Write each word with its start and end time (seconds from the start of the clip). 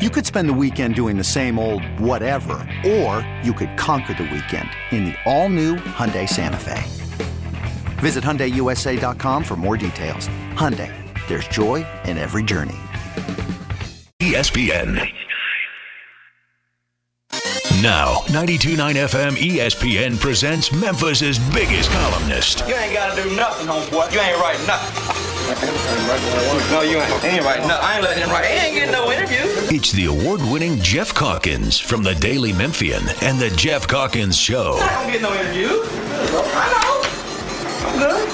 You 0.00 0.08
could 0.08 0.24
spend 0.24 0.48
the 0.48 0.54
weekend 0.54 0.94
doing 0.94 1.18
the 1.18 1.24
same 1.24 1.58
old 1.58 1.84
whatever, 2.00 2.66
or 2.86 3.20
you 3.44 3.52
could 3.52 3.76
conquer 3.76 4.14
the 4.14 4.22
weekend 4.22 4.70
in 4.92 5.04
the 5.04 5.14
all-new 5.26 5.76
Hyundai 5.76 6.26
Santa 6.26 6.56
Fe. 6.56 6.82
Visit 8.00 8.24
HyundaiUSA.com 8.24 9.44
for 9.44 9.56
more 9.56 9.76
details. 9.76 10.30
Hyundai, 10.54 10.90
there's 11.28 11.46
joy 11.48 11.86
in 12.06 12.16
every 12.16 12.42
journey. 12.42 12.78
ESPN. 14.22 15.06
Now, 17.82 18.20
92.9 18.28 18.76
FM 19.04 19.36
ESPN 19.36 20.18
presents 20.18 20.72
Memphis's 20.72 21.38
biggest 21.52 21.90
columnist. 21.90 22.66
You 22.66 22.74
ain't 22.74 22.94
gotta 22.94 23.22
do 23.22 23.36
nothing, 23.36 23.66
homeboy. 23.66 24.12
You 24.14 24.20
ain't 24.20 24.38
writing 24.40 24.66
nothing. 24.66 24.96
no, 26.70 26.80
you 26.82 26.98
ain't. 27.00 27.24
Ain't 27.24 27.44
writing 27.44 27.68
nothing. 27.68 27.84
I 27.84 27.94
ain't 27.96 28.02
letting 28.04 28.22
him 28.22 28.30
write. 28.30 28.46
He 28.46 28.52
ain't 28.52 28.74
getting 28.74 28.92
no 28.92 29.10
interview. 29.10 29.59
It's 29.72 29.92
the 29.92 30.06
award-winning 30.06 30.80
Geoff 30.80 31.14
Calkins 31.14 31.78
from 31.78 32.02
the 32.02 32.12
Daily 32.16 32.52
Memphian 32.52 33.04
and 33.22 33.38
the 33.38 33.50
Geoff 33.50 33.86
Calkins 33.86 34.36
Show. 34.36 34.78
I 34.80 34.94
don't 35.04 35.12
get 35.12 35.22
no 35.22 35.32
interview. 35.32 35.68
I 35.68 36.66
know. 36.74 37.00
I'm 37.86 37.98
good. 38.00 38.28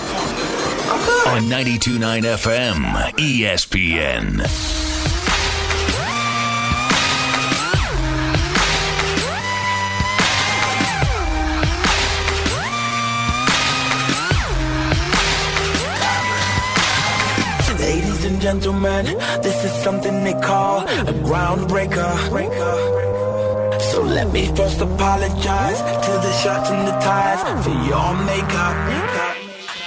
I'm 0.89 1.05
good. 1.05 1.27
On 1.29 1.43
92.9 1.51 2.23
FM 2.23 2.77
ESPN. 3.19 4.86
And 18.37 18.43
gentlemen, 18.43 19.05
this 19.41 19.65
is 19.65 19.73
something 19.83 20.25
they 20.25 20.35
call 20.35 20.81
a 20.83 21.15
groundbreaker. 21.25 22.11
So 23.93 24.03
let 24.03 24.31
me 24.33 24.45
first 24.55 24.81
apologize 24.81 25.81
to 26.07 26.13
the 26.25 26.33
shirts 26.43 26.69
and 26.69 26.87
the 26.87 26.97
ties 27.01 27.41
for 27.65 27.77
your 27.91 28.11
makeup. 28.29 28.77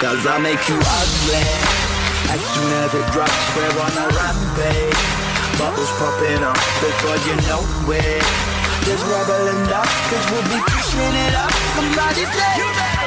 Cause 0.02 0.25
I 0.25 0.38
make 0.41 0.61
you 0.69 0.78
ugly. 0.81 1.45
As 2.33 2.41
soon 2.53 2.72
as 2.83 2.91
it 3.00 3.08
drops, 3.14 3.39
we're 3.56 3.78
on 3.86 3.94
a 4.06 4.08
rampage. 4.17 5.02
Bubbles 5.59 5.91
popping 6.00 6.41
up 6.50 6.59
before 6.81 7.19
you 7.28 7.36
know 7.45 7.61
it. 7.94 8.25
There's 8.86 9.03
rebel 9.13 9.45
enough, 9.61 9.91
cause 10.09 10.25
we'll 10.31 10.47
be 10.50 10.59
pushing 10.73 11.16
it 11.28 11.36
up. 11.36 11.52
Somebody 11.78 12.25
say, 12.25 12.98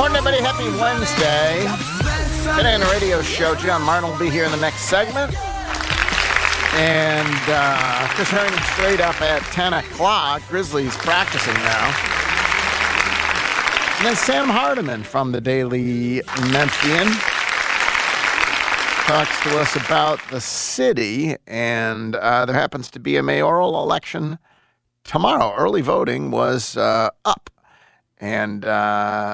Morning, 0.00 0.16
everybody. 0.16 0.42
Happy 0.42 0.64
Wednesday. 0.80 1.60
Today 2.56 2.74
on 2.74 2.80
the 2.80 2.86
radio 2.86 3.20
show, 3.20 3.54
John 3.54 3.82
Martin 3.82 4.08
will 4.10 4.18
be 4.18 4.30
here 4.30 4.44
in 4.44 4.50
the 4.50 4.56
next 4.56 4.82
segment. 4.82 5.34
And 6.74 7.42
uh, 7.48 8.08
Chris 8.14 8.30
Herring 8.30 8.52
straight 8.72 9.00
up 9.00 9.20
at 9.20 9.42
10 9.52 9.74
o'clock. 9.74 10.42
Grizzlies 10.48 10.96
practicing 10.96 11.54
now. 11.54 11.94
And 13.98 14.06
then 14.06 14.16
Sam 14.16 14.48
Hardiman 14.48 15.02
from 15.02 15.32
the 15.32 15.40
Daily 15.40 16.22
Memphian 16.50 17.08
talks 19.10 19.42
to 19.42 19.58
us 19.58 19.74
about 19.74 20.20
the 20.30 20.40
city. 20.40 21.34
And 21.44 22.14
uh, 22.14 22.46
there 22.46 22.54
happens 22.54 22.88
to 22.92 23.00
be 23.00 23.16
a 23.16 23.24
mayoral 23.24 23.82
election 23.82 24.38
tomorrow. 25.02 25.52
Early 25.56 25.80
voting 25.80 26.30
was 26.30 26.76
uh, 26.76 27.10
up. 27.24 27.50
And 28.18 28.64
uh, 28.64 28.68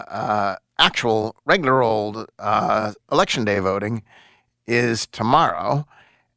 uh, 0.09 0.57
actual, 0.79 1.37
regular 1.45 1.83
old 1.83 2.25
uh, 2.39 2.95
election 3.13 3.45
day 3.45 3.59
voting 3.59 4.03
is 4.67 5.07
tomorrow. 5.07 5.87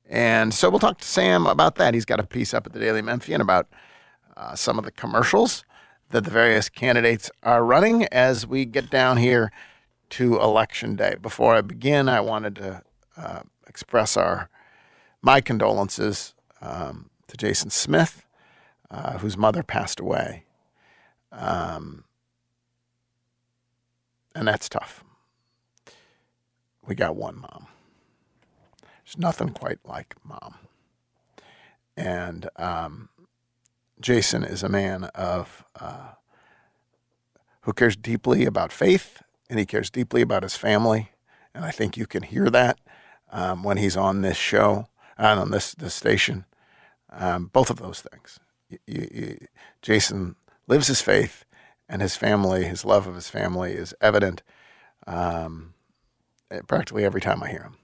And 0.05 0.53
so 0.53 0.69
we'll 0.69 0.79
talk 0.79 0.97
to 0.99 1.07
Sam 1.07 1.47
about 1.47 1.75
that. 1.75 1.93
He's 1.93 2.03
got 2.03 2.19
a 2.19 2.27
piece 2.27 2.53
up 2.53 2.67
at 2.67 2.73
the 2.73 2.79
Daily 2.79 3.01
Memphian 3.01 3.39
about 3.39 3.69
uh, 4.35 4.53
some 4.53 4.77
of 4.77 4.83
the 4.83 4.91
commercials 4.91 5.63
that 6.09 6.25
the 6.25 6.31
various 6.31 6.67
candidates 6.67 7.31
are 7.43 7.63
running 7.63 8.03
as 8.07 8.45
we 8.45 8.65
get 8.65 8.89
down 8.89 9.15
here 9.15 9.49
to 10.09 10.41
election 10.41 10.97
day. 10.97 11.15
Before 11.21 11.55
I 11.55 11.61
begin, 11.61 12.09
I 12.09 12.19
wanted 12.19 12.57
to 12.57 12.83
uh, 13.19 13.41
express 13.67 14.17
our 14.17 14.49
my 15.21 15.41
condolences 15.41 16.33
um, 16.61 17.09
to 17.27 17.35
Jason 17.35 17.69
Smith, 17.69 18.25
uh, 18.89 19.17
whose 19.17 19.37
mother 19.37 19.63
passed 19.63 19.99
away. 19.99 20.45
Um, 21.31 22.05
and 24.33 24.47
that's 24.47 24.69
tough. 24.69 25.03
We 26.85 26.95
got 26.95 27.15
one 27.15 27.39
mom. 27.39 27.67
There's 29.05 29.17
nothing 29.17 29.49
quite 29.49 29.79
like 29.83 30.15
mom. 30.23 30.55
And 31.97 32.49
um, 32.55 33.09
Jason 33.99 34.43
is 34.43 34.63
a 34.63 34.69
man 34.69 35.05
of 35.15 35.65
uh, 35.79 36.11
who 37.61 37.73
cares 37.73 37.97
deeply 37.97 38.45
about 38.45 38.71
faith, 38.71 39.21
and 39.49 39.59
he 39.59 39.65
cares 39.65 39.89
deeply 39.89 40.21
about 40.21 40.43
his 40.43 40.55
family. 40.55 41.11
And 41.53 41.65
I 41.65 41.71
think 41.71 41.97
you 41.97 42.05
can 42.05 42.23
hear 42.23 42.49
that 42.49 42.79
um, 43.31 43.63
when 43.63 43.77
he's 43.77 43.97
on 43.97 44.21
this 44.21 44.37
show 44.37 44.87
and 45.17 45.39
on 45.39 45.51
this 45.51 45.73
this 45.73 45.93
station. 45.93 46.45
Um, 47.11 47.49
both 47.51 47.69
of 47.69 47.77
those 47.77 48.01
things. 48.01 48.39
You, 48.69 48.77
you, 48.85 49.09
you, 49.11 49.47
Jason 49.81 50.35
lives 50.67 50.87
his 50.87 51.01
faith, 51.01 51.43
and 51.87 52.01
his 52.01 52.15
family, 52.15 52.65
his 52.65 52.85
love 52.85 53.07
of 53.07 53.15
his 53.15 53.29
family, 53.29 53.73
is 53.73 53.95
evident 53.99 54.43
um, 55.07 55.73
practically 56.67 57.03
every 57.03 57.21
time 57.21 57.41
I 57.41 57.49
hear 57.49 57.63
him. 57.63 57.77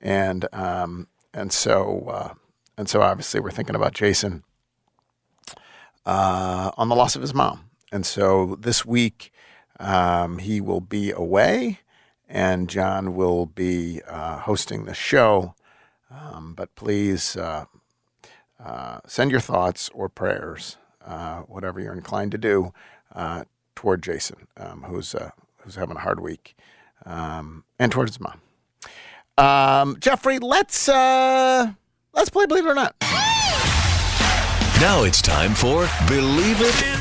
And 0.00 0.46
um, 0.52 1.08
and 1.32 1.52
so 1.52 2.08
uh, 2.08 2.34
and 2.76 2.88
so 2.88 3.02
obviously 3.02 3.40
we're 3.40 3.50
thinking 3.50 3.74
about 3.74 3.94
Jason 3.94 4.44
uh, 6.06 6.70
on 6.76 6.88
the 6.88 6.94
loss 6.94 7.16
of 7.16 7.22
his 7.22 7.34
mom. 7.34 7.70
And 7.90 8.04
so 8.04 8.56
this 8.60 8.84
week 8.84 9.32
um, 9.80 10.38
he 10.38 10.60
will 10.60 10.80
be 10.80 11.10
away, 11.10 11.80
and 12.28 12.68
John 12.68 13.14
will 13.14 13.46
be 13.46 14.02
uh, 14.06 14.38
hosting 14.40 14.84
the 14.84 14.94
show. 14.94 15.54
Um, 16.10 16.54
but 16.54 16.74
please 16.74 17.36
uh, 17.36 17.66
uh, 18.62 19.00
send 19.06 19.30
your 19.30 19.40
thoughts 19.40 19.88
or 19.94 20.08
prayers, 20.08 20.76
uh, 21.04 21.40
whatever 21.40 21.80
you're 21.80 21.94
inclined 21.94 22.32
to 22.32 22.38
do, 22.38 22.72
uh, 23.14 23.44
toward 23.74 24.02
Jason, 24.02 24.46
um, 24.56 24.84
who's 24.84 25.14
uh, 25.14 25.30
who's 25.58 25.76
having 25.76 25.96
a 25.96 26.00
hard 26.00 26.20
week, 26.20 26.56
um, 27.04 27.64
and 27.78 27.92
towards 27.92 28.16
his 28.16 28.20
mom. 28.20 28.40
Um, 29.36 29.96
Jeffrey, 30.00 30.38
let's 30.38 30.88
uh, 30.88 31.72
let's 32.12 32.30
play 32.30 32.46
Believe 32.46 32.66
It 32.66 32.70
or 32.70 32.74
Not. 32.74 32.94
Now 34.80 35.02
it's 35.02 35.20
time 35.20 35.54
for 35.54 35.88
Believe 36.08 36.60
It 36.60 36.98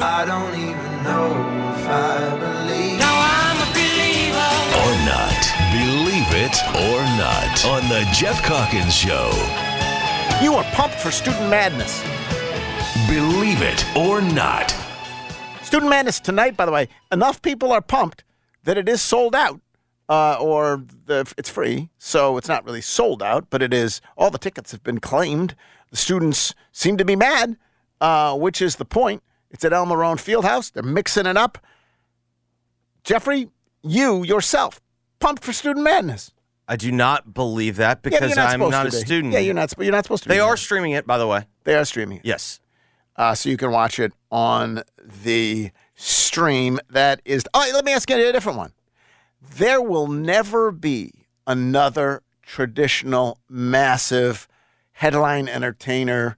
I 0.00 0.24
don't 0.24 0.54
even 0.54 1.02
know 1.02 1.74
if 1.74 1.88
I 1.88 2.37
It 6.50 6.64
or 6.76 7.02
Not 7.18 7.64
on 7.66 7.88
The 7.90 8.08
Geoff 8.14 8.42
Calkins 8.42 8.94
Show. 8.94 9.30
You 10.42 10.54
are 10.54 10.64
pumped 10.72 10.98
for 10.98 11.10
Student 11.10 11.50
Madness. 11.50 12.00
Believe 13.06 13.60
It 13.60 13.84
or 13.94 14.22
Not. 14.22 14.74
Student 15.62 15.90
Madness 15.90 16.20
tonight, 16.20 16.56
by 16.56 16.64
the 16.64 16.72
way, 16.72 16.88
enough 17.12 17.42
people 17.42 17.70
are 17.70 17.82
pumped 17.82 18.24
that 18.64 18.78
it 18.78 18.88
is 18.88 19.02
sold 19.02 19.34
out, 19.34 19.60
uh, 20.08 20.38
or 20.40 20.84
the, 21.04 21.30
it's 21.36 21.50
free, 21.50 21.90
so 21.98 22.38
it's 22.38 22.48
not 22.48 22.64
really 22.64 22.80
sold 22.80 23.22
out, 23.22 23.48
but 23.50 23.60
it 23.60 23.74
is. 23.74 24.00
All 24.16 24.30
the 24.30 24.38
tickets 24.38 24.72
have 24.72 24.82
been 24.82 25.00
claimed. 25.00 25.54
The 25.90 25.98
students 25.98 26.54
seem 26.72 26.96
to 26.96 27.04
be 27.04 27.14
mad, 27.14 27.58
uh, 28.00 28.34
which 28.38 28.62
is 28.62 28.76
the 28.76 28.86
point. 28.86 29.22
It's 29.50 29.66
at 29.66 29.74
Elma 29.74 29.98
Roane 29.98 30.16
Fieldhouse. 30.16 30.72
They're 30.72 30.82
mixing 30.82 31.26
it 31.26 31.36
up. 31.36 31.58
Jeffrey, 33.04 33.50
you 33.82 34.24
yourself, 34.24 34.80
pumped 35.20 35.44
for 35.44 35.52
Student 35.52 35.84
Madness. 35.84 36.32
I 36.70 36.76
do 36.76 36.92
not 36.92 37.32
believe 37.32 37.76
that 37.76 38.02
because 38.02 38.36
you're 38.36 38.44
I'm 38.44 38.60
not 38.60 38.86
a 38.86 38.90
be. 38.90 38.96
student. 38.96 39.32
Yeah, 39.32 39.38
you're 39.40 39.54
not. 39.54 39.70
sp- 39.72 39.80
You're 39.82 39.92
not 39.92 40.04
supposed 40.04 40.24
to. 40.24 40.28
They 40.28 40.36
be 40.36 40.40
are 40.40 40.50
there. 40.50 40.56
streaming 40.58 40.92
it, 40.92 41.06
by 41.06 41.16
the 41.16 41.26
way. 41.26 41.46
They 41.64 41.74
are 41.74 41.84
streaming. 41.86 42.18
it. 42.18 42.24
Yes. 42.26 42.60
Uh, 43.16 43.34
so 43.34 43.48
you 43.48 43.56
can 43.56 43.70
watch 43.72 43.98
it 43.98 44.12
on 44.30 44.82
the 45.24 45.70
stream. 45.94 46.78
That 46.90 47.22
is. 47.24 47.44
Oh, 47.54 47.68
let 47.72 47.84
me 47.86 47.92
ask 47.92 48.08
you 48.10 48.16
a 48.28 48.32
different 48.32 48.58
one. 48.58 48.72
There 49.56 49.80
will 49.80 50.08
never 50.08 50.70
be 50.70 51.26
another 51.46 52.22
traditional, 52.42 53.38
massive 53.48 54.46
headline 54.92 55.48
entertainer 55.48 56.36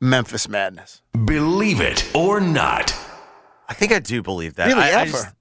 Memphis 0.00 0.48
Madness. 0.48 1.02
Believe 1.24 1.80
it 1.80 2.10
or 2.16 2.40
not. 2.40 2.92
I 3.68 3.74
think 3.74 3.92
I 3.92 4.00
do 4.00 4.22
believe 4.22 4.54
that. 4.56 4.66
Really, 4.66 4.80
I, 4.80 4.88
I 4.88 5.02
ever. 5.02 5.10
just- 5.12 5.34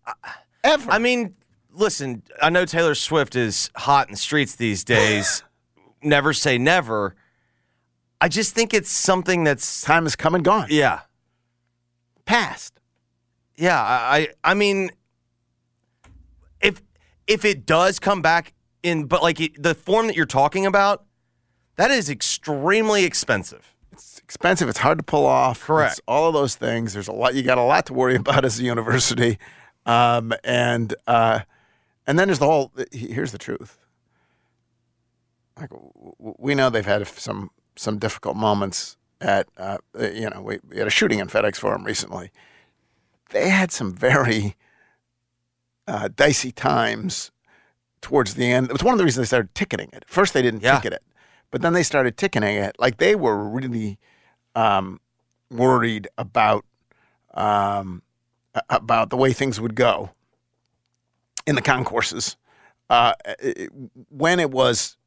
Ever. 0.63 0.91
I 0.91 0.99
mean, 0.99 1.35
listen, 1.73 2.23
I 2.41 2.49
know 2.49 2.65
Taylor 2.65 2.95
Swift 2.95 3.35
is 3.35 3.69
hot 3.75 4.07
in 4.07 4.13
the 4.13 4.17
streets 4.17 4.55
these 4.55 4.83
days. 4.83 5.43
never 6.03 6.33
say 6.33 6.57
never. 6.57 7.15
I 8.21 8.27
just 8.27 8.53
think 8.53 8.73
it's 8.73 8.89
something 8.89 9.43
that's 9.43 9.81
time 9.81 10.03
has 10.03 10.15
come 10.15 10.35
and 10.35 10.43
gone. 10.43 10.67
yeah. 10.69 11.01
Past. 12.25 12.79
Yeah, 13.57 13.81
I 13.81 14.17
I 14.17 14.27
I 14.51 14.53
mean 14.53 14.91
if 16.61 16.81
if 17.27 17.43
it 17.43 17.65
does 17.65 17.99
come 17.99 18.21
back 18.21 18.53
in 18.83 19.05
but 19.05 19.23
like 19.23 19.39
it, 19.39 19.61
the 19.61 19.73
form 19.73 20.07
that 20.07 20.15
you're 20.15 20.25
talking 20.25 20.65
about, 20.65 21.05
that 21.75 21.91
is 21.91 22.09
extremely 22.09 23.03
expensive. 23.03 23.73
It's 23.91 24.19
expensive. 24.19 24.69
It's 24.69 24.79
hard 24.79 24.99
to 24.99 25.03
pull 25.03 25.25
off. 25.25 25.61
Correct. 25.63 25.93
It's 25.93 26.01
all 26.07 26.27
of 26.27 26.33
those 26.33 26.55
things. 26.55 26.93
There's 26.93 27.07
a 27.07 27.11
lot. 27.11 27.35
You 27.35 27.43
got 27.43 27.57
a 27.57 27.63
lot 27.63 27.85
to 27.87 27.93
worry 27.93 28.15
about 28.15 28.45
as 28.45 28.59
a 28.59 28.63
university, 28.63 29.39
um, 29.85 30.33
and 30.43 30.93
uh, 31.07 31.41
and 32.09 32.17
then 32.17 32.27
there's 32.27 32.39
the 32.39 32.45
whole. 32.47 32.71
Here's 32.91 33.31
the 33.31 33.37
truth. 33.37 33.77
Like 35.59 35.69
we 36.17 36.55
know 36.55 36.71
they've 36.71 36.83
had 36.85 37.07
some 37.07 37.51
some 37.75 37.99
difficult 37.99 38.35
moments 38.35 38.97
at 39.21 39.47
uh, 39.57 39.77
you 39.99 40.27
know 40.29 40.41
we, 40.41 40.57
we 40.67 40.77
had 40.79 40.87
a 40.87 40.89
shooting 40.89 41.19
in 41.19 41.27
FedEx 41.27 41.57
Forum 41.57 41.83
recently. 41.83 42.31
They 43.29 43.49
had 43.49 43.71
some 43.71 43.93
very 43.93 44.55
uh, 45.87 46.09
dicey 46.15 46.51
times 46.51 47.29
towards 48.01 48.33
the 48.33 48.51
end. 48.51 48.67
It 48.67 48.73
was 48.73 48.83
one 48.83 48.93
of 48.95 48.97
the 48.97 49.03
reasons 49.03 49.27
they 49.27 49.27
started 49.37 49.53
ticketing 49.53 49.89
it. 49.93 50.03
First, 50.07 50.33
they 50.33 50.41
didn't 50.41 50.63
Yeah. 50.63 50.77
ticket 50.77 50.93
it, 50.93 51.03
but 51.51 51.61
then 51.61 51.73
they 51.73 51.83
started 51.83 52.17
ticketing 52.17 52.55
it. 52.55 52.75
Like 52.79 52.97
they 52.97 53.13
were 53.13 53.37
really 53.47 53.99
um, 54.55 54.99
worried 55.51 56.07
about 56.17 56.65
um, 57.35 58.01
about 58.67 59.11
the 59.11 59.17
way 59.17 59.31
things 59.31 59.61
would 59.61 59.75
go 59.75 60.09
in 61.49 61.55
the 61.55 61.61
concourses 61.61 62.37
uh, 62.89 63.13
it- 63.39 63.71
when 64.09 64.39
it 64.39 64.51
was 64.51 64.97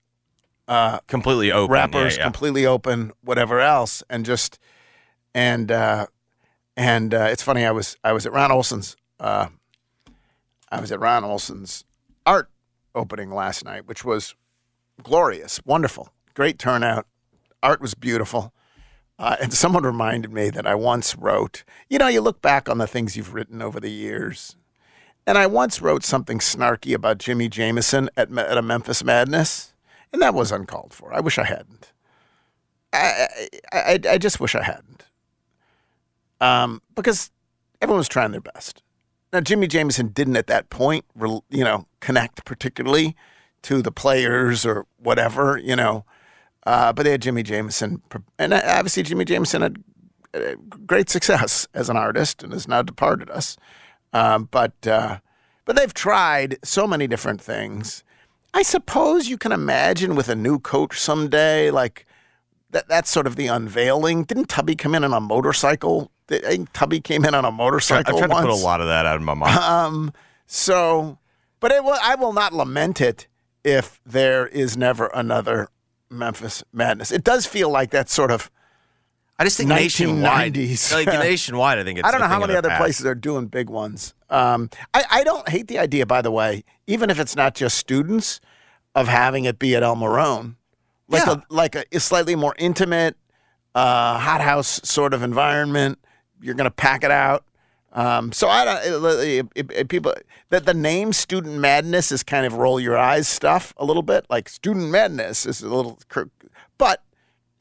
uh, 0.69 0.99
Completely 1.07 1.51
open. 1.53 1.73
rappers 1.73 2.15
yeah, 2.17 2.21
yeah. 2.21 2.25
completely 2.25 2.67
open, 2.67 3.13
whatever 3.23 3.61
else, 3.61 4.03
and 4.09 4.25
just 4.25 4.59
and 5.35 5.71
uh, 5.73 6.07
and 6.77 7.13
uh, 7.15 7.29
it's 7.31 7.43
funny. 7.43 7.65
I 7.65 7.71
was 7.73 7.97
I 8.05 8.13
was 8.13 8.27
at 8.27 8.33
Ron 8.33 8.51
Olson's. 8.53 8.97
Uh, 9.21 9.47
I 10.71 10.81
was 10.81 10.91
at 10.93 11.01
Ron 11.01 11.25
Olson's 11.25 11.85
art 12.25 12.49
opening 12.95 13.31
last 13.31 13.65
night, 13.65 13.87
which 13.87 14.05
was 14.05 14.35
glorious, 15.03 15.61
wonderful, 15.65 16.11
great 16.35 16.59
turnout. 16.59 17.07
Art 17.63 17.81
was 17.81 17.95
beautiful. 17.95 18.53
Uh, 19.19 19.37
and 19.41 19.53
someone 19.63 19.83
reminded 19.85 20.33
me 20.33 20.49
that 20.51 20.67
I 20.67 20.75
once 20.75 21.15
wrote, 21.17 21.65
you 21.91 21.99
know, 21.99 22.09
you 22.09 22.21
look 22.21 22.41
back 22.41 22.69
on 22.69 22.79
the 22.79 22.87
things 22.87 23.17
you've 23.17 23.35
written 23.35 23.61
over 23.61 23.79
the 23.81 23.91
years. 23.91 24.57
And 25.27 25.39
I 25.39 25.47
once 25.47 25.81
wrote 25.81 26.05
something 26.05 26.39
snarky 26.39 26.95
about 26.95 27.19
Jimi 27.19 27.49
Jamison 27.49 28.11
at, 28.17 28.37
at 28.37 28.59
a 28.59 28.63
Memphis 28.63 29.05
Madness, 29.05 29.73
and 30.13 30.21
that 30.21 30.35
was 30.35 30.51
uncalled 30.51 30.93
for. 30.93 31.15
I 31.15 31.21
wish 31.21 31.39
I 31.39 31.45
hadn't. 31.45 31.93
I, 32.93 33.29
I, 33.73 33.99
I, 34.11 34.19
just 34.19 34.41
wish 34.41 34.55
I 34.55 34.63
hadn't. 34.63 35.05
Um, 36.41 36.83
because 36.95 37.31
everyone 37.81 37.99
was 37.99 38.09
trying 38.09 38.33
their 38.33 38.41
best. 38.41 38.83
Now, 39.33 39.41
Jimi 39.41 39.69
Jamison 39.69 40.09
didn't 40.09 40.37
at 40.37 40.47
that 40.49 40.69
point, 40.69 41.07
you 41.49 41.65
know, 41.65 41.87
connect 42.01 42.45
particularly 42.45 43.17
to 43.63 43.81
the 43.81 43.93
players 43.93 44.67
or 44.67 44.87
whatever, 44.99 45.57
you 45.57 45.75
know. 45.75 46.05
Uh, 46.67 46.93
but 46.93 47.05
they 47.05 47.13
had 47.13 47.23
Jimi 47.23 47.43
Jamison, 47.43 48.03
and 48.39 48.53
obviously 48.53 49.03
Jimi 49.03 49.27
Jamison 49.27 49.63
had 49.63 49.83
uh, 50.35 50.55
great 50.87 51.09
success 51.09 51.67
as 51.75 51.89
an 51.89 51.97
artist 51.97 52.43
and 52.43 52.53
has 52.53 52.69
now 52.69 52.83
departed 52.83 53.31
us. 53.31 53.57
Um, 54.13 54.49
but 54.51 54.87
uh, 54.87 55.19
but 55.65 55.77
they've 55.77 55.95
tried 55.95 56.59
so 56.63 56.87
many 56.87 57.07
different 57.07 57.41
things. 57.41 58.05
I 58.55 58.63
suppose 58.63 59.29
you 59.29 59.39
can 59.39 59.53
imagine 59.53 60.15
with 60.15 60.29
a 60.29 60.35
new 60.35 60.59
coach 60.59 61.01
someday, 61.01 61.71
like 61.71 62.07
that. 62.71 62.89
That's 62.89 63.11
sort 63.11 63.27
of 63.27 63.37
the 63.37 63.47
unveiling. 63.47 64.25
Didn't 64.25 64.49
Tubby 64.49 64.77
come 64.77 64.95
in 64.95 65.05
on 65.05 65.13
a 65.13 65.21
motorcycle? 65.21 66.11
I 66.31 66.39
think 66.39 66.73
Tubby 66.73 67.01
came 67.01 67.25
in 67.25 67.35
on 67.35 67.45
a 67.45 67.53
motorcycle. 67.53 68.17
I 68.17 68.19
tried 68.19 68.29
to 68.29 68.43
put 68.43 68.51
a 68.51 68.55
lot 68.55 68.81
of 68.81 68.87
that 68.87 69.07
out 69.07 69.17
of 69.17 69.23
my 69.23 69.35
mind. 69.35 69.59
Um, 69.59 70.13
so, 70.47 71.19
but 71.61 71.73
it 71.73 71.85
will, 71.85 71.99
I 72.03 72.15
will 72.15 72.33
not 72.33 72.53
lament 72.53 73.01
it 73.01 73.27
if 73.65 74.01
there 74.05 74.47
is 74.47 74.77
never 74.77 75.07
another 75.15 75.69
Memphis 76.11 76.63
Madness. 76.73 77.13
It 77.13 77.25
does 77.25 77.47
feel 77.47 77.71
like 77.71 77.91
that 77.91 78.09
sort 78.09 78.31
of. 78.31 78.51
I 79.43 79.45
just 79.45 79.57
think 79.57 79.69
nationwide, 79.69 80.55
1990s. 80.55 80.93
like 80.95 81.07
nationwide, 81.19 81.79
I 81.79 81.85
think 81.85 81.99
it's. 81.99 82.07
I 82.09 82.13
don't 82.13 82.21
know 82.21 82.29
how 82.29 82.39
many 82.39 82.55
other 82.55 82.69
past. 82.69 82.81
places 82.81 83.07
are 83.07 83.15
doing 83.17 83.47
big 83.47 83.69
ones. 83.69 84.15
Um, 84.31 84.71
I, 84.95 85.05
I 85.11 85.25
don't 85.25 85.49
hate 85.49 85.67
the 85.67 85.79
idea, 85.81 86.07
by 86.07 86.23
the 86.23 86.31
way, 86.31 86.63
even 86.87 87.11
if 87.11 87.19
it's 87.19 87.35
not 87.35 87.55
just 87.55 87.77
students, 87.77 88.41
of 88.95 89.09
having 89.09 89.45
it 89.45 89.59
be 89.59 89.75
at 89.75 89.83
Elma 89.83 90.09
Roane, 90.09 90.57
like 91.09 91.27
Yeah. 91.27 91.35
a 91.35 91.43
like 91.53 91.75
a, 91.75 91.85
a 91.93 91.99
slightly 91.99 92.37
more 92.37 92.55
intimate, 92.59 93.17
uh, 93.75 94.19
hothouse 94.19 94.81
sort 94.85 95.13
of 95.13 95.23
environment. 95.23 95.99
You're 96.41 96.55
going 96.55 96.67
to 96.67 96.71
pack 96.71 97.03
it 97.05 97.11
out. 97.11 97.45
Um, 97.93 98.33
so 98.33 98.49
I 98.49 98.65
don't. 98.65 98.81
It, 99.21 99.47
it, 99.57 99.71
it- 99.73 99.89
people 99.89 100.15
that 100.51 100.67
the 100.67 100.75
name 100.75 101.13
Student 101.13 101.59
Madness 101.59 102.13
is 102.13 102.23
kind 102.23 102.47
of 102.47 102.55
roll 102.55 102.79
your 102.79 102.97
eyes 102.97 103.27
stuff 103.29 103.75
a 103.77 103.85
little 103.85 104.03
bit. 104.03 104.25
Like 104.31 104.49
Student 104.49 104.91
Madness 104.91 105.47
is 105.47 105.63
a 105.63 105.69
little, 105.69 105.99
but 106.79 107.03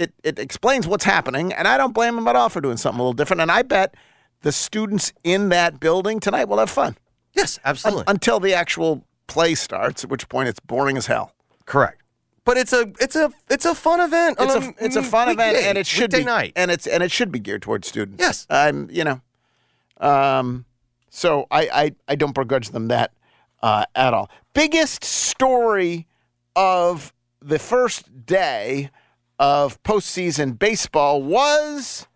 it 0.02 0.14
it 0.24 0.40
explains 0.40 0.88
what's 0.88 1.04
happening, 1.06 1.54
and 1.54 1.68
I 1.68 1.78
don't 1.78 1.94
blame 1.94 2.16
them 2.16 2.28
at 2.28 2.36
all 2.36 2.50
for 2.50 2.60
doing 2.62 2.78
something 2.78 3.00
a 3.00 3.04
little 3.04 3.14
different. 3.14 3.42
And 3.42 3.52
I 3.52 3.62
bet 3.62 3.96
the 4.42 4.52
students 4.52 5.14
in 5.24 5.50
that 5.50 5.80
building 5.80 6.20
tonight 6.20 6.46
will 6.46 6.58
have 6.58 6.70
fun 6.70 6.98
Yes, 7.34 7.58
un- 7.60 7.70
absolutely. 7.70 8.04
until 8.08 8.40
the 8.40 8.54
actual 8.54 9.06
play 9.28 9.56
starts, 9.56 10.04
at 10.04 10.10
which 10.10 10.28
point 10.28 10.50
it's 10.50 10.60
boring 10.60 10.98
as 10.98 11.06
hell. 11.08 11.34
Correct. 11.66 12.02
But 12.44 12.58
it's 12.58 12.74
a 12.74 12.92
it's 13.00 13.16
a 13.16 13.32
it's 13.50 13.66
a 13.66 13.76
fun 13.76 14.02
event. 14.02 14.38
It's 14.40 14.56
a 14.56 14.74
it's 14.84 14.96
a 14.96 15.04
fun 15.04 15.30
event, 15.30 15.58
and 15.58 15.78
it 15.78 15.86
should 15.86 16.12
be 16.12 16.24
night. 16.24 16.54
and 16.56 16.72
it's 16.72 16.88
and 16.88 17.04
it 17.04 17.12
should 17.12 17.32
be 17.32 17.40
geared 17.40 17.62
towards 17.62 17.88
students. 17.88 18.20
Yes. 18.20 18.48
I'm 18.50 18.90
you 18.92 19.04
know, 19.04 19.22
um, 20.00 20.66
so 21.10 21.46
I 21.52 21.62
I, 21.74 21.96
I 22.08 22.16
don't 22.16 22.34
begrudge 22.34 22.70
them 22.72 22.88
that 22.88 23.12
uh, 23.62 23.86
at 23.96 24.14
all. 24.14 24.30
Biggest 24.54 25.04
story 25.04 26.08
of 26.56 27.14
the 27.42 27.60
first 27.60 28.26
day 28.26 28.90
of 29.42 29.82
postseason 29.82 30.58
baseball 30.58 31.22
was 31.24 32.08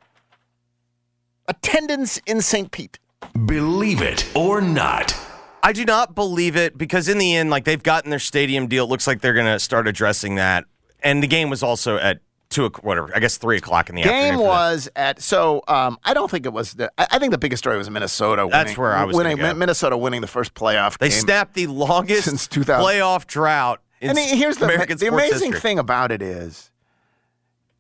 attendance 1.48 2.22
in 2.26 2.40
St. 2.42 2.72
Pete. 2.72 3.00
Believe 3.46 4.02
it 4.02 4.30
or 4.36 4.62
not. 4.62 5.16
I 5.64 5.74
do 5.74 5.84
not 5.84 6.14
believe 6.14 6.56
it 6.56 6.78
because 6.78 7.10
in 7.10 7.18
the 7.18 7.36
end, 7.36 7.50
like 7.50 7.66
they've 7.66 7.82
gotten 7.82 8.12
their 8.12 8.20
stadium 8.20 8.68
deal. 8.68 8.86
It 8.86 8.90
looks 8.90 9.08
like 9.08 9.22
they're 9.22 9.34
going 9.34 9.48
to 9.52 9.60
start 9.60 9.88
addressing 9.88 10.36
that. 10.36 10.66
And 11.02 11.24
the 11.24 11.28
game 11.28 11.50
was 11.50 11.64
also 11.64 11.98
at 11.98 12.20
two, 12.50 12.66
o'c- 12.66 12.84
whatever, 12.84 13.10
I 13.16 13.20
guess 13.20 13.38
three 13.38 13.58
o'clock 13.58 13.90
in 13.90 13.96
the 13.96 14.04
afternoon. 14.04 14.38
Game 14.38 14.40
was 14.40 14.88
at 14.96 15.20
so 15.20 15.64
um, 15.68 15.98
I 16.04 16.14
don't 16.14 16.30
think 16.30 16.46
it 16.46 16.54
was 16.54 16.74
the 16.76 16.92
I, 17.00 17.08
I 17.14 17.20
think 17.20 17.32
the 17.32 17.40
biggest 17.40 17.64
story 17.64 17.78
was 17.78 17.90
Minnesota. 17.90 18.48
That's 18.52 18.70
winning, 18.70 18.82
where 18.82 18.94
I 18.94 19.04
was 19.06 19.16
winning 19.16 19.38
go. 19.38 19.54
Minnesota 19.56 19.98
winning 19.98 20.22
the 20.22 20.28
first 20.28 20.54
playoff. 20.54 21.00
They 21.00 21.10
game. 21.10 21.20
snapped 21.20 21.56
the 21.56 21.66
longest 21.68 22.26
Since 22.26 22.48
2000. 22.48 22.86
playoff 22.86 23.26
drought. 23.26 23.82
In 24.02 24.12
And 24.12 24.20
here's 24.20 24.58
the, 24.58 24.66
American 24.66 24.98
the 25.00 25.08
sports 25.08 25.26
amazing 25.32 25.52
history. 25.54 25.60
thing 25.62 25.80
about 25.80 26.12
it 26.12 26.22
is, 26.22 26.70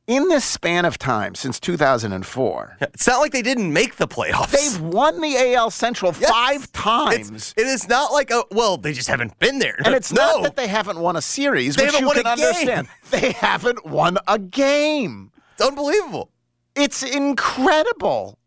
in 0.07 0.27
this 0.29 0.45
span 0.45 0.85
of 0.85 0.97
time 0.99 1.33
since 1.35 1.59
2004, 1.59 2.77
It's 2.81 3.07
not 3.07 3.19
like 3.19 3.31
they 3.31 3.41
didn't 3.41 3.73
make 3.73 3.95
the 3.95 4.07
playoffs. 4.07 4.51
they've 4.51 4.79
won 4.81 5.19
the 5.21 5.35
AL 5.55 5.71
Central 5.71 6.13
Yes. 6.19 6.29
five 6.29 6.63
It's, 6.63 6.71
times. 6.71 7.53
it 7.57 7.65
is 7.67 7.87
not 7.89 8.11
like 8.13 8.29
a 8.31 8.43
well, 8.51 8.77
they 8.77 8.93
just 8.93 9.07
haven't 9.07 9.37
been 9.39 9.59
there. 9.59 9.75
and 9.83 9.95
it's 9.95 10.11
no. 10.11 10.21
not 10.37 10.43
that 10.43 10.55
they 10.55 10.67
haven't 10.67 10.99
won 10.99 11.15
a 11.15 11.21
series, 11.21 11.75
They 11.75 11.85
which 11.85 11.93
haven't 11.95 12.01
you 12.01 12.07
won 12.07 12.15
can 12.17 12.25
a 12.27 12.35
game. 12.35 12.45
understand. 12.45 12.87
They 13.11 13.31
haven't 13.31 13.85
won 13.85 14.17
a 14.27 14.37
game. 14.39 15.31
it's 15.53 15.67
unbelievable. 15.67 16.29
It's 16.75 17.01
incredible. 17.03 18.37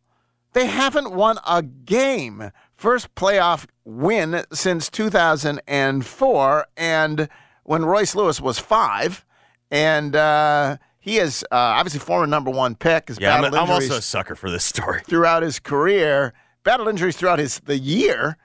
They 0.52 0.66
haven't 0.66 1.12
won 1.12 1.38
a 1.46 1.62
game. 1.62 2.50
First 2.76 3.14
playoff 3.14 3.66
win 3.84 4.44
since 4.52 4.88
2004. 4.90 6.66
And 6.76 7.28
when 7.64 7.84
Royce 7.84 8.14
Lewis 8.14 8.40
was 8.40 8.58
five, 8.58 9.24
and 9.70 10.14
uh, 10.16 10.76
he 11.08 11.18
is 11.18 11.42
uh, 11.50 11.56
obviously 11.56 12.00
former 12.00 12.26
number 12.26 12.50
one 12.50 12.74
pick, 12.74 13.08
has 13.08 13.18
Yeah, 13.18 13.34
I'm, 13.34 13.42
battled 13.42 13.60
I'm 13.62 13.70
also 13.70 13.96
a 13.96 14.02
sucker 14.02 14.34
for 14.34 14.50
this 14.50 14.64
story. 14.64 15.00
throughout 15.06 15.42
his 15.42 15.58
career, 15.58 16.34
battled 16.64 16.88
injuries 16.88 17.16
throughout 17.16 17.38
his 17.38 17.60
the 17.60 17.78
year, 17.78 18.36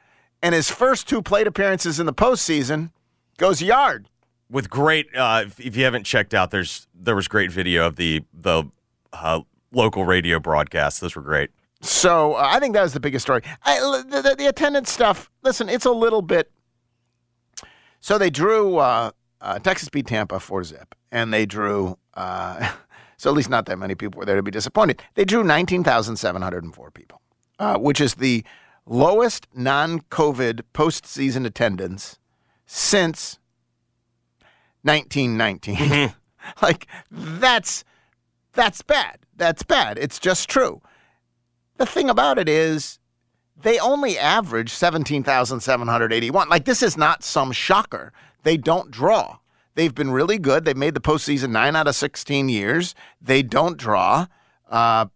and 0.42 0.56
his 0.56 0.70
first 0.70 1.08
two 1.08 1.22
plate 1.22 1.48
appearances 1.48 2.00
in 2.00 2.06
the 2.06 2.14
postseason 2.14 2.92
goes 3.38 3.62
yard. 3.62 4.08
with 4.50 4.70
great. 4.70 5.08
Uh, 5.16 5.44
if, 5.46 5.60
if 5.60 5.76
you 5.76 5.84
haven't 5.84 6.06
checked 6.06 6.34
out, 6.34 6.52
there's 6.52 6.88
there 6.94 7.16
was 7.16 7.28
great 7.28 7.52
video 7.52 7.88
of 7.88 7.98
the 7.98 8.22
the 8.34 8.64
uh, 9.12 9.42
local 9.74 10.06
radio 10.06 10.40
broadcasts. 10.40 11.00
Those 11.00 11.16
were 11.16 11.22
great. 11.22 11.50
So 11.82 12.36
uh, 12.36 12.48
I 12.50 12.60
think 12.60 12.76
that 12.76 12.84
was 12.84 12.94
the 12.94 13.02
biggest 13.02 13.24
story. 13.26 13.42
I, 13.66 13.80
the, 14.10 14.22
the, 14.22 14.36
the 14.36 14.46
attendance 14.46 14.90
stuff. 14.90 15.30
Listen, 15.42 15.68
it's 15.68 15.86
a 15.86 15.92
little 15.92 16.22
bit. 16.22 16.50
So 18.00 18.18
they 18.18 18.30
drew 18.30 18.78
uh, 19.44 19.60
Texas 19.60 19.90
beat 19.90 20.08
Tampa 20.08 20.40
four 20.40 20.64
zip, 20.64 20.96
and 21.12 21.32
they 21.34 21.46
drew. 21.46 21.98
Uh, 22.16 22.72
so 23.18 23.30
at 23.30 23.36
least 23.36 23.50
not 23.50 23.66
that 23.68 23.78
many 23.78 23.94
people 23.94 24.20
were 24.20 24.26
there 24.26 24.38
to 24.38 24.44
be 24.44 24.52
disappointed. 24.52 25.02
They 25.14 25.26
drew 25.26 25.44
nineteen 25.44 25.84
thousand 25.84 26.16
seven 26.16 26.42
hundred 26.42 26.64
and 26.64 26.74
four 26.74 26.90
people, 26.90 27.22
uh, 27.60 27.78
which 27.78 28.02
is 28.02 28.16
the 28.16 28.44
lowest 28.86 29.48
non-COVID 29.54 30.62
postseason 30.74 31.46
attendance 31.46 32.18
since 32.66 33.40
1919. 34.84 36.14
like 36.62 36.88
that's 37.12 37.84
that's 38.54 38.82
bad. 38.82 39.20
That's 39.36 39.64
bad. 39.64 39.98
It's 39.98 40.20
just 40.20 40.50
true. 40.50 40.82
The 41.78 41.86
thing 41.86 42.10
about 42.10 42.38
it 42.38 42.48
is 42.48 43.00
they 43.62 43.80
only 43.80 44.18
average 44.18 44.70
17,781. 44.72 46.50
Like 46.50 46.66
this 46.66 46.84
is 46.84 46.98
not 46.98 47.24
some 47.24 47.52
shocker. 47.52 48.14
They 48.44 48.58
don't 48.58 48.92
draw. 48.92 49.38
They've 49.76 49.94
been 49.94 50.12
really 50.12 50.38
good. 50.38 50.66
They've 50.66 50.78
made 50.78 50.94
the 50.94 51.02
postseason 51.02 51.50
nine 51.50 51.76
out 51.76 51.88
of 51.88 51.96
16 51.96 52.50
years. 52.50 52.94
They 53.22 53.42
don't 53.42 53.78
draw. 53.78 54.28
Uh, 54.70 55.08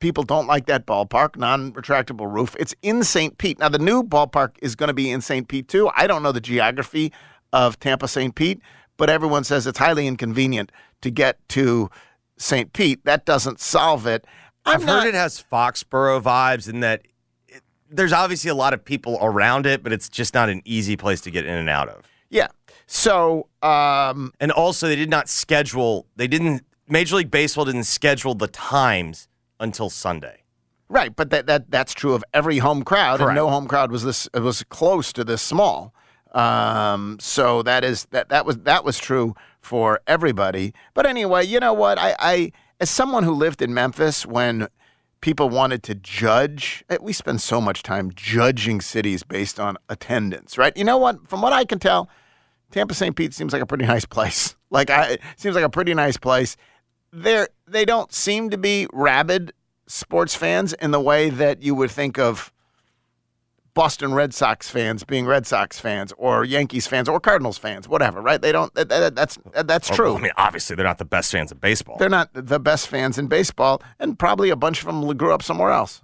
people 0.00 0.24
don't 0.24 0.46
like 0.46 0.66
that 0.66 0.86
ballpark, 0.86 1.36
non 1.36 1.72
retractable 1.72 2.30
roof. 2.32 2.56
It's 2.58 2.74
in 2.82 3.04
St. 3.04 3.38
Pete. 3.38 3.58
Now, 3.58 3.68
the 3.68 3.78
new 3.78 4.02
ballpark 4.02 4.56
is 4.60 4.74
going 4.74 4.88
to 4.88 4.94
be 4.94 5.10
in 5.10 5.20
St. 5.20 5.46
Pete 5.46 5.68
too. 5.68 5.90
I 5.96 6.06
don't 6.06 6.22
know 6.22 6.32
the 6.32 6.40
geography 6.40 7.12
of 7.52 7.78
Tampa 7.78 8.08
St. 8.08 8.34
Pete, 8.34 8.60
but 8.96 9.08
everyone 9.08 9.44
says 9.44 9.66
it's 9.66 9.78
highly 9.78 10.06
inconvenient 10.06 10.72
to 11.02 11.10
get 11.10 11.38
to 11.50 11.88
St. 12.36 12.72
Pete. 12.72 13.04
That 13.04 13.24
doesn't 13.24 13.60
solve 13.60 14.06
it. 14.06 14.26
I've 14.66 14.84
not- 14.84 15.04
heard 15.04 15.08
it 15.08 15.14
has 15.14 15.42
Foxborough 15.52 16.22
vibes, 16.22 16.68
and 16.68 16.82
that 16.82 17.02
it, 17.48 17.62
there's 17.88 18.12
obviously 18.12 18.50
a 18.50 18.54
lot 18.54 18.74
of 18.74 18.84
people 18.84 19.18
around 19.20 19.66
it, 19.66 19.82
but 19.82 19.92
it's 19.92 20.08
just 20.08 20.34
not 20.34 20.48
an 20.48 20.62
easy 20.64 20.96
place 20.96 21.20
to 21.22 21.30
get 21.30 21.44
in 21.44 21.54
and 21.54 21.68
out 21.68 21.88
of. 21.88 22.04
Yeah. 22.34 22.48
So, 22.86 23.48
um, 23.62 24.32
And 24.40 24.50
also, 24.52 24.88
they 24.88 24.96
did 24.96 25.08
not 25.08 25.28
schedule. 25.28 26.06
They 26.16 26.26
didn't. 26.26 26.64
Major 26.88 27.16
League 27.16 27.30
Baseball 27.30 27.64
didn't 27.64 27.84
schedule 27.84 28.34
the 28.34 28.48
times 28.48 29.28
until 29.58 29.88
Sunday. 29.88 30.42
right, 30.88 31.14
but 31.16 31.30
that, 31.30 31.46
that 31.46 31.70
that's 31.70 31.94
true 31.94 32.12
of 32.12 32.22
every 32.34 32.58
home 32.58 32.82
crowd, 32.82 33.20
and 33.22 33.34
no 33.34 33.48
home 33.48 33.66
crowd 33.66 33.90
was 33.90 34.02
this 34.04 34.28
was 34.34 34.62
close 34.64 35.12
to 35.14 35.24
this 35.24 35.40
small. 35.40 35.94
Um, 36.32 37.16
so 37.20 37.62
that 37.62 37.84
is 37.84 38.06
that 38.10 38.28
that 38.28 38.44
was 38.44 38.58
that 38.58 38.84
was 38.84 38.98
true 38.98 39.34
for 39.60 40.00
everybody. 40.06 40.74
But 40.92 41.06
anyway, 41.06 41.46
you 41.46 41.60
know 41.60 41.72
what? 41.72 41.96
I, 41.98 42.16
I 42.18 42.52
as 42.80 42.90
someone 42.90 43.22
who 43.22 43.32
lived 43.32 43.62
in 43.62 43.72
Memphis 43.72 44.26
when 44.26 44.68
people 45.20 45.48
wanted 45.48 45.82
to 45.84 45.94
judge, 45.94 46.84
eh, 46.90 46.98
we 47.00 47.12
spend 47.14 47.40
so 47.40 47.60
much 47.60 47.82
time 47.82 48.10
judging 48.14 48.82
cities 48.82 49.22
based 49.22 49.58
on 49.58 49.78
attendance, 49.88 50.58
right? 50.58 50.76
You 50.76 50.84
know 50.84 50.98
what? 50.98 51.26
From 51.28 51.40
what 51.40 51.54
I 51.54 51.64
can 51.64 51.78
tell, 51.78 52.10
Tampa 52.74 52.92
St. 52.92 53.14
Pete 53.14 53.32
seems 53.32 53.52
like 53.52 53.62
a 53.62 53.66
pretty 53.66 53.86
nice 53.94 54.04
place. 54.04 54.56
Like 54.70 54.90
I 54.90 55.12
it 55.12 55.20
seems 55.36 55.54
like 55.54 55.64
a 55.64 55.70
pretty 55.70 55.94
nice 55.94 56.16
place. 56.16 56.56
They're 57.12 57.48
they 57.68 57.84
don't 57.84 58.12
seem 58.12 58.50
to 58.50 58.58
be 58.58 58.88
rabid 58.92 59.52
sports 59.86 60.34
fans 60.34 60.72
in 60.72 60.90
the 60.90 61.00
way 61.00 61.30
that 61.30 61.62
you 61.62 61.74
would 61.76 61.90
think 61.92 62.18
of 62.18 62.52
Boston 63.74 64.12
Red 64.14 64.34
Sox 64.34 64.68
fans 64.68 65.04
being 65.04 65.24
Red 65.26 65.46
Sox 65.46 65.78
fans 65.80 66.12
or 66.16 66.44
Yankees 66.44 66.86
fans 66.86 67.08
or 67.08 67.18
Cardinals 67.20 67.58
fans, 67.58 67.88
whatever, 67.88 68.20
right? 68.20 68.40
They 68.42 68.50
don't 68.52 68.74
that, 68.74 68.88
that- 68.88 69.14
that's 69.14 69.38
that's 69.64 69.88
true. 69.88 70.16
I 70.16 70.20
mean, 70.20 70.32
obviously, 70.36 70.74
they're 70.74 70.84
not 70.84 70.98
the 70.98 71.04
best 71.04 71.30
fans 71.30 71.52
of 71.52 71.60
baseball. 71.60 71.96
They're 71.98 72.08
not 72.08 72.30
the 72.34 72.58
best 72.60 72.88
fans 72.88 73.18
in 73.18 73.28
baseball 73.28 73.82
and 74.00 74.18
probably 74.18 74.50
a 74.50 74.56
bunch 74.56 74.80
of 74.80 74.86
them 74.86 75.16
grew 75.16 75.32
up 75.32 75.42
somewhere 75.42 75.70
else. 75.70 76.02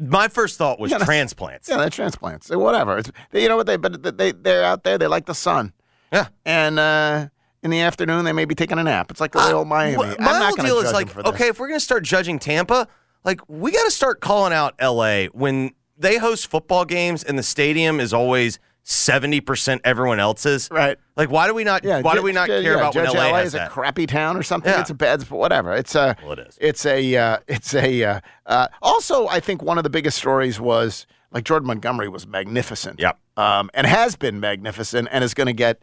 My 0.00 0.28
first 0.28 0.58
thought 0.58 0.78
was 0.80 0.90
Yeah, 0.92 0.98
transplants. 0.98 1.68
Yeah, 1.68 1.76
they're 1.78 1.90
transplants. 1.90 2.50
Whatever. 2.50 2.98
It's, 2.98 3.10
they, 3.32 3.42
you 3.42 3.48
know 3.48 3.56
what 3.56 3.66
they 3.66 3.76
but 3.76 4.16
they 4.18 4.30
they're 4.32 4.64
out 4.64 4.84
there, 4.84 4.96
they 4.98 5.06
like 5.08 5.26
the 5.26 5.34
sun. 5.34 5.72
Yeah. 6.12 6.28
And 6.44 6.78
uh 6.78 7.28
in 7.62 7.70
the 7.70 7.80
afternoon, 7.80 8.24
they 8.24 8.32
may 8.32 8.44
be 8.44 8.54
taking 8.54 8.78
a 8.78 8.84
nap. 8.84 9.10
It's 9.10 9.20
like 9.20 9.32
the 9.32 9.52
old 9.52 9.66
Miami. 9.66 9.96
Wha- 9.96 10.14
I'm 10.18 10.24
My 10.24 10.38
not 10.38 10.56
whole 10.56 10.64
deal 10.64 10.76
judge 10.76 10.86
is 10.86 10.92
like, 10.92 11.16
okay, 11.26 11.48
if 11.48 11.58
we're 11.58 11.66
going 11.66 11.80
to 11.80 11.84
start 11.84 12.04
judging 12.04 12.38
Tampa, 12.38 12.86
like 13.24 13.40
we 13.48 13.72
got 13.72 13.84
to 13.84 13.90
start 13.90 14.20
calling 14.20 14.52
out 14.52 14.74
LA 14.80 15.24
when 15.32 15.72
they 15.96 16.18
host 16.18 16.46
football 16.46 16.84
games 16.84 17.24
and 17.24 17.36
the 17.38 17.42
stadium 17.42 17.98
is 17.98 18.12
always 18.12 18.60
seventy 18.84 19.40
percent 19.40 19.82
everyone 19.84 20.20
else's. 20.20 20.68
Right. 20.70 20.98
Like, 21.16 21.30
why 21.30 21.46
do 21.48 21.54
we 21.54 21.64
not? 21.64 21.84
Yeah, 21.84 22.00
why 22.00 22.14
do 22.14 22.22
we 22.22 22.32
not 22.32 22.46
care 22.46 22.62
yeah, 22.62 22.74
about 22.76 22.94
when 22.94 23.06
Judge 23.06 23.14
LA, 23.14 23.34
has 23.34 23.48
is 23.48 23.54
a 23.54 23.68
crappy 23.68 24.06
town 24.06 24.36
or 24.36 24.42
something? 24.42 24.72
Yeah. 24.72 24.80
It's 24.80 24.90
a 24.90 24.94
bad, 24.94 25.18
but 25.28 25.36
whatever. 25.36 25.74
It's 25.74 25.94
a, 25.94 26.16
Well, 26.22 26.32
it 26.32 26.38
is. 26.38 26.58
It's 26.60 26.86
a, 26.86 27.16
uh, 27.16 27.38
it's 27.48 27.74
a. 27.74 28.04
Uh, 28.04 28.20
uh, 28.46 28.68
also, 28.80 29.26
I 29.26 29.40
think 29.40 29.62
one 29.62 29.78
of 29.78 29.84
the 29.84 29.90
biggest 29.90 30.16
stories 30.16 30.60
was 30.60 31.06
like 31.32 31.44
Jordan 31.44 31.66
Montgomery 31.66 32.08
was 32.08 32.26
magnificent. 32.26 33.00
Yep. 33.00 33.18
Um, 33.36 33.70
and 33.74 33.86
has 33.86 34.16
been 34.16 34.40
magnificent 34.40 35.08
and 35.10 35.22
is 35.22 35.34
going 35.34 35.48
to 35.48 35.52
get 35.52 35.82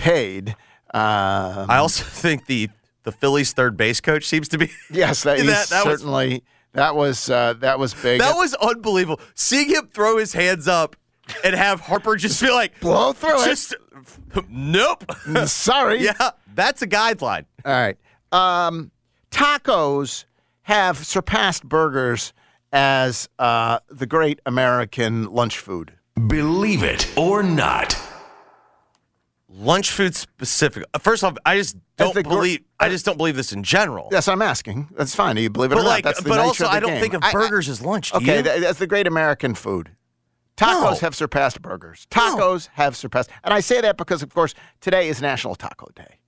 paid. 0.00 0.50
Um, 0.92 1.70
I 1.70 1.76
also 1.78 2.02
think 2.08 2.46
the 2.46 2.68
the 3.04 3.12
Phillies 3.12 3.52
third 3.52 3.76
base 3.76 4.00
coach 4.00 4.26
seems 4.26 4.48
to 4.48 4.58
be. 4.58 4.70
yes, 4.90 5.22
that, 5.22 5.38
that- 5.38 5.44
he's 5.44 5.68
that 5.70 5.84
was- 5.86 6.00
certainly 6.00 6.42
that 6.72 6.94
was 6.96 7.30
uh, 7.30 7.54
that 7.60 7.78
was 7.78 7.94
big. 7.94 8.20
that 8.20 8.34
was 8.36 8.54
unbelievable. 8.54 9.20
Seeing 9.34 9.68
him 9.70 9.88
throw 9.92 10.18
his 10.18 10.32
hands 10.32 10.66
up 10.68 10.96
and 11.44 11.54
have 11.54 11.80
Harper 11.80 12.16
just 12.16 12.40
be 12.42 12.50
like, 12.50 12.78
Blow 12.80 13.12
through 13.12 13.42
it. 13.44 13.72
Nope. 14.48 15.04
Sorry. 15.46 16.02
yeah, 16.02 16.30
that's 16.54 16.82
a 16.82 16.86
guideline. 16.86 17.44
All 17.64 17.72
right. 17.72 17.96
Um, 18.32 18.90
tacos 19.30 20.24
have 20.62 20.98
surpassed 20.98 21.68
burgers 21.68 22.32
as 22.72 23.28
uh, 23.38 23.80
the 23.88 24.06
great 24.06 24.40
American 24.46 25.24
lunch 25.32 25.58
food. 25.58 25.92
Believe 26.28 26.82
it 26.84 27.08
or 27.16 27.42
not. 27.42 28.00
Lunch 29.60 29.90
food 29.90 30.14
specific. 30.14 30.84
uh, 30.94 30.98
First 30.98 31.22
off, 31.22 31.36
I 31.44 31.56
just 31.56 31.76
don't 31.96 32.14
gr- 32.14 32.22
believe. 32.22 32.60
I 32.78 32.88
just 32.88 33.04
don't 33.04 33.18
believe 33.18 33.36
this 33.36 33.52
in 33.52 33.62
general. 33.62 34.08
That's 34.10 34.26
what 34.26 34.32
I'm 34.32 34.42
asking. 34.42 34.88
That's 34.96 35.14
fine. 35.14 35.36
Do 35.36 35.42
you 35.42 35.50
believe 35.50 35.70
it 35.72 35.74
But 35.74 35.82
or 35.82 35.84
not? 35.84 36.02
That's 36.02 36.22
the 36.22 36.28
but 36.28 36.36
nature 36.36 36.46
also, 36.46 36.64
of 36.64 36.70
the 36.70 36.76
I 36.76 36.80
don't 36.80 36.90
game. 36.92 37.00
think 37.02 37.14
of 37.14 37.22
I- 37.22 37.32
burgers 37.32 37.68
as 37.68 37.82
lunch. 37.82 38.10
Do 38.12 38.18
okay, 38.18 38.38
you? 38.38 38.42
tha- 38.42 38.58
that's 38.60 38.78
the 38.78 38.86
great 38.86 39.06
American 39.06 39.54
food. 39.54 39.90
Tacos 40.56 40.82
No. 40.82 40.94
have 41.00 41.14
surpassed 41.14 41.60
burgers. 41.62 42.06
Tacos 42.10 42.68
have 42.74 42.96
surpassed, 42.96 43.30
and 43.44 43.52
I 43.54 43.60
say 43.60 43.80
that 43.80 43.96
because, 43.96 44.22
of 44.22 44.32
course, 44.34 44.54
today 44.80 45.08
is 45.08 45.20
National 45.22 45.54
Taco 45.54 45.88
Day. 45.94 46.18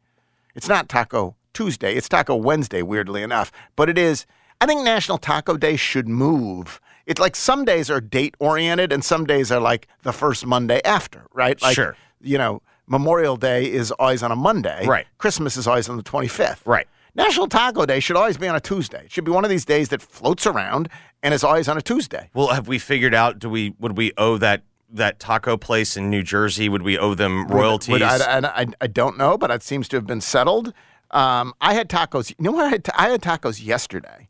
It's 0.54 0.68
not 0.68 0.88
Taco 0.88 1.36
Tuesday. 1.54 1.94
It's 1.94 2.08
Taco 2.08 2.34
Wednesday. 2.36 2.82
Weirdly 2.82 3.22
enough, 3.22 3.50
but 3.76 3.88
it 3.88 3.98
is. 3.98 4.26
I 4.60 4.66
think 4.66 4.82
National 4.84 5.18
Taco 5.18 5.56
Day 5.56 5.76
should 5.76 6.08
move. 6.08 6.80
It's 7.04 7.20
like 7.20 7.34
some 7.34 7.64
days 7.64 7.90
are 7.90 8.00
date 8.00 8.34
oriented, 8.38 8.92
and 8.92 9.04
some 9.04 9.24
days 9.26 9.50
are 9.50 9.60
like 9.60 9.86
the 10.02 10.12
first 10.12 10.44
Monday 10.46 10.80
after. 10.84 11.26
Right? 11.32 11.60
Like, 11.62 11.74
Sure. 11.74 11.96
You 12.20 12.38
know, 12.38 12.62
Memorial 12.92 13.38
Day 13.38 13.72
is 13.72 13.90
always 13.92 14.22
on 14.22 14.30
a 14.30 14.36
Monday. 14.36 14.84
Right. 14.86 15.06
Christmas 15.16 15.56
is 15.56 15.66
always 15.66 15.88
on 15.88 15.96
the 15.96 16.02
25th. 16.02 16.58
Right. 16.66 16.86
National 17.14 17.48
Taco 17.48 17.86
Day 17.86 18.00
should 18.00 18.16
always 18.16 18.36
be 18.36 18.46
on 18.46 18.54
a 18.54 18.60
Tuesday. 18.60 19.04
It 19.06 19.10
should 19.10 19.24
be 19.24 19.30
one 19.30 19.44
of 19.44 19.50
these 19.50 19.64
days 19.64 19.88
that 19.88 20.02
floats 20.02 20.46
around 20.46 20.90
and 21.22 21.32
is 21.32 21.42
always 21.42 21.68
on 21.68 21.78
a 21.78 21.82
Tuesday. 21.82 22.28
Well, 22.34 22.48
have 22.48 22.68
we 22.68 22.78
figured 22.78 23.14
out? 23.14 23.38
Do 23.38 23.48
we 23.48 23.74
would 23.80 23.96
we 23.96 24.12
owe 24.18 24.36
that 24.38 24.62
that 24.90 25.18
taco 25.18 25.56
place 25.56 25.96
in 25.96 26.10
New 26.10 26.22
Jersey? 26.22 26.68
Would 26.68 26.82
we 26.82 26.98
owe 26.98 27.14
them 27.14 27.46
royalties? 27.48 27.92
Would- 27.92 28.02
I, 28.02 28.38
I, 28.40 28.60
I, 28.62 28.66
I 28.82 28.86
don't 28.88 29.16
know, 29.16 29.38
but 29.38 29.50
it 29.50 29.62
seems 29.62 29.88
to 29.88 29.96
have 29.96 30.06
been 30.06 30.20
settled. 30.20 30.74
Um, 31.12 31.54
I 31.62 31.72
had 31.72 31.88
tacos. 31.88 32.28
You 32.30 32.36
know 32.40 32.52
what? 32.52 32.66
I 32.66 32.68
had, 32.68 32.86
I 32.94 33.08
had 33.08 33.22
tacos 33.22 33.64
yesterday. 33.64 34.28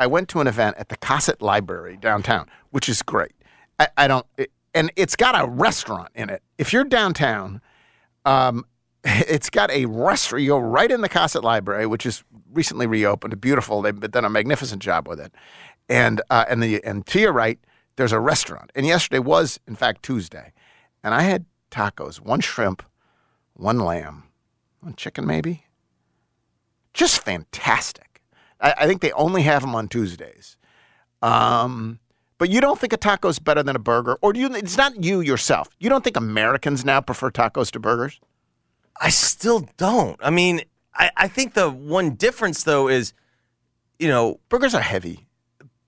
I 0.00 0.08
went 0.08 0.28
to 0.30 0.40
an 0.40 0.48
event 0.48 0.76
at 0.76 0.88
the 0.88 0.96
Cossitt 0.96 1.40
Library 1.40 1.96
downtown, 1.98 2.48
which 2.70 2.88
is 2.88 3.00
great. 3.02 3.32
I, 3.78 3.86
I 3.96 4.08
don't, 4.08 4.26
it, 4.36 4.50
and 4.74 4.90
it's 4.96 5.14
got 5.14 5.40
a 5.40 5.46
restaurant 5.46 6.08
in 6.16 6.30
it. 6.30 6.42
If 6.58 6.72
you're 6.72 6.82
downtown, 6.84 7.60
um, 8.24 8.64
it's 9.04 9.50
got 9.50 9.70
a 9.70 9.86
restaurant. 9.86 10.42
You 10.42 10.50
go 10.50 10.58
right 10.58 10.90
in 10.90 11.00
the 11.00 11.08
Cossitt 11.08 11.44
Library, 11.44 11.86
which 11.86 12.06
is 12.06 12.22
recently 12.52 12.86
reopened. 12.86 13.40
Beautiful. 13.40 13.82
They've 13.82 13.98
done 13.98 14.24
a 14.24 14.30
magnificent 14.30 14.82
job 14.82 15.08
with 15.08 15.20
it. 15.20 15.32
And 15.88 16.20
uh, 16.30 16.44
and 16.48 16.62
the 16.62 16.82
and 16.84 17.06
to 17.08 17.20
your 17.20 17.32
right, 17.32 17.58
there's 17.96 18.12
a 18.12 18.20
restaurant. 18.20 18.70
And 18.74 18.86
yesterday 18.86 19.18
was, 19.18 19.58
in 19.66 19.74
fact, 19.74 20.02
Tuesday, 20.02 20.52
and 21.02 21.12
I 21.14 21.22
had 21.22 21.46
tacos: 21.70 22.20
one 22.20 22.40
shrimp, 22.40 22.82
one 23.54 23.80
lamb, 23.80 24.24
one 24.80 24.94
chicken, 24.94 25.26
maybe. 25.26 25.64
Just 26.94 27.20
fantastic. 27.22 28.22
I, 28.60 28.74
I 28.78 28.86
think 28.86 29.00
they 29.00 29.12
only 29.12 29.42
have 29.42 29.62
them 29.62 29.74
on 29.74 29.88
Tuesdays. 29.88 30.56
Um, 31.20 31.98
but 32.42 32.50
you 32.50 32.60
don't 32.60 32.76
think 32.76 32.92
a 32.92 32.96
taco 32.96 33.28
is 33.28 33.38
better 33.38 33.62
than 33.62 33.76
a 33.76 33.78
burger, 33.78 34.18
or 34.20 34.32
do 34.32 34.40
you? 34.40 34.52
It's 34.52 34.76
not 34.76 35.04
you 35.04 35.20
yourself. 35.20 35.68
You 35.78 35.88
don't 35.88 36.02
think 36.02 36.16
Americans 36.16 36.84
now 36.84 37.00
prefer 37.00 37.30
tacos 37.30 37.70
to 37.70 37.78
burgers? 37.78 38.18
I 39.00 39.10
still 39.10 39.68
don't. 39.76 40.18
I 40.20 40.30
mean, 40.30 40.62
I, 40.92 41.12
I 41.16 41.28
think 41.28 41.54
the 41.54 41.70
one 41.70 42.16
difference 42.16 42.64
though 42.64 42.88
is, 42.88 43.12
you 44.00 44.08
know, 44.08 44.40
Burgers 44.48 44.74
are 44.74 44.80
heavy. 44.82 45.28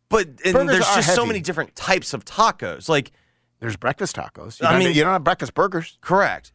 but 0.08 0.28
and 0.44 0.68
there's 0.68 0.86
just 0.94 1.12
so 1.16 1.26
many 1.26 1.40
different 1.40 1.74
types 1.74 2.14
of 2.14 2.24
tacos. 2.24 2.88
Like, 2.88 3.10
There's 3.58 3.76
breakfast 3.76 4.14
tacos. 4.14 4.60
You 4.60 4.68
I 4.68 4.78
mean- 4.78 4.94
you 4.94 5.02
don't 5.02 5.12
have 5.12 5.24
breakfast 5.24 5.54
burgers. 5.54 5.98
correct. 6.02 6.52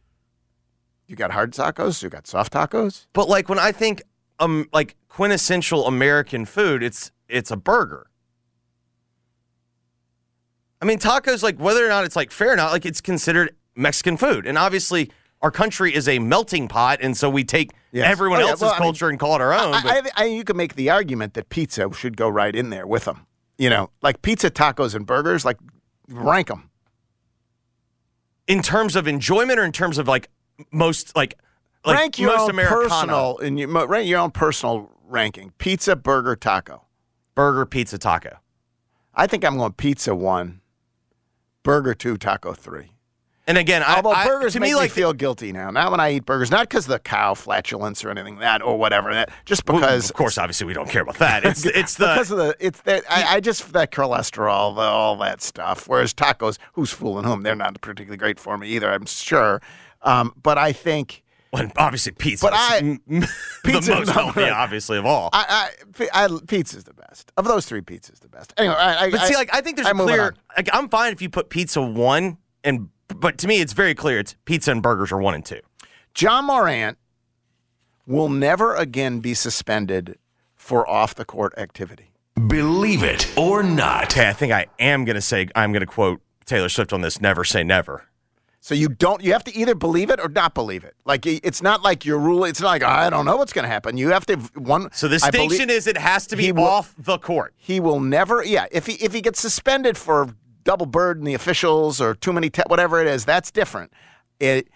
You 1.08 1.14
got 1.14 1.30
hard 1.30 1.52
tacos. 1.52 2.02
You 2.02 2.08
got 2.08 2.26
soft 2.26 2.54
tacos. 2.54 3.06
But 3.12 3.28
like 3.28 3.50
when 3.50 3.58
I 3.58 3.70
think 3.70 4.02
um 4.38 4.66
like 4.72 4.96
quintessential 5.10 5.86
American 5.86 6.46
food, 6.46 6.82
it's 6.82 7.12
it's 7.28 7.50
a 7.50 7.56
burger. 7.58 8.06
I 10.82 10.86
mean, 10.86 10.98
tacos 10.98 11.42
like 11.42 11.58
whether 11.58 11.84
or 11.84 11.88
not 11.88 12.04
it's 12.04 12.16
like 12.16 12.30
fair 12.30 12.52
or 12.52 12.56
not, 12.56 12.72
like 12.72 12.86
it's 12.86 13.00
considered 13.00 13.54
Mexican 13.76 14.16
food, 14.16 14.46
and 14.46 14.56
obviously 14.58 15.10
our 15.42 15.50
country 15.50 15.94
is 15.94 16.06
a 16.08 16.18
melting 16.18 16.68
pot, 16.68 16.98
and 17.02 17.16
so 17.16 17.28
we 17.30 17.44
take 17.44 17.70
Yes. 17.92 18.06
everyone 18.10 18.40
Oh, 18.40 18.44
yeah, 18.44 18.50
else's 18.50 18.62
well, 18.62 18.70
I 18.72 18.74
mean, 18.74 18.82
culture 18.82 19.08
and 19.08 19.18
call 19.18 19.34
it 19.34 19.40
our 19.40 19.52
own. 19.52 19.72
but- 19.72 19.86
I, 19.86 19.98
I, 19.98 20.02
I, 20.16 20.24
you 20.26 20.44
can 20.44 20.56
make 20.56 20.74
the 20.76 20.90
argument 20.90 21.34
that 21.34 21.48
pizza 21.48 21.88
should 21.92 22.16
go 22.16 22.28
right 22.28 22.54
in 22.54 22.70
there 22.70 22.86
with 22.86 23.04
them. 23.06 23.26
You 23.58 23.68
know, 23.70 23.90
like 24.00 24.22
pizza, 24.22 24.50
tacos, 24.50 24.94
and 24.94 25.04
burgers. 25.06 25.44
Like 25.44 25.56
rank 26.08 26.48
them. 26.48 26.70
in 28.46 28.62
terms 28.62 28.96
of 28.96 29.06
enjoyment, 29.06 29.58
or 29.58 29.64
in 29.64 29.72
terms 29.72 29.98
of 29.98 30.08
like 30.08 30.28
most 30.72 31.14
like 31.16 31.34
like 31.84 31.96
rank 31.96 32.18
your 32.18 32.30
most 32.32 32.42
own 32.42 32.50
Americana 32.50 32.88
personal 32.88 33.38
in 33.38 33.56
your 33.58 33.86
rank 33.86 34.08
your 34.08 34.20
own 34.20 34.30
personal 34.30 34.90
ranking. 35.08 35.52
Pizza, 35.58 35.96
burger, 35.96 36.36
taco. 36.36 36.84
burger, 37.34 37.66
pizza, 37.66 37.98
taco. 37.98 38.38
I 39.14 39.26
think 39.26 39.44
I'm 39.44 39.56
going 39.56 39.72
pizza 39.72 40.14
one, 40.14 40.60
burger 41.62 41.94
two, 41.94 42.16
taco 42.16 42.52
three. 42.52 42.92
And 43.46 43.58
again, 43.58 43.82
I, 43.82 43.96
Although 43.96 44.12
I- 44.12 44.26
burgers 44.26 44.52
to 44.52 44.60
make 44.60 44.68
me 44.68 44.74
me 44.74 44.80
like 44.80 44.90
feel 44.92 45.12
guilty 45.12 45.50
now. 45.50 45.70
Not 45.70 45.90
when 45.90 45.98
I 45.98 46.12
eat 46.12 46.24
burgers, 46.24 46.52
not 46.52 46.68
because 46.68 46.84
of 46.84 46.90
the 46.90 46.98
cow 47.00 47.34
flatulence 47.34 48.04
or 48.04 48.10
anything 48.10 48.34
like 48.34 48.42
that 48.42 48.62
or 48.62 48.78
whatever. 48.78 49.12
That 49.12 49.30
just 49.44 49.64
because 49.64 50.08
of 50.08 50.14
course, 50.14 50.38
obviously, 50.38 50.66
we 50.68 50.72
don't 50.72 50.88
care 50.88 51.02
about 51.02 51.18
that. 51.18 51.44
It's 51.44 51.64
it's 51.66 51.96
the 51.96 52.06
because 52.14 52.30
of 52.30 52.38
the 52.38 52.54
it's 52.60 52.80
that 52.82 53.02
I, 53.10 53.36
I 53.36 53.40
just 53.40 53.72
that 53.72 53.90
cholesterol, 53.90 54.76
the, 54.76 54.82
all 54.82 55.16
that 55.16 55.42
stuff. 55.42 55.88
Whereas 55.88 56.14
tacos, 56.14 56.58
who's 56.74 56.90
fooling 56.92 57.24
whom? 57.24 57.42
They're 57.42 57.56
not 57.56 57.80
particularly 57.80 58.18
great 58.18 58.38
for 58.38 58.56
me 58.56 58.68
either. 58.68 58.92
I'm 58.92 59.06
sure, 59.06 59.60
um, 60.02 60.32
but 60.40 60.56
I 60.56 60.70
think 60.72 61.24
well, 61.52 61.70
obviously 61.76 62.12
pizza. 62.12 62.46
But 62.46 62.52
is 62.54 62.58
I- 62.60 62.78
m- 62.78 63.00
m- 63.10 63.22
pizza 63.64 63.90
the 63.90 63.96
most 63.98 64.10
healthy, 64.10 64.40
number- 64.40 64.54
obviously, 64.54 64.98
of 64.98 65.06
all. 65.06 65.30
I, 65.32 65.70
I, 66.12 66.24
I 66.24 66.28
pizza's 66.46 66.84
the 66.84 66.94
best 66.94 67.32
of 67.36 67.44
those 67.44 67.66
three. 67.66 67.80
Pizza's 67.80 68.20
the 68.20 68.28
best. 68.28 68.52
Anyway, 68.56 68.74
I, 68.74 69.04
I, 69.06 69.10
But 69.10 69.20
see, 69.26 69.34
like 69.34 69.50
I 69.52 69.60
think 69.60 69.76
there's 69.76 69.86
a 69.86 69.90
I'm 69.90 69.96
moving 69.96 70.14
clear. 70.14 70.34
Like 70.56 70.68
I'm 70.72 70.88
fine 70.88 71.12
if 71.12 71.20
you 71.22 71.28
put 71.30 71.48
pizza 71.50 71.80
one 71.82 72.38
and, 72.64 72.88
but 73.08 73.38
to 73.38 73.48
me 73.48 73.60
it's 73.60 73.72
very 73.72 73.94
clear. 73.94 74.18
It's 74.20 74.36
pizza 74.44 74.70
and 74.70 74.82
burgers 74.82 75.10
are 75.12 75.20
one 75.20 75.34
and 75.34 75.44
two. 75.44 75.60
Ja 76.18 76.40
Morant 76.42 76.98
will 78.06 78.28
never 78.28 78.74
again 78.74 79.20
be 79.20 79.34
suspended 79.34 80.18
for 80.56 80.88
off 80.88 81.14
the 81.14 81.24
court 81.24 81.54
activity. 81.56 82.12
Believe 82.46 83.02
it 83.02 83.28
or 83.36 83.62
not. 83.62 84.04
Okay, 84.12 84.28
I 84.28 84.32
think 84.32 84.52
I 84.52 84.66
am 84.78 85.04
gonna 85.04 85.20
say 85.20 85.48
I'm 85.54 85.72
gonna 85.72 85.86
quote 85.86 86.20
Taylor 86.46 86.68
Swift 86.68 86.92
on 86.92 87.00
this. 87.00 87.20
Never 87.20 87.44
say 87.44 87.62
never. 87.62 88.06
So 88.62 88.74
you 88.74 88.88
don't 88.88 89.22
you 89.22 89.32
have 89.32 89.44
to 89.44 89.56
either 89.56 89.74
believe 89.74 90.10
it 90.10 90.20
or 90.20 90.28
not 90.28 90.52
believe 90.54 90.84
it. 90.84 90.94
Like 91.06 91.24
it's 91.26 91.62
not 91.62 91.82
like 91.82 92.04
your 92.04 92.18
rule. 92.18 92.44
It's 92.44 92.60
not 92.60 92.68
like 92.68 92.82
I 92.82 93.08
don't 93.08 93.24
know 93.24 93.36
what's 93.36 93.54
going 93.54 93.62
to 93.64 93.68
happen. 93.70 93.96
You 93.96 94.10
have 94.10 94.26
to 94.26 94.36
one. 94.54 94.90
So 94.92 95.08
the 95.08 95.18
I 95.22 95.30
believe- 95.30 95.48
distinction 95.50 95.70
is 95.74 95.86
it 95.86 95.96
has 95.96 96.26
to 96.28 96.36
be 96.36 96.52
will- 96.52 96.64
off 96.64 96.94
the 96.98 97.18
court. 97.18 97.54
he 97.56 97.80
will 97.80 98.00
never. 98.00 98.44
Yeah, 98.44 98.66
if 98.70 98.86
he 98.86 98.92
if 98.94 99.12
he 99.14 99.22
gets 99.22 99.40
suspended 99.40 99.96
for 99.96 100.34
double 100.62 100.84
bird 100.86 101.18
in 101.18 101.24
the 101.24 101.32
officials 101.32 102.02
or 102.02 102.14
too 102.14 102.34
many 102.34 102.50
te- 102.50 102.62
whatever 102.66 103.00
it 103.00 103.06
is, 103.06 103.24
that's 103.24 103.50
different. 103.50 103.92
It 104.38 104.68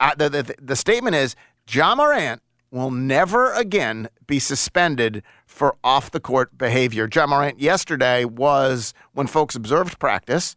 I, 0.00 0.14
the, 0.14 0.30
the 0.30 0.54
the 0.62 0.76
statement 0.76 1.14
is 1.14 1.36
Ja 1.70 1.94
Morant 1.94 2.40
will 2.70 2.90
never 2.90 3.52
again 3.52 4.08
be 4.26 4.38
suspended 4.38 5.22
for 5.46 5.76
off 5.84 6.10
the 6.10 6.20
court 6.20 6.56
behavior. 6.56 7.06
Ja 7.14 7.26
Morant 7.26 7.60
yesterday 7.60 8.24
was 8.24 8.94
when 9.12 9.26
folks 9.26 9.54
observed 9.54 9.98
practice. 9.98 10.56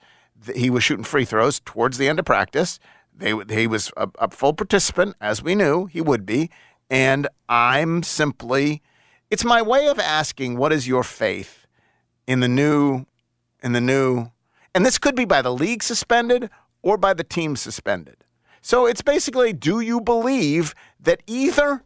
He 0.55 0.69
was 0.69 0.83
shooting 0.83 1.03
free 1.03 1.25
throws 1.25 1.59
towards 1.59 1.97
the 1.97 2.07
end 2.07 2.19
of 2.19 2.25
practice. 2.25 2.79
They, 3.15 3.33
he 3.49 3.67
was 3.67 3.91
a, 3.97 4.09
a 4.19 4.29
full 4.29 4.53
participant, 4.53 5.15
as 5.19 5.41
we 5.41 5.55
knew 5.55 5.85
he 5.85 6.01
would 6.01 6.25
be. 6.25 6.49
And 6.89 7.27
I'm 7.49 8.03
simply, 8.03 8.81
it's 9.29 9.43
my 9.43 9.61
way 9.61 9.87
of 9.87 9.99
asking, 9.99 10.57
what 10.57 10.71
is 10.71 10.87
your 10.87 11.03
faith 11.03 11.65
in 12.27 12.39
the 12.39 12.47
new, 12.47 13.05
in 13.63 13.73
the 13.73 13.81
new, 13.81 14.31
and 14.75 14.85
this 14.85 14.97
could 14.97 15.15
be 15.15 15.25
by 15.25 15.41
the 15.41 15.53
league 15.53 15.81
suspended 15.81 16.49
or 16.83 16.97
by 16.97 17.13
the 17.13 17.23
team 17.23 17.55
suspended. 17.55 18.23
So 18.61 18.85
it's 18.85 19.01
basically, 19.01 19.53
do 19.53 19.79
you 19.79 19.99
believe 19.99 20.75
that 20.99 21.23
either 21.25 21.83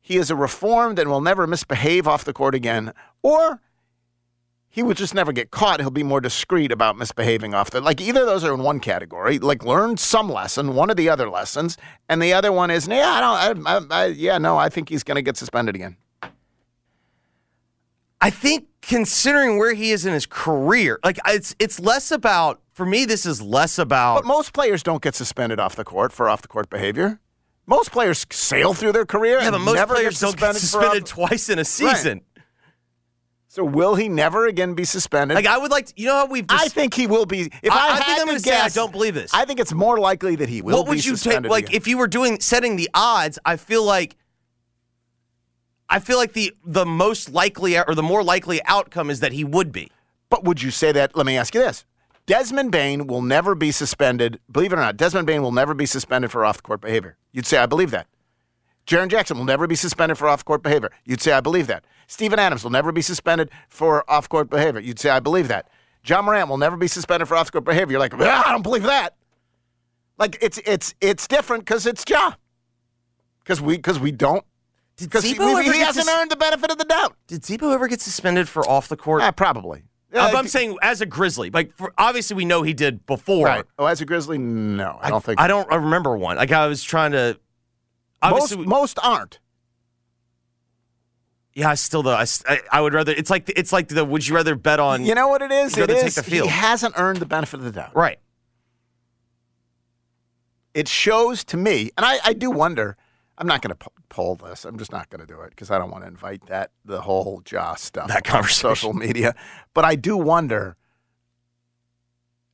he 0.00 0.16
is 0.16 0.30
a 0.30 0.36
reformed 0.36 0.98
and 0.98 1.08
will 1.08 1.20
never 1.20 1.46
misbehave 1.46 2.06
off 2.06 2.24
the 2.24 2.32
court 2.32 2.54
again, 2.54 2.92
or 3.22 3.60
he 4.78 4.84
will 4.84 4.94
just 4.94 5.12
never 5.12 5.32
get 5.32 5.50
caught. 5.50 5.80
He'll 5.80 5.90
be 5.90 6.04
more 6.04 6.20
discreet 6.20 6.70
about 6.70 6.96
misbehaving 6.96 7.52
off 7.52 7.72
the 7.72 7.80
like. 7.80 8.00
Either 8.00 8.20
of 8.20 8.26
those 8.28 8.44
are 8.44 8.54
in 8.54 8.62
one 8.62 8.78
category, 8.78 9.40
like 9.40 9.64
learn 9.64 9.96
some 9.96 10.30
lesson, 10.30 10.76
one 10.76 10.88
of 10.88 10.96
the 10.96 11.08
other 11.08 11.28
lessons, 11.28 11.76
and 12.08 12.22
the 12.22 12.32
other 12.32 12.52
one 12.52 12.70
is, 12.70 12.86
yeah, 12.86 13.10
I 13.10 13.48
don't, 13.52 13.66
I, 13.66 13.72
I, 13.74 14.02
I 14.02 14.06
yeah, 14.06 14.38
no, 14.38 14.56
I 14.56 14.68
think 14.68 14.88
he's 14.88 15.02
going 15.02 15.16
to 15.16 15.22
get 15.22 15.36
suspended 15.36 15.74
again. 15.74 15.96
I 18.20 18.30
think 18.30 18.68
considering 18.80 19.58
where 19.58 19.74
he 19.74 19.90
is 19.90 20.06
in 20.06 20.12
his 20.12 20.26
career, 20.26 21.00
like 21.02 21.18
it's 21.26 21.56
it's 21.58 21.80
less 21.80 22.12
about 22.12 22.60
for 22.72 22.86
me. 22.86 23.04
This 23.04 23.26
is 23.26 23.42
less 23.42 23.80
about 23.80 24.22
But 24.22 24.26
most 24.26 24.52
players 24.52 24.84
don't 24.84 25.02
get 25.02 25.16
suspended 25.16 25.58
off 25.58 25.74
the 25.74 25.84
court 25.84 26.12
for 26.12 26.28
off 26.28 26.40
the 26.40 26.48
court 26.48 26.70
behavior. 26.70 27.18
Most 27.66 27.90
players 27.90 28.24
sail 28.30 28.74
through 28.74 28.92
their 28.92 29.04
career. 29.04 29.40
yeah, 29.40 29.48
and 29.48 29.52
but 29.52 29.58
most 29.58 29.88
players 29.88 30.20
get 30.20 30.26
don't 30.26 30.38
get 30.38 30.54
suspended, 30.54 31.02
off- 31.02 31.08
twice 31.08 31.48
in 31.48 31.58
a 31.58 31.64
season. 31.64 32.22
So 33.58 33.64
will 33.64 33.96
he 33.96 34.08
never 34.08 34.46
again 34.46 34.74
be 34.74 34.84
suspended? 34.84 35.34
Like 35.34 35.46
I 35.46 35.58
would 35.58 35.72
like 35.72 35.86
to, 35.86 35.94
you 35.96 36.06
know 36.06 36.14
how 36.14 36.26
we've. 36.26 36.46
Dis- 36.46 36.60
I 36.62 36.68
think 36.68 36.94
he 36.94 37.08
will 37.08 37.26
be. 37.26 37.50
If 37.60 37.72
I, 37.72 37.76
I- 37.76 37.78
I 37.78 37.94
had 37.96 38.04
think 38.04 38.10
I'm 38.20 38.26
to 38.26 38.26
gonna 38.26 38.38
say 38.38 38.56
I 38.60 38.68
don't 38.68 38.92
believe 38.92 39.14
this. 39.14 39.34
I 39.34 39.44
think 39.46 39.58
it's 39.58 39.72
more 39.74 39.98
likely 39.98 40.36
that 40.36 40.48
he 40.48 40.62
will. 40.62 40.76
what 40.78 40.86
would 40.88 41.04
you 41.04 41.16
take? 41.16 41.42
Like 41.42 41.64
again. 41.64 41.76
if 41.76 41.88
you 41.88 41.98
were 41.98 42.06
doing 42.06 42.38
setting 42.40 42.76
the 42.76 42.88
odds, 42.94 43.38
I 43.44 43.56
feel 43.56 43.82
like. 43.82 44.16
I 45.90 45.98
feel 46.00 46.18
like 46.18 46.34
the 46.34 46.52
the 46.64 46.84
most 46.86 47.30
likely 47.32 47.76
or 47.78 47.94
the 47.94 48.02
more 48.02 48.22
likely 48.22 48.60
outcome 48.66 49.10
is 49.10 49.20
that 49.20 49.32
he 49.32 49.42
would 49.42 49.72
be. 49.72 49.90
But 50.30 50.44
would 50.44 50.62
you 50.62 50.70
say 50.70 50.92
that? 50.92 51.16
Let 51.16 51.26
me 51.26 51.36
ask 51.36 51.54
you 51.54 51.60
this: 51.60 51.84
Desmond 52.26 52.70
Bane 52.70 53.06
will 53.06 53.22
never 53.22 53.54
be 53.54 53.72
suspended. 53.72 54.38
Believe 54.52 54.72
it 54.72 54.76
or 54.76 54.82
not, 54.82 54.96
Desmond 54.96 55.26
Bane 55.26 55.42
will 55.42 55.50
never 55.52 55.74
be 55.74 55.86
suspended 55.86 56.30
for 56.30 56.44
off-the-court 56.44 56.80
behavior. 56.82 57.16
You'd 57.32 57.46
say 57.46 57.58
I 57.58 57.66
believe 57.66 57.90
that. 57.90 58.06
Jaren 58.88 59.08
Jackson 59.08 59.36
will 59.36 59.44
never 59.44 59.66
be 59.66 59.74
suspended 59.76 60.16
for 60.16 60.28
off-court 60.28 60.62
behavior. 60.62 60.90
You'd 61.04 61.20
say 61.20 61.32
I 61.32 61.40
believe 61.40 61.66
that. 61.66 61.84
Steven 62.06 62.38
Adams 62.38 62.64
will 62.64 62.70
never 62.70 62.90
be 62.90 63.02
suspended 63.02 63.50
for 63.68 64.08
off-court 64.10 64.48
behavior. 64.48 64.80
You'd 64.80 64.98
say 64.98 65.10
I 65.10 65.20
believe 65.20 65.48
that. 65.48 65.68
Ja 66.06 66.22
Morant 66.22 66.48
will 66.48 66.56
never 66.56 66.76
be 66.76 66.88
suspended 66.88 67.28
for 67.28 67.36
off-court 67.36 67.64
behavior. 67.64 67.92
You're 67.92 68.00
like, 68.00 68.14
"Ah, 68.18 68.48
I 68.48 68.52
don't 68.52 68.62
believe 68.62 68.84
that. 68.84 69.14
Like 70.18 70.38
it's 70.40 70.58
it's 70.64 70.94
it's 71.02 71.28
different 71.28 71.64
because 71.66 71.86
it's 71.86 72.02
Ja. 72.08 72.32
Because 73.44 73.60
we 73.60 73.76
because 73.76 74.00
we 74.00 74.10
don't 74.10 74.42
Did 74.96 75.06
because 75.10 75.22
he, 75.24 75.30
Z-Bo 75.32 75.48
ever 75.50 75.62
he 75.62 75.68
get 75.70 75.86
hasn't 75.86 76.06
sus- 76.06 76.14
earned 76.14 76.30
the 76.30 76.36
benefit 76.36 76.70
of 76.70 76.78
the 76.78 76.84
doubt. 76.84 77.14
Did 77.26 77.44
Z-Bo 77.44 77.70
ever 77.72 77.88
get 77.88 78.00
suspended 78.00 78.48
for 78.48 78.66
off 78.68 78.88
the 78.88 78.96
court? 78.96 79.22
Ah, 79.22 79.30
probably. 79.30 79.82
I'm, 80.14 80.34
Uh, 80.34 80.38
I'm 80.38 80.48
saying 80.48 80.78
as 80.80 81.02
a 81.02 81.06
Grizzly, 81.06 81.50
like 81.50 81.76
for, 81.76 81.92
obviously 81.98 82.34
we 82.36 82.46
know 82.46 82.62
he 82.62 82.72
did 82.72 83.04
before. 83.04 83.44
Right. 83.46 83.64
Oh, 83.78 83.84
as 83.84 84.00
a 84.00 84.06
Grizzly, 84.06 84.38
no, 84.38 84.98
I 85.02 85.10
don't 85.10 85.22
think. 85.22 85.38
I 85.38 85.46
don't 85.46 85.70
I 85.70 85.76
remember 85.76 86.16
one. 86.16 86.36
Like 86.38 86.52
I 86.52 86.66
was 86.68 86.82
trying 86.82 87.12
to. 87.12 87.38
Most 88.22 88.56
we- 88.56 88.64
most 88.66 88.98
aren't. 89.02 89.38
yeah, 91.54 91.70
I 91.70 91.74
still 91.74 92.02
though. 92.02 92.14
I, 92.16 92.26
I 92.72 92.80
would 92.80 92.94
rather. 92.94 93.12
It's 93.12 93.30
like 93.30 93.50
it's 93.56 93.72
like 93.72 93.88
the. 93.88 94.04
Would 94.04 94.26
you 94.26 94.34
rather 94.34 94.54
bet 94.54 94.80
on? 94.80 95.04
You 95.04 95.14
know 95.14 95.28
what 95.28 95.42
it 95.42 95.50
is? 95.52 95.76
It 95.76 95.90
is. 95.90 96.16
He 96.26 96.38
hasn't 96.46 96.94
earned 96.96 97.18
the 97.20 97.26
benefit 97.26 97.58
of 97.58 97.64
the 97.64 97.72
doubt. 97.72 97.94
right. 97.96 98.18
It 100.74 100.86
shows 100.86 101.42
to 101.44 101.56
me, 101.56 101.90
and 101.96 102.04
I, 102.06 102.18
I 102.24 102.32
do 102.32 102.50
wonder. 102.50 102.96
I'm 103.40 103.46
not 103.46 103.62
going 103.62 103.70
to 103.70 103.76
po- 103.76 103.92
poll 104.08 104.34
this. 104.34 104.64
I'm 104.64 104.78
just 104.78 104.90
not 104.92 105.10
going 105.10 105.20
to 105.20 105.26
do 105.26 105.40
it 105.42 105.50
because 105.50 105.70
I 105.70 105.78
don't 105.78 105.90
want 105.92 106.02
to 106.02 106.08
invite 106.08 106.46
that 106.46 106.72
the 106.84 107.00
whole 107.02 107.40
Joss 107.44 107.82
stuff 107.82 108.08
That 108.08 108.16
on 108.16 108.22
conversation. 108.32 108.60
social 108.74 108.92
media. 108.92 109.34
But 109.74 109.84
I 109.84 109.94
do 109.94 110.16
wonder, 110.16 110.76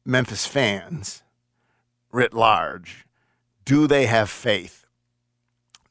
Memphis 0.05 0.47
fans, 0.47 1.23
writ 2.13 2.35
large, 2.35 3.07
do 3.65 3.87
they 3.87 4.05
have 4.07 4.29
faith 4.29 4.84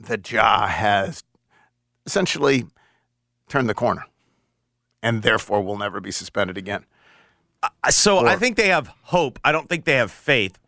that 0.07 0.29
Ja 0.31 0.67
has 0.67 1.23
essentially 2.05 2.65
turned 3.49 3.69
the 3.69 3.73
corner, 3.73 4.05
and 5.01 5.21
therefore 5.23 5.61
will 5.61 5.77
never 5.77 5.99
be 5.99 6.11
suspended 6.11 6.57
again? 6.57 6.85
Uh, 7.61 7.69
So 7.91 8.25
I 8.27 8.35
think 8.35 8.57
they 8.57 8.67
have 8.69 8.87
hope. 9.03 9.39
I 9.43 9.51
don't 9.51 9.69
think 9.69 9.85
they 9.85 9.95
have 9.95 10.11
faith. 10.11 10.59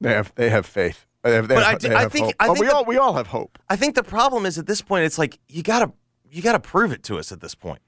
They 0.00 0.12
have 0.12 0.32
they 0.34 0.50
have 0.50 0.66
faith. 0.66 1.06
They 1.22 1.34
have, 1.34 1.48
they 1.48 1.54
But 1.56 1.64
have- 1.64 1.74
I 1.74 1.78
do- 1.78 1.94
I 1.94 2.08
think-. 2.08 2.34
I 2.38 2.46
Well, 2.46 2.54
think 2.54 2.60
we 2.62 2.66
the- 2.68 2.74
all 2.74 2.84
we 2.84 2.96
all 2.98 3.14
have 3.14 3.28
hope. 3.28 3.58
I 3.68 3.76
think 3.76 3.94
the 3.94 4.02
problem 4.04 4.46
is 4.46 4.58
at 4.58 4.66
this 4.66 4.80
point, 4.82 5.04
it's 5.04 5.18
like 5.18 5.38
you 5.48 5.62
gotta 5.62 5.92
you 6.30 6.42
gotta 6.42 6.60
prove 6.60 6.92
it 6.92 7.02
to 7.04 7.18
us 7.18 7.32
at 7.32 7.40
this 7.40 7.54
point. 7.54 7.80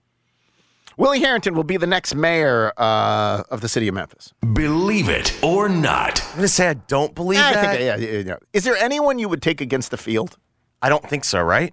Willie 0.98 1.20
Herenton 1.20 1.54
will 1.54 1.64
be 1.64 1.76
the 1.76 1.86
next 1.86 2.14
mayor 2.16 2.72
uh, 2.76 3.44
of 3.50 3.60
the 3.60 3.68
city 3.68 3.86
of 3.88 3.94
Memphis. 3.94 4.34
Believe 4.52 5.08
it 5.08 5.32
or 5.44 5.68
not. 5.68 6.20
I'm 6.30 6.34
gonna 6.36 6.48
say 6.48 6.68
I 6.68 6.74
don't 6.74 7.14
believe 7.14 7.38
I 7.38 7.54
that. 7.54 7.76
think, 7.78 7.80
yeah, 7.82 7.96
yeah, 8.18 8.22
yeah. 8.26 8.36
Is 8.52 8.64
there 8.64 8.76
anyone 8.76 9.18
you 9.20 9.28
would 9.28 9.40
take 9.40 9.60
against 9.60 9.90
the 9.92 9.96
field? 9.96 10.36
I 10.82 10.88
don't 10.88 11.08
think 11.08 11.24
so. 11.24 11.40
Right? 11.40 11.72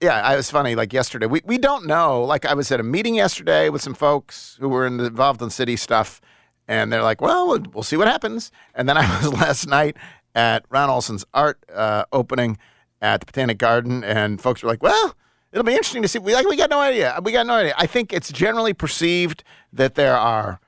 Yeah, 0.00 0.14
I 0.22 0.36
was 0.36 0.48
funny. 0.50 0.74
Like 0.76 0.92
yesterday, 0.92 1.26
we, 1.26 1.42
we 1.44 1.58
don't 1.58 1.86
know. 1.86 2.22
Like 2.24 2.44
I 2.46 2.54
was 2.54 2.70
at 2.70 2.78
a 2.78 2.84
meeting 2.84 3.16
yesterday 3.16 3.68
with 3.68 3.82
some 3.82 3.94
folks 3.94 4.56
who 4.60 4.68
were 4.68 4.86
involved 4.86 5.42
in 5.42 5.50
city 5.50 5.76
stuff, 5.76 6.20
and 6.68 6.92
they're 6.92 7.02
like, 7.02 7.20
"Well, 7.20 7.48
we'll- 7.48 7.66
we'll 7.74 7.82
see 7.82 7.96
what 7.96 8.06
happens." 8.06 8.52
And 8.76 8.88
then 8.88 8.96
I 8.96 9.02
was 9.22 9.32
last 9.32 9.66
night 9.66 9.96
at 10.36 10.64
Ron 10.70 10.88
Olson's 10.88 11.24
art 11.34 11.58
uh, 11.74 12.04
opening 12.12 12.58
at 13.00 13.20
the 13.20 13.26
Botanic 13.26 13.58
Garden, 13.58 14.04
and 14.04 14.40
folks 14.40 14.62
were 14.62 14.68
like, 14.68 14.82
"Well, 14.84 15.16
it'll 15.52 15.64
be 15.64 15.72
interesting 15.72 16.02
to 16.02 16.08
see." 16.08 16.18
We 16.18 16.34
like, 16.34 16.48
we 16.48 16.56
got 16.56 16.70
no 16.70 16.80
idea. 16.80 17.18
We 17.22 17.32
got 17.32 17.46
no 17.46 17.54
idea. 17.54 17.74
I 17.78 17.86
think 17.86 18.12
it's 18.12 18.32
generally 18.32 18.72
perceived 18.74 19.44
that 19.72 19.94
there 19.94 20.16
are. 20.16 20.60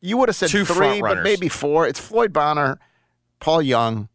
You 0.00 0.18
would 0.18 0.28
have 0.28 0.36
said 0.36 0.50
Two 0.50 0.64
three, 0.64 1.00
but 1.00 1.22
maybe 1.22 1.48
four. 1.48 1.86
It's 1.86 1.98
Floyd 1.98 2.32
Bonner, 2.32 2.78
Paul 3.40 3.62
Young, 3.62 4.08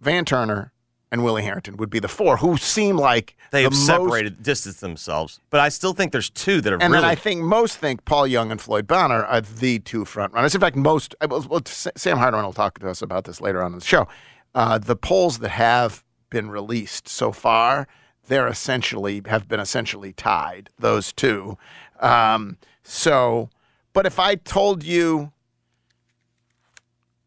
Van 0.00 0.24
Turner, 0.24 0.72
and 1.12 1.22
Willie 1.22 1.42
Herenton 1.44 1.76
would 1.76 1.90
be 1.90 2.00
the 2.00 2.08
four 2.08 2.38
who 2.38 2.56
seem 2.56 2.96
like 2.96 3.36
They 3.52 3.60
the 3.60 3.64
have 3.64 3.72
most 3.72 3.86
separated, 3.86 4.42
distanced 4.42 4.80
themselves. 4.80 5.38
But 5.48 5.60
I 5.60 5.68
still 5.68 5.92
think 5.92 6.10
there's 6.10 6.28
two 6.28 6.60
that 6.60 6.72
are. 6.72 6.74
and 6.74 6.92
really. 6.92 7.02
then 7.02 7.04
I 7.04 7.14
think 7.14 7.40
most 7.42 7.78
think 7.78 8.04
Paul 8.04 8.26
Young 8.26 8.50
and 8.50 8.60
Floyd 8.60 8.88
Bonner 8.88 9.24
are 9.24 9.40
the 9.40 9.78
two 9.78 10.04
front 10.04 10.32
runners. 10.32 10.56
In 10.56 10.60
fact, 10.60 10.74
most. 10.74 11.14
Well, 11.28 11.46
well, 11.48 11.62
Sam 11.64 12.18
Hardiman 12.18 12.44
will 12.44 12.52
talk 12.52 12.80
to 12.80 12.90
us 12.90 13.00
about 13.00 13.24
this 13.26 13.40
later 13.40 13.62
on 13.62 13.74
in 13.74 13.78
the 13.78 13.84
show. 13.84 14.08
Uh, 14.56 14.78
the 14.78 14.96
polls 14.96 15.38
that 15.38 15.50
have 15.50 16.02
been 16.30 16.50
released 16.50 17.08
so 17.08 17.30
far, 17.30 17.86
they're 18.28 18.48
essentially 18.48 19.22
have 19.26 19.48
been 19.48 19.60
essentially 19.60 20.12
tied. 20.12 20.70
Those 20.78 21.12
two. 21.12 21.58
Um, 22.00 22.58
so, 22.82 23.50
but 23.92 24.06
if 24.06 24.18
I 24.18 24.34
told 24.34 24.82
you, 24.82 25.32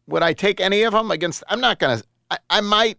would 0.06 0.22
I 0.22 0.32
take 0.32 0.60
any 0.60 0.82
of 0.82 0.92
them 0.92 1.10
against? 1.10 1.42
I'm 1.48 1.60
not 1.60 1.78
gonna. 1.78 2.02
I, 2.30 2.38
I 2.50 2.60
might 2.60 2.98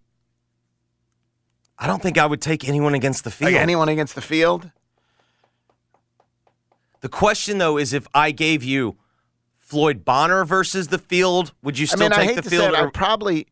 I 1.78 1.88
don't 1.88 2.02
think 2.02 2.18
I 2.18 2.26
would 2.26 2.42
take 2.42 2.68
anyone 2.68 2.94
against 2.94 3.24
the 3.24 3.32
field. 3.32 3.54
like 3.54 3.62
anyone 3.62 3.88
against 3.90 4.16
the 4.16 4.22
field. 4.22 4.72
the 7.02 7.10
question, 7.10 7.58
though, 7.58 7.78
is 7.78 7.94
if 7.94 8.06
I 8.14 8.32
gave 8.32 8.64
you 8.64 8.98
Floyd 9.60 10.04
Bonner 10.04 10.44
versus 10.44 10.90
the 10.90 10.98
field, 10.98 11.54
would 11.64 11.78
you 11.80 11.84
I 11.84 11.96
still 11.96 12.00
mean, 12.00 12.12
I 12.14 12.16
take 12.18 12.28
hate 12.30 12.36
the 12.36 12.42
to 12.44 12.50
say 12.50 12.58
field? 12.58 12.74
it, 12.74 12.80
or- 12.80 12.88
I'd 12.88 12.94
probably. 12.94 13.48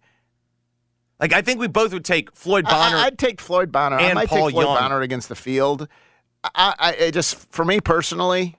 Like, 1.20 1.34
I 1.34 1.42
think 1.42 1.60
we 1.60 1.68
both 1.68 1.94
would 1.94 2.06
take 2.06 2.36
Floyd 2.36 2.66
Bonner. 2.66 2.98
I, 2.98 3.06
would 3.06 3.18
take 3.18 3.42
Floyd 3.42 3.72
Bonner. 3.72 3.98
I 3.98 4.04
and 4.04 4.16
might 4.16 4.30
Paul 4.30 4.48
take 4.48 4.54
Floyd 4.54 4.66
Young. 4.66 4.78
Bonner 4.78 5.02
against 5.02 5.30
the 5.30 5.36
field. 5.36 5.88
I, 6.44 6.74
I, 6.78 7.06
I 7.06 7.12
just 7.12 7.52
for 7.52 7.66
me 7.66 7.80
personally, 7.82 8.58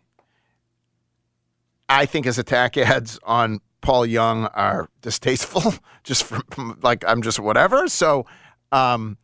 I 1.89 2.07
think 2.07 2.27
his 2.27 2.39
attack 2.39 2.77
ads 2.77 3.19
on 3.23 3.61
Paul 3.81 4.07
Young 4.07 4.47
are 4.47 4.89
distasteful. 5.03 5.75
just 6.05 6.25
from, 6.25 6.43
from 6.51 6.79
like 6.83 7.05
I'm 7.07 7.23
just 7.23 7.39
whatever. 7.39 7.87
So, 7.87 8.27
um, 8.73 9.19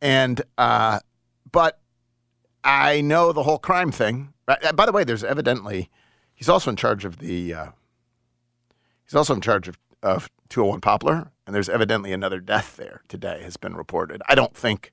and 0.00 0.40
uh, 0.56 1.00
but 1.50 1.80
I 2.62 3.00
know 3.00 3.32
the 3.32 3.42
whole 3.42 3.58
crime 3.58 3.90
thing. 3.90 4.32
Uh, 4.46 4.72
By 4.72 4.86
the 4.86 4.92
way, 4.92 5.02
there's 5.02 5.24
evidently 5.24 5.90
he's 6.34 6.48
also 6.48 6.70
in 6.70 6.76
charge 6.76 7.04
of 7.04 7.18
the. 7.18 7.54
Uh, 7.54 7.66
he's 9.04 9.14
also 9.14 9.34
in 9.34 9.40
charge 9.40 9.66
of 9.66 9.78
of 10.02 10.30
201 10.54 10.80
Poplar, 10.82 11.32
and 11.48 11.54
there's 11.54 11.68
evidently 11.68 12.12
another 12.12 12.38
death 12.38 12.76
there 12.76 13.00
today 13.08 13.42
has 13.42 13.56
been 13.56 13.74
reported. 13.74 14.22
I 14.28 14.36
don't 14.36 14.56
think 14.56 14.92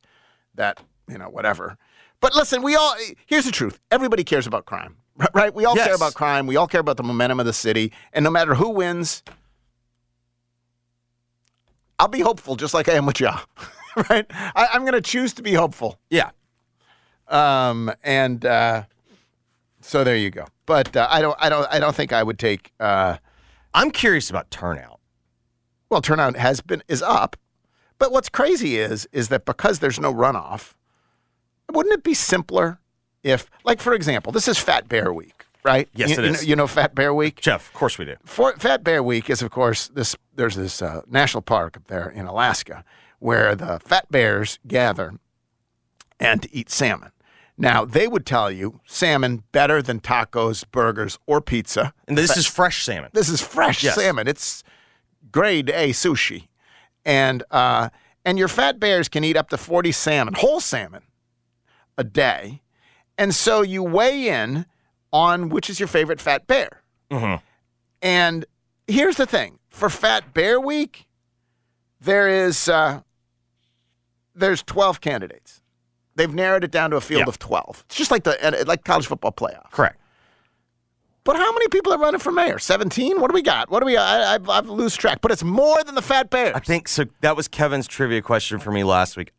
that 0.56 0.80
you 1.08 1.19
know 1.19 1.30
whatever. 1.30 1.78
But 2.19 2.34
listen, 2.34 2.63
we 2.63 2.76
all 2.76 2.95
here's 3.28 3.45
the 3.45 3.52
truth. 3.52 3.80
Everybody 3.91 4.24
cares 4.24 4.47
about 4.47 4.65
crime, 4.65 4.97
right? 5.36 5.54
We 5.54 5.65
all 5.65 5.76
care 5.76 5.93
about 5.93 6.15
crime. 6.15 6.47
We 6.47 6.56
all 6.56 6.65
care 6.65 6.82
about 6.82 6.97
the 6.97 7.04
momentum 7.04 7.39
of 7.39 7.45
the 7.45 7.54
city, 7.54 7.93
and 8.12 8.24
no 8.24 8.32
matter 8.32 8.56
who 8.56 8.69
wins, 8.69 9.21
I'll 12.00 12.08
be 12.08 12.21
hopeful, 12.21 12.56
just 12.56 12.74
like 12.74 12.89
I 12.89 12.93
am 12.93 13.06
with 13.06 13.19
y'all, 13.19 13.41
right? 14.10 14.26
I, 14.32 14.69
I'm 14.74 14.82
going 14.82 14.93
to 14.93 15.02
choose 15.02 15.32
to 15.34 15.43
be 15.43 15.54
hopeful. 15.54 16.00
yeah. 16.10 16.32
Um, 17.28 17.93
and 18.04 18.43
uh, 18.43 18.86
so 19.80 20.04
there 20.04 20.17
you 20.17 20.32
go. 20.32 20.47
But 20.65 20.97
uh, 20.97 21.08
I 21.08 21.21
don't, 21.21 21.38
I 21.39 21.50
don't, 21.50 21.67
I 21.71 21.78
don't 21.78 21.95
think 21.95 22.13
I 22.13 22.24
would 22.24 22.39
take. 22.39 22.74
Uh, 22.80 23.17
I'm 23.76 23.91
curious 23.91 24.32
about 24.32 24.50
turnout. 24.50 25.01
Well, 25.92 26.02
turnout 26.02 26.38
has 26.38 26.62
been 26.62 26.82
is 26.88 27.02
up, 27.04 27.36
but 28.00 28.12
what's 28.12 28.30
crazy 28.30 28.78
is 28.78 29.08
is 29.12 29.28
that 29.28 29.46
because 29.46 29.80
there's 29.80 30.00
no 30.00 30.12
runoff, 30.14 30.74
wouldn't 31.72 31.94
it 31.94 32.04
be 32.04 32.14
simpler 32.16 32.80
if, 33.24 33.52
like, 33.64 33.80
for 33.80 33.94
example, 33.94 34.32
this 34.32 34.48
is 34.48 34.58
Fat 34.58 34.90
Bear 34.90 35.14
Week, 35.14 35.46
right? 35.64 35.88
Yes, 35.94 36.10
you, 36.10 36.16
it 36.16 36.26
you 36.26 36.32
is. 36.32 36.42
Know, 36.42 36.48
you 36.48 36.56
know 36.56 36.68
Fat 36.68 36.96
Bear 36.96 37.14
Week. 37.14 37.40
Jeff, 37.40 37.68
of 37.68 37.74
course 37.74 37.98
we 38.00 38.06
do. 38.06 38.16
For, 38.26 38.54
Fat 38.54 38.84
Bear 38.84 39.04
Week 39.04 39.30
is, 39.30 39.44
of 39.44 39.52
course, 39.52 39.90
this. 39.90 40.16
There's 40.34 40.56
this 40.56 40.82
uh, 40.82 41.02
national 41.08 41.42
park 41.44 41.78
up 41.78 41.86
there 41.88 42.10
in 42.10 42.26
Alaska 42.26 42.84
where 43.20 43.54
the 43.54 43.80
fat 43.80 44.10
bears 44.10 44.58
gather 44.66 45.14
and 46.20 46.42
to 46.42 46.56
eat 46.56 46.70
salmon. 46.72 47.12
Now 47.58 47.86
they 47.86 48.08
would 48.08 48.26
tell 48.26 48.50
you 48.50 48.80
salmon 48.88 49.44
better 49.52 49.82
than 49.84 50.00
tacos, 50.00 50.64
burgers, 50.72 51.20
or 51.28 51.42
pizza. 51.42 51.94
And 52.08 52.18
this 52.18 52.36
is 52.36 52.48
fresh 52.48 52.84
salmon. 52.84 53.12
This 53.14 53.30
is 53.30 53.42
fresh 53.42 53.84
Yes. 53.84 53.94
salmon. 53.94 54.28
It's 54.28 54.64
grade 55.32 55.70
A 55.70 55.89
sushi, 55.89 56.48
and 57.06 57.44
uh, 57.52 57.89
and 58.26 58.38
your 58.38 58.48
fat 58.48 58.80
bears 58.80 59.08
can 59.10 59.24
eat 59.24 59.38
up 59.38 59.50
to 59.50 59.58
forty 59.58 59.91
salmon, 59.91 60.34
whole 60.36 60.60
salmon, 60.60 61.04
a 61.98 62.04
day, 62.04 62.62
and 63.17 63.34
so 63.36 63.62
you 63.62 63.84
weigh 63.84 64.28
in 64.28 64.65
on 65.13 65.50
which 65.50 65.70
is 65.70 65.80
your 65.80 65.88
favorite 65.88 66.22
fat 66.22 66.48
bear. 66.48 66.82
Mhm. 67.12 67.41
And 68.02 68.46
here's 68.88 69.17
the 69.17 69.26
thing: 69.26 69.60
for 69.70 69.89
Fat 69.89 70.34
Bear 70.34 70.60
Week, 70.60 71.08
there 72.00 72.28
is 72.28 72.67
uh, 72.70 73.02
there's 74.36 74.63
twelve 74.63 75.02
candidates. 75.02 75.62
They've 76.15 76.34
narrowed 76.34 76.63
it 76.63 76.72
down 76.72 76.91
to 76.91 76.98
a 76.98 77.02
field 77.02 77.22
Yeah. 77.22 77.30
of 77.30 77.39
twelve. 77.39 77.84
It's 77.88 77.96
just 77.96 78.12
like 78.12 78.24
the 78.24 78.63
like 78.67 78.84
college 78.84 79.08
football 79.08 79.32
playoff. 79.32 79.72
Correct. 79.72 79.98
But 81.24 81.36
how 81.36 81.52
many 81.54 81.68
people 81.68 81.94
are 81.94 82.00
running 82.00 82.20
for 82.20 82.32
mayor? 82.32 82.58
17? 82.58 83.20
What 83.22 83.30
do 83.30 83.34
we 83.36 83.44
got? 83.44 83.70
What 83.70 83.80
do 83.82 83.86
we 83.86 83.96
I, 83.98 84.36
I, 84.36 84.40
I 84.48 84.60
lose 84.62 84.96
track. 84.96 85.20
But 85.22 85.32
it's 85.32 85.44
more 85.44 85.84
than 85.84 85.94
the 85.96 86.02
Fat 86.02 86.30
Bears. 86.32 86.54
I 86.56 86.60
think 86.60 86.88
so. 86.88 87.06
That 87.22 87.36
was 87.36 87.48
Kevin's 87.48 87.88
trivia 87.88 88.22
question 88.22 88.58
for 88.60 88.72
me 88.72 88.84
last 88.84 89.16
week. 89.18 89.32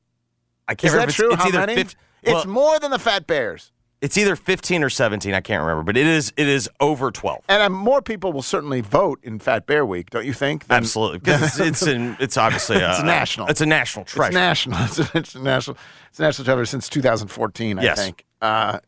I 0.68 0.75
can't 0.77 0.88
Is 0.88 0.92
remember. 0.92 1.07
that 1.07 1.11
if 1.11 1.16
true? 1.16 1.33
It's, 1.33 1.45
it's 1.45 1.55
how 1.55 1.61
many? 1.66 1.75
50 1.75 1.97
it's 2.25 2.47
more 2.47 2.79
than 2.79 2.92
the 2.92 3.01
Fat 3.01 3.27
Bears. 3.27 3.73
it's 4.01 4.16
either 4.16 4.37
15 4.37 4.85
or 4.85 4.90
17. 4.90 5.35
I 5.35 5.40
can't 5.40 5.61
remember, 5.61 5.83
but 5.83 5.97
it 5.97 6.07
is 6.07 6.33
it 6.37 6.47
is 6.47 6.71
over 6.79 7.11
12. 7.11 7.40
And 7.49 7.61
uh, 7.62 7.68
more 7.68 8.01
people 8.01 8.33
will 8.33 8.42
certainly 8.42 8.81
vote 8.81 9.18
in 9.25 9.40
Fat 9.40 9.66
Bear 9.66 9.85
Week, 9.85 10.11
don't 10.11 10.25
you 10.25 10.33
think? 10.33 10.68
than- 10.68 10.77
Absolutely, 10.77 11.18
because 11.18 11.42
it's 11.42 11.59
it's, 11.83 11.87
in, 11.88 12.16
it's 12.21 12.37
obviously 12.37 12.77
a, 12.77 12.90
It's 12.92 13.03
national. 13.03 13.49
It's 13.49 13.61
a 13.61 13.66
national 13.66 14.05
treasure. 14.05 14.29
It's 14.29 14.35
national. 14.37 14.79
It's 14.85 14.99
a, 15.01 15.11
it's 15.18 15.35
a 15.35 15.40
national. 15.40 15.77
It's 16.11 16.21
a 16.21 16.23
national 16.23 16.45
treasure 16.45 16.64
since 16.66 16.88
2014, 16.88 17.81
I 17.81 17.83
Yes. 17.83 17.99
think. 17.99 18.25
Uh, 18.40 18.79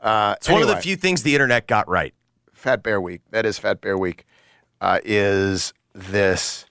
uh, 0.00 0.34
it's 0.38 0.48
one 0.48 0.60
of 0.62 0.66
the 0.66 0.76
few 0.78 0.96
things 0.96 1.22
the 1.22 1.34
internet 1.36 1.68
got 1.68 1.88
right. 1.88 2.12
Fat 2.62 2.82
Bear 2.82 3.00
Week. 3.00 3.20
That 3.32 3.44
is 3.44 3.58
Fat 3.58 3.80
Bear 3.80 3.98
Week. 3.98 4.24
Uh, 4.80 5.00
is 5.04 5.72
this 5.94 6.64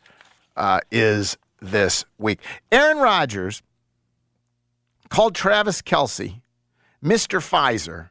uh, 0.56 0.80
is 0.90 1.38
this 1.62 2.06
week? 2.18 2.40
Aaron 2.72 2.98
Rodgers 2.98 3.62
called 5.10 5.36
Travis 5.36 5.82
Kelce 5.82 6.42
Mr. 7.04 7.40
Pfizer 7.40 8.10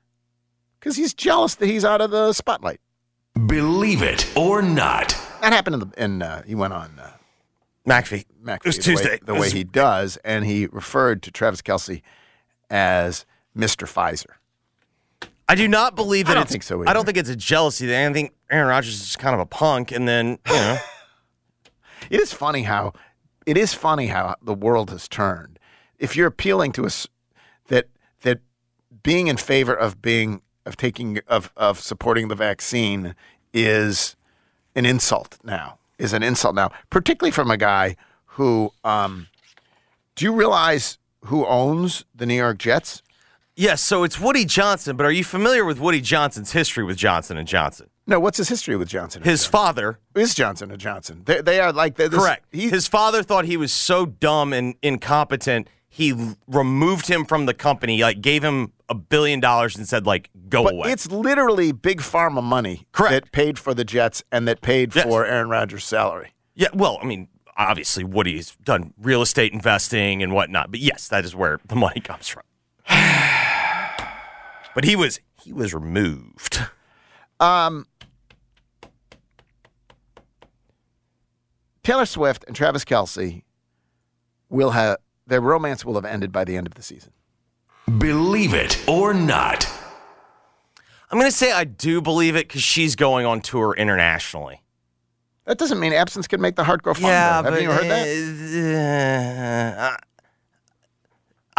because 0.79 0.97
he's 0.97 1.15
jealous 1.15 1.55
that 1.57 1.67
he's 1.67 1.85
out 1.85 2.01
of 2.03 2.11
the 2.11 2.33
spotlight. 2.35 2.81
Believe 3.47 4.03
it 4.03 4.31
or 4.37 4.61
not. 4.61 5.09
That 5.41 5.53
happened 5.53 5.75
in 5.75 5.81
the 5.81 6.03
in 6.03 6.23
uh, 6.23 6.43
he 6.43 6.55
went 6.55 6.75
on 6.75 6.99
uh, 7.01 7.11
McAfee. 7.89 8.27
McAfee 8.45 8.57
It 8.59 8.67
was 8.67 8.77
the 8.77 8.83
Tuesday. 8.83 9.11
way, 9.13 9.19
the 9.25 9.35
It 9.35 9.41
way 9.41 9.51
he 9.51 9.65
does, 9.65 10.19
and 10.19 10.45
he 10.45 10.67
referred 10.67 11.23
to 11.23 11.31
Travis 11.31 11.63
Kelce 11.63 12.03
as 12.69 13.25
Mr. 13.57 13.87
Pfizer. 13.87 14.35
I 15.51 15.57
do 15.57 15.67
not 15.67 15.97
believe 15.97 16.27
that 16.27 16.33
I 16.33 16.35
don't 16.35 16.43
it's. 16.45 16.53
think 16.53 16.63
so 16.63 16.87
I 16.87 16.93
don't 16.93 17.05
think 17.05 17.17
it's 17.19 17.29
a 17.29 17.35
jealousy 17.35 17.87
thing. 17.89 18.11
I 18.11 18.13
think 18.13 18.35
Aaron 18.51 18.69
Rodgers 18.69 18.95
is 18.95 19.01
just 19.01 19.19
kind 19.19 19.35
of 19.35 19.41
a 19.41 19.47
punk, 19.47 19.91
and 19.91 20.07
then 20.07 20.39
you 20.47 20.55
know, 20.55 20.79
It 22.11 22.21
is 22.21 22.33
funny 22.33 22.63
how 22.63 22.93
it 23.47 23.57
is 23.57 23.75
funny 23.75 24.07
how 24.07 24.37
the 24.41 24.55
world 24.55 24.91
has 24.91 25.09
turned. 25.09 25.59
If 25.99 26.17
you're 26.17 26.29
appealing 26.29 26.73
to 26.73 26.87
us 26.87 27.09
that 27.67 27.89
that 28.23 28.41
being 29.03 29.27
in 29.27 29.37
favor 29.37 29.75
of 29.75 30.01
being 30.01 30.43
of 30.67 30.77
taking 30.77 31.19
of 31.27 31.53
of 31.57 31.81
supporting 31.81 32.29
the 32.29 32.37
vaccine 32.37 33.17
is 33.53 34.17
an 34.75 34.87
insult 34.87 35.39
now. 35.43 35.79
Is 35.99 36.13
an 36.13 36.23
insult 36.23 36.55
now, 36.55 36.71
particularly 36.89 37.33
from 37.33 37.51
a 37.51 37.57
guy 37.57 37.97
who 38.37 38.73
um 38.85 39.27
do 40.15 40.25
you 40.25 40.33
realize 40.33 40.99
who 41.27 41.45
owns 41.45 42.05
the 42.15 42.25
New 42.25 42.35
York 42.35 42.59
Jets? 42.59 43.03
Yes. 43.61 43.81
So 43.83 44.03
it's 44.05 44.19
Woody 44.19 44.45
Johnson, 44.45 44.97
but 44.97 45.05
are 45.07 45.13
you 45.13 45.25
familiar 45.25 45.65
with 45.65 45.79
Woody 45.79 46.01
Johnson's 46.01 46.53
history 46.53 46.83
with 46.85 46.97
Johnson 46.97 47.37
and 47.37 47.47
Johnson? 47.47 47.89
No, 48.07 48.19
what's 48.19 48.39
his 48.39 48.49
history 48.49 48.77
with 48.77 48.89
Johnson? 48.89 49.21
and 49.23 49.25
Johnson? 49.27 49.31
His 49.31 49.41
Johnson? 49.43 49.53
father, 49.53 49.99
is 50.17 50.35
Johnson 50.35 50.71
and 50.73 50.81
Johnson. 50.81 51.23
They, 51.27 51.41
they 51.43 51.61
are 51.61 51.73
like 51.73 51.95
this, 51.97 52.09
correct. 52.09 52.47
He's, 52.51 52.71
His 52.73 52.89
father 52.89 53.23
thought 53.23 53.45
he 53.45 53.57
was 53.57 53.73
so 53.73 54.05
dumb 54.07 54.53
and 54.53 54.75
incompetent. 54.83 55.69
He 55.89 56.35
removed 56.49 57.07
him 57.09 57.25
from 57.25 57.47
the 57.47 57.55
company, 57.55 58.03
like 58.03 58.21
gave 58.21 58.43
him 58.43 58.73
a 58.89 58.95
billion 58.95 59.39
dollars 59.39 59.77
and 59.77 59.87
said, 59.87 60.07
like, 60.07 60.31
go 60.49 60.65
But 60.65 60.73
away. 60.75 60.93
it's 60.93 61.11
literally 61.11 61.71
big 61.73 62.01
pharma 62.01 62.43
money 62.43 62.87
Correct. 62.93 63.13
that 63.27 63.33
paid 63.33 63.59
for 63.59 63.75
the 63.75 63.85
Jets 63.85 64.23
and 64.33 64.49
that 64.49 64.61
paid 64.61 64.95
Yes. 64.95 65.05
for 65.05 65.25
Aaron 65.25 65.49
Rodgers' 65.49 65.85
salary. 65.85 66.33
Yeah, 66.57 66.69
well, 66.75 66.99
I 67.01 67.07
mean, 67.07 67.29
obviously 67.57 68.03
Woody's 68.03 68.57
done 68.65 68.93
real 69.01 69.23
estate 69.23 69.53
investing 69.53 70.23
and 70.23 70.33
whatnot, 70.33 70.71
but 70.73 70.81
yes, 70.81 71.07
that 71.09 71.25
is 71.25 71.35
where 71.37 71.61
the 71.67 71.77
money 71.77 72.01
comes 72.01 72.27
from. 72.27 72.43
but 74.75 74.85
he 74.85 74.97
was 74.97 75.21
he 75.43 75.53
was 75.53 75.73
removed. 75.75 76.61
Um, 77.39 77.87
Taylor 81.83 82.07
Swift 82.07 82.45
and 82.47 82.55
Travis 82.55 82.85
Kelce 82.85 83.43
will 84.49 84.71
have 84.71 84.99
their 85.27 85.41
romance 85.41 85.85
will 85.85 85.95
have 85.95 86.05
ended 86.05 86.33
by 86.33 86.45
the 86.45 86.57
end 86.57 86.67
of 86.67 86.75
the 86.75 86.83
season. 86.83 87.13
Believe 87.99 88.53
it 88.55 88.79
or 88.89 89.15
not. 89.15 89.67
I'm 91.11 91.19
going 91.19 91.31
to 91.31 91.37
say 91.37 91.51
I 91.51 91.65
do 91.65 92.01
believe 92.01 92.37
it 92.37 92.47
because 92.47 92.63
she's 92.63 92.95
going 92.95 93.27
on 93.27 93.41
tour 93.41 93.75
internationally. 93.77 94.63
That 95.47 95.59
doesn't 95.59 95.81
mean 95.81 95.93
absence 95.93 96.29
can 96.29 96.41
make 96.41 96.55
the 96.55 96.63
heart 96.63 96.83
grow 96.83 96.95
fonder. 96.95 97.09
Yeah, 97.09 97.37
Have 97.43 97.45
but 97.47 97.63
you 97.63 97.71
heard 97.73 97.89
that? 97.89 99.77
uh, 99.79 99.97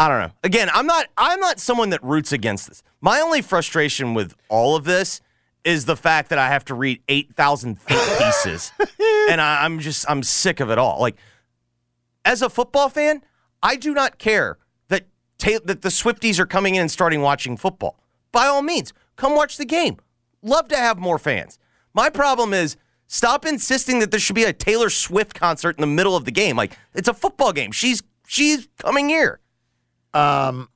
I 0.01 0.07
don't 0.07 0.19
know. 0.19 0.31
Again, 0.43 0.67
I'm 0.73 0.87
not. 0.87 1.05
I'm 1.15 1.39
not 1.39 1.59
someone 1.59 1.91
that 1.91 2.03
roots 2.03 2.31
against 2.31 2.67
this. 2.67 2.81
My 3.01 3.19
only 3.19 3.43
frustration 3.43 4.15
with 4.15 4.33
all 4.49 4.75
of 4.75 4.83
this 4.83 5.21
is 5.63 5.85
the 5.85 5.95
fact 5.95 6.29
that 6.31 6.39
I 6.39 6.47
have 6.47 6.65
to 6.65 6.73
read 6.73 7.03
eight 7.07 7.35
thousand 7.35 7.79
think 7.79 8.01
pieces, 8.17 8.71
and 9.29 9.39
I, 9.39 9.63
I'm 9.63 9.77
just 9.77 10.09
I'm 10.09 10.23
sick 10.23 10.59
of 10.59 10.71
it 10.71 10.79
all. 10.79 10.99
Like, 10.99 11.17
as 12.25 12.41
a 12.41 12.49
football 12.49 12.89
fan, 12.89 13.21
I 13.61 13.75
do 13.75 13.93
not 13.93 14.17
care 14.17 14.57
that 14.87 15.05
ta- 15.37 15.59
that 15.65 15.83
the 15.83 15.89
Swifties 15.89 16.39
are 16.39 16.47
coming 16.47 16.73
in 16.73 16.81
and 16.81 16.89
starting 16.89 17.21
watching 17.21 17.55
football. 17.55 17.99
By 18.31 18.47
all 18.47 18.63
means, 18.63 18.93
come 19.17 19.35
watch 19.35 19.57
the 19.57 19.65
game. 19.65 19.97
Love 20.41 20.67
to 20.69 20.77
have 20.77 20.97
more 20.97 21.19
fans. 21.19 21.59
My 21.93 22.09
problem 22.09 22.55
is 22.55 22.75
stop 23.05 23.45
insisting 23.45 23.99
that 23.99 24.09
there 24.09 24.19
should 24.19 24.35
be 24.35 24.45
a 24.45 24.53
Taylor 24.53 24.89
Swift 24.89 25.35
concert 25.35 25.77
in 25.77 25.81
the 25.81 25.85
middle 25.85 26.15
of 26.15 26.25
the 26.25 26.31
game. 26.31 26.55
Like 26.55 26.75
it's 26.95 27.07
a 27.07 27.13
football 27.13 27.53
game. 27.53 27.71
She's 27.71 28.01
she's 28.25 28.67
coming 28.79 29.07
here. 29.07 29.41
Um, 30.13 30.69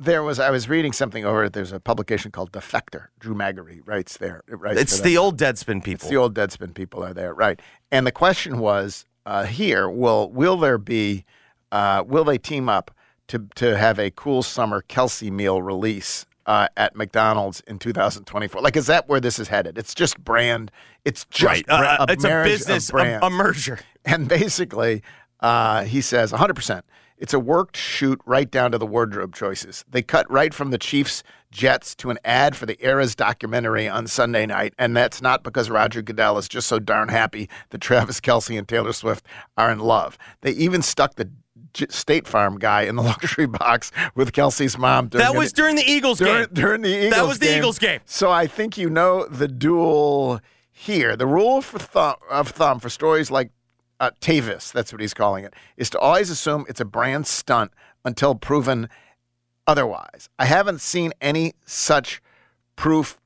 there 0.00 0.22
was 0.22 0.38
I 0.40 0.50
was 0.50 0.68
reading 0.68 0.92
something 0.92 1.24
over. 1.24 1.48
There's 1.48 1.72
a 1.72 1.80
publication 1.80 2.30
called 2.30 2.52
Defector. 2.52 3.06
Drew 3.18 3.34
Magary 3.34 3.80
writes 3.84 4.16
there. 4.16 4.42
It 4.48 4.58
writes 4.58 4.80
It's 4.80 5.00
the 5.00 5.16
old 5.16 5.38
Deadspin 5.38 5.84
people. 5.84 6.04
It's 6.04 6.08
the 6.08 6.16
old 6.16 6.34
Deadspin 6.34 6.74
people 6.74 7.02
are 7.04 7.14
there, 7.14 7.32
right? 7.32 7.60
And 7.92 8.06
the 8.06 8.12
question 8.12 8.58
was 8.58 9.04
uh, 9.24 9.44
here: 9.44 9.88
Will 9.88 10.30
will 10.30 10.56
there 10.56 10.78
be? 10.78 11.24
Uh, 11.70 12.04
will 12.06 12.24
they 12.24 12.38
team 12.38 12.68
up 12.68 12.90
to 13.28 13.46
to 13.54 13.76
have 13.76 13.98
a 13.98 14.10
cool 14.10 14.42
summer 14.42 14.82
Kelce 14.82 15.30
meal 15.30 15.62
release 15.62 16.26
uh, 16.46 16.68
at 16.76 16.96
McDonald's 16.96 17.60
in 17.66 17.78
2024? 17.78 18.60
Like, 18.60 18.76
is 18.76 18.86
that 18.86 19.08
where 19.08 19.20
this 19.20 19.38
is 19.38 19.48
headed? 19.48 19.78
It's 19.78 19.94
just 19.94 20.22
brand. 20.22 20.70
It's 21.04 21.24
just 21.26 21.44
right. 21.44 21.64
Uh, 21.68 21.78
bra- 21.78 22.06
it's 22.08 22.24
a 22.24 22.28
marriage 22.28 22.60
of 22.62 22.66
business, 22.66 22.92
a, 22.92 23.18
a 23.22 23.30
merger. 23.30 23.78
And 24.04 24.28
basically, 24.28 25.02
uh, 25.40 25.84
he 25.84 26.02
says 26.02 26.30
100%. 26.30 26.82
It's 27.18 27.32
a 27.32 27.38
worked 27.38 27.76
shoot 27.76 28.20
right 28.26 28.50
down 28.50 28.72
to 28.72 28.78
the 28.78 28.86
wardrobe 28.86 29.34
choices. 29.34 29.84
They 29.88 30.02
cut 30.02 30.30
right 30.30 30.52
from 30.52 30.70
the 30.70 30.78
Chiefs 30.78 31.22
Jets 31.50 31.94
to 31.96 32.10
an 32.10 32.18
ad 32.24 32.56
for 32.56 32.66
the 32.66 32.76
Eras 32.84 33.14
documentary 33.14 33.88
on 33.88 34.08
Sunday 34.08 34.44
night. 34.46 34.74
And 34.78 34.96
that's 34.96 35.22
not 35.22 35.44
because 35.44 35.70
Roger 35.70 36.02
Goodell 36.02 36.36
is 36.38 36.48
just 36.48 36.66
so 36.66 36.78
darn 36.80 37.08
happy 37.08 37.48
that 37.70 37.80
Travis 37.80 38.20
Kelce 38.20 38.58
and 38.58 38.66
Taylor 38.66 38.92
Swift 38.92 39.24
are 39.56 39.70
in 39.70 39.78
love. 39.78 40.18
They 40.40 40.50
even 40.52 40.82
stuck 40.82 41.14
the 41.14 41.30
State 41.88 42.26
Farm 42.26 42.58
guy 42.58 42.82
in 42.82 42.96
the 42.96 43.02
luxury 43.04 43.46
box 43.46 43.92
with 44.16 44.32
Kelce's 44.32 44.76
mom. 44.76 45.08
That 45.10 45.34
was 45.36 45.50
an- 45.50 45.54
during 45.56 45.76
the 45.76 45.82
Eagles 45.88 46.18
during, 46.18 46.46
game. 46.46 46.48
during 46.54 46.82
the 46.82 46.88
Eagles 47.06 47.12
That 47.14 47.26
was 47.26 47.38
the 47.38 47.46
game. 47.46 47.58
Eagles 47.58 47.78
game. 47.78 48.00
So 48.04 48.30
I 48.30 48.46
think 48.48 48.76
you 48.76 48.90
know 48.90 49.26
the 49.26 49.48
duel 49.48 50.40
here. 50.70 51.16
The 51.16 51.26
rule 51.26 51.62
for 51.62 51.78
thumb, 51.78 52.16
of 52.30 52.48
thumb 52.48 52.80
for 52.80 52.88
stories 52.88 53.30
like 53.30 53.50
uh, 54.04 54.10
Tayvis, 54.20 54.72
that's 54.72 54.92
what 54.92 55.00
he's 55.00 55.14
calling 55.14 55.44
it, 55.44 55.54
is 55.76 55.90
to 55.90 55.98
always 55.98 56.30
assume 56.30 56.64
it's 56.68 56.80
a 56.80 56.84
brand 56.84 57.26
stunt 57.26 57.72
until 58.04 58.34
proven 58.34 58.88
otherwise. 59.66 60.28
I 60.38 60.44
haven't 60.44 60.80
seen 60.80 61.12
any 61.20 61.54
such 61.64 62.20
proof 62.76 63.18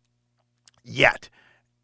yet. 0.84 1.28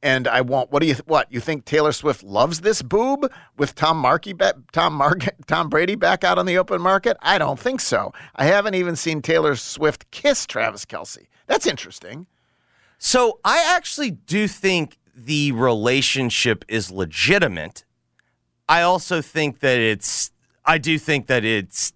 And 0.03 0.29
I 0.29 0.43
won't. 0.43 0.71
What 0.71 0.83
do 0.83 0.87
you? 0.87 0.97
What 1.07 1.33
you 1.33 1.41
think? 1.41 1.65
Taylor 1.65 1.91
Swift 1.91 2.23
loves 2.23 2.61
this 2.61 2.83
boob 2.83 3.33
with 3.57 3.75
Tom 3.75 3.97
Markey, 3.97 4.35
Tom 4.71 4.93
Mark, 4.93 5.25
Tom 5.47 5.71
Brady 5.71 5.95
back 5.95 6.25
out 6.25 6.37
on 6.37 6.45
the 6.45 6.59
open 6.59 6.83
market? 6.83 7.17
I 7.23 7.39
don't 7.39 7.59
think 7.59 7.81
so. 7.81 8.13
I 8.37 8.45
haven't 8.45 8.75
even 8.75 8.97
seen 8.97 9.23
Taylor 9.23 9.57
Swift 9.57 10.11
kiss 10.11 10.47
Travis 10.47 10.85
Kelce. 10.85 11.27
That's 11.47 11.67
interesting. 11.67 12.27
So 12.99 13.41
I 13.47 13.75
actually 13.75 14.11
do 14.11 14.47
think 14.47 14.99
the 15.17 15.53
relationship 15.53 16.67
is 16.69 16.91
legitimate. 16.91 17.84
I 18.69 18.83
also 18.83 19.21
think 19.21 19.61
that 19.61 19.79
it's. 19.79 20.31
I 20.65 20.79
do 20.79 20.99
think 20.99 21.27
that 21.27 21.45
it's. 21.45 21.93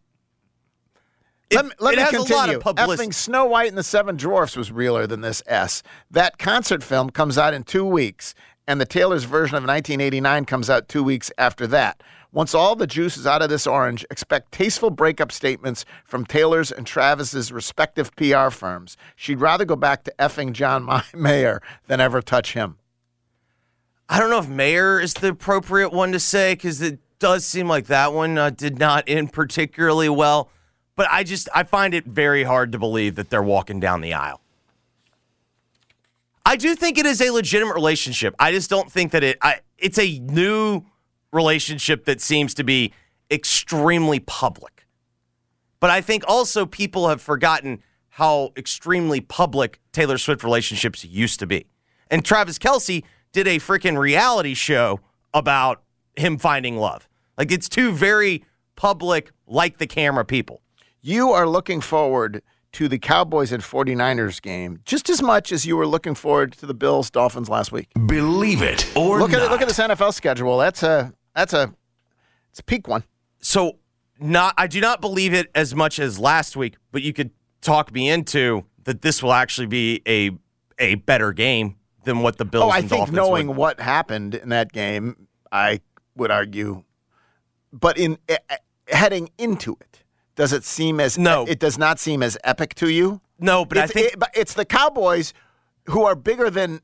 It, 1.50 1.57
let 1.57 1.64
me, 1.64 1.70
let 1.81 1.94
me 1.94 2.02
has 2.02 2.11
continue. 2.11 2.35
a 2.35 2.37
lot 2.37 2.50
of 2.50 2.61
publicity. 2.61 3.09
Effing 3.09 3.14
Snow 3.14 3.46
White 3.46 3.68
and 3.68 3.78
the 3.78 3.83
Seven 3.83 4.16
Dwarfs 4.16 4.54
was 4.54 4.70
realer 4.70 5.07
than 5.07 5.22
this 5.22 5.42
S. 5.46 5.83
That 6.11 6.38
concert 6.38 6.83
film 6.83 7.09
comes 7.09 7.38
out 7.38 7.54
in 7.54 7.64
two 7.64 7.87
weeks, 7.87 8.35
and 8.66 8.78
the 8.78 8.85
Taylor's 8.85 9.24
version 9.24 9.57
of 9.57 9.62
1989 9.62 10.44
comes 10.44 10.68
out 10.68 10.88
two 10.88 11.02
weeks 11.02 11.33
after 11.38 11.66
that. 11.68 12.02
Once 12.31 12.54
all 12.54 12.76
the 12.76 12.87
juice 12.87 13.16
is 13.16 13.26
out 13.26 13.40
of 13.40 13.48
this 13.48 13.66
orange, 13.66 14.04
expect 14.11 14.52
tasteful 14.52 14.90
breakup 14.90 15.33
statements 15.33 15.87
from 16.04 16.26
Taylor's 16.26 16.70
and 16.70 16.87
Travis's 16.87 17.50
respective 17.50 18.14
PR 18.16 18.50
firms. 18.50 18.98
She'd 19.16 19.40
rather 19.40 19.64
go 19.64 19.76
back 19.76 20.04
to 20.04 20.14
effing 20.18 20.52
John 20.52 20.87
Mayer 21.14 21.62
than 21.87 22.00
ever 22.00 22.20
touch 22.20 22.52
him. 22.52 22.76
I 24.09 24.18
don't 24.18 24.31
know 24.31 24.38
if 24.38 24.49
Mayer 24.49 25.01
is 25.01 25.14
the 25.14 25.29
appropriate 25.29 25.92
one 25.92 26.12
to 26.12 26.21
say 26.21 26.55
because 26.55 26.81
it 26.81 26.99
does 27.18 27.44
seem 27.44 27.68
like 27.68 27.87
that 27.87 28.12
one 28.12 28.38
uh, 28.38 28.51
did 28.51 28.79
not 28.79 29.05
end 29.07 29.33
particularly 29.33 30.09
well. 30.09 30.51
But 30.97 31.09
I 31.11 31.25
just 31.25 31.49
I 31.55 31.62
find 31.62 31.94
it 31.94 32.07
very 32.07 32.44
hard 32.44 32.73
to 32.73 32.79
believe 32.79 33.16
that 33.16 33.31
they're 33.31 33.42
walking 33.42 33.81
down 33.81 34.01
the 34.01 34.14
aisle. 34.14 34.40
I 36.44 36.57
do 36.57 36.75
think 36.75 36.97
it 36.97 37.07
is 37.07 37.21
a 37.21 37.31
legitimate 37.31 37.75
relationship. 37.75 38.35
I 38.38 38.53
just 38.53 38.71
don't 38.71 38.90
think 38.90 39.12
that 39.12 39.23
it. 39.23 39.38
I, 39.42 39.61
it's 39.77 39.99
a 39.99 40.18
new 40.18 40.83
relationship 41.31 42.07
that 42.07 42.21
seems 42.21 42.55
to 42.55 42.64
be 42.64 42.92
extremely 43.31 44.18
public. 44.18 44.87
But 45.79 45.90
I 45.90 46.01
think 46.01 46.25
also 46.27 46.66
people 46.66 47.09
have 47.09 47.21
forgotten 47.21 47.83
how 48.09 48.53
extremely 48.57 49.21
public 49.21 49.79
Taylor 49.92 50.18
Swift 50.18 50.42
relationships 50.42 51.05
used 51.05 51.38
to 51.40 51.47
be. 51.47 51.66
And 52.11 52.25
Travis 52.25 52.59
Kelce 52.59 53.05
did 53.33 53.47
a 53.47 53.59
freaking 53.59 53.99
reality 53.99 54.55
show 54.55 55.01
about 55.35 55.83
him 56.17 56.38
finding 56.38 56.77
love. 56.77 57.09
Like 57.37 57.53
it's 57.53 57.69
two 57.69 57.93
very 57.93 58.45
public, 58.77 59.31
like 59.47 59.79
the 59.79 59.87
camera 59.87 60.25
people. 60.25 60.62
You 61.01 61.31
are 61.31 61.47
looking 61.47 61.81
forward 61.81 62.43
to 62.73 62.88
the 62.88 62.99
Cowboys 62.99 63.53
and 63.53 63.62
49ers 63.62 64.43
game 64.43 64.81
just 64.85 65.09
as 65.09 65.23
much 65.23 65.53
as 65.53 65.64
you 65.64 65.77
were 65.77 65.87
looking 65.87 66.14
forward 66.14 66.53
to 66.53 66.67
the 66.67 66.75
Bills 66.75 67.11
Dolphins 67.11 67.49
last 67.49 67.73
week. 67.73 67.88
Believe 68.07 68.62
it 68.62 68.87
or 68.97 69.21
look 69.21 69.31
not. 69.31 69.43
at 69.43 69.51
look 69.51 69.62
at 69.62 69.69
this 69.69 69.79
NFL 69.79 70.12
schedule. 70.14 70.59
That's 70.59 70.83
a 70.83 71.12
that's 71.35 71.53
a 71.53 71.73
it's 72.51 72.61
a 72.61 72.64
peak 72.64 72.88
one. 72.88 73.05
So 73.41 73.79
not 74.19 74.55
I 74.59 74.67
do 74.67 74.81
not 74.81 75.01
believe 75.01 75.33
it 75.33 75.51
as 75.55 75.75
much 75.75 75.99
as 75.99 76.19
last 76.19 76.57
week, 76.57 76.77
but 76.93 77.03
you 77.03 77.12
could 77.12 77.31
talk 77.61 77.93
me 77.93 78.09
into 78.09 78.64
that 78.85 79.03
this 79.03 79.23
will 79.23 79.33
actually 79.33 79.67
be 79.67 80.03
a 80.07 80.31
a 80.79 80.97
better 80.97 81.33
game 81.33 81.77
than 82.09 82.21
what 82.23 82.38
the 82.38 82.44
Bills 82.44 82.64
Oh, 82.64 82.71
I 82.71 82.81
think 82.81 82.90
Dolphins 82.90 83.16
knowing 83.16 83.49
would. 83.49 83.57
what 83.57 83.81
happened 83.81 84.35
in 84.35 84.49
that 84.49 84.73
game, 84.73 85.29
I 85.53 85.81
would 86.16 86.31
argue. 86.31 86.83
But 87.73 87.99
in 87.99 88.18
eh, 88.29 88.38
eh, 88.49 88.57
heading 88.88 89.31
into 89.38 89.77
it, 89.81 90.03
does 90.35 90.53
it 90.53 90.64
seem 90.64 90.99
as 91.01 91.16
No. 91.18 91.44
It 91.47 91.59
does 91.61 91.79
not 91.79 91.99
seem 92.01 92.23
as 92.23 92.37
epic 92.44 92.75
to 92.77 92.88
you. 92.88 93.21
No, 93.38 93.64
but 93.64 93.79
I 93.79 93.87
think 93.87 94.12
it- 94.14 94.18
but 94.18 94.31
it's 94.35 94.55
the 94.55 94.64
Cowboys 94.64 95.33
who 95.85 96.05
are 96.05 96.14
bigger 96.16 96.51
than 96.51 96.81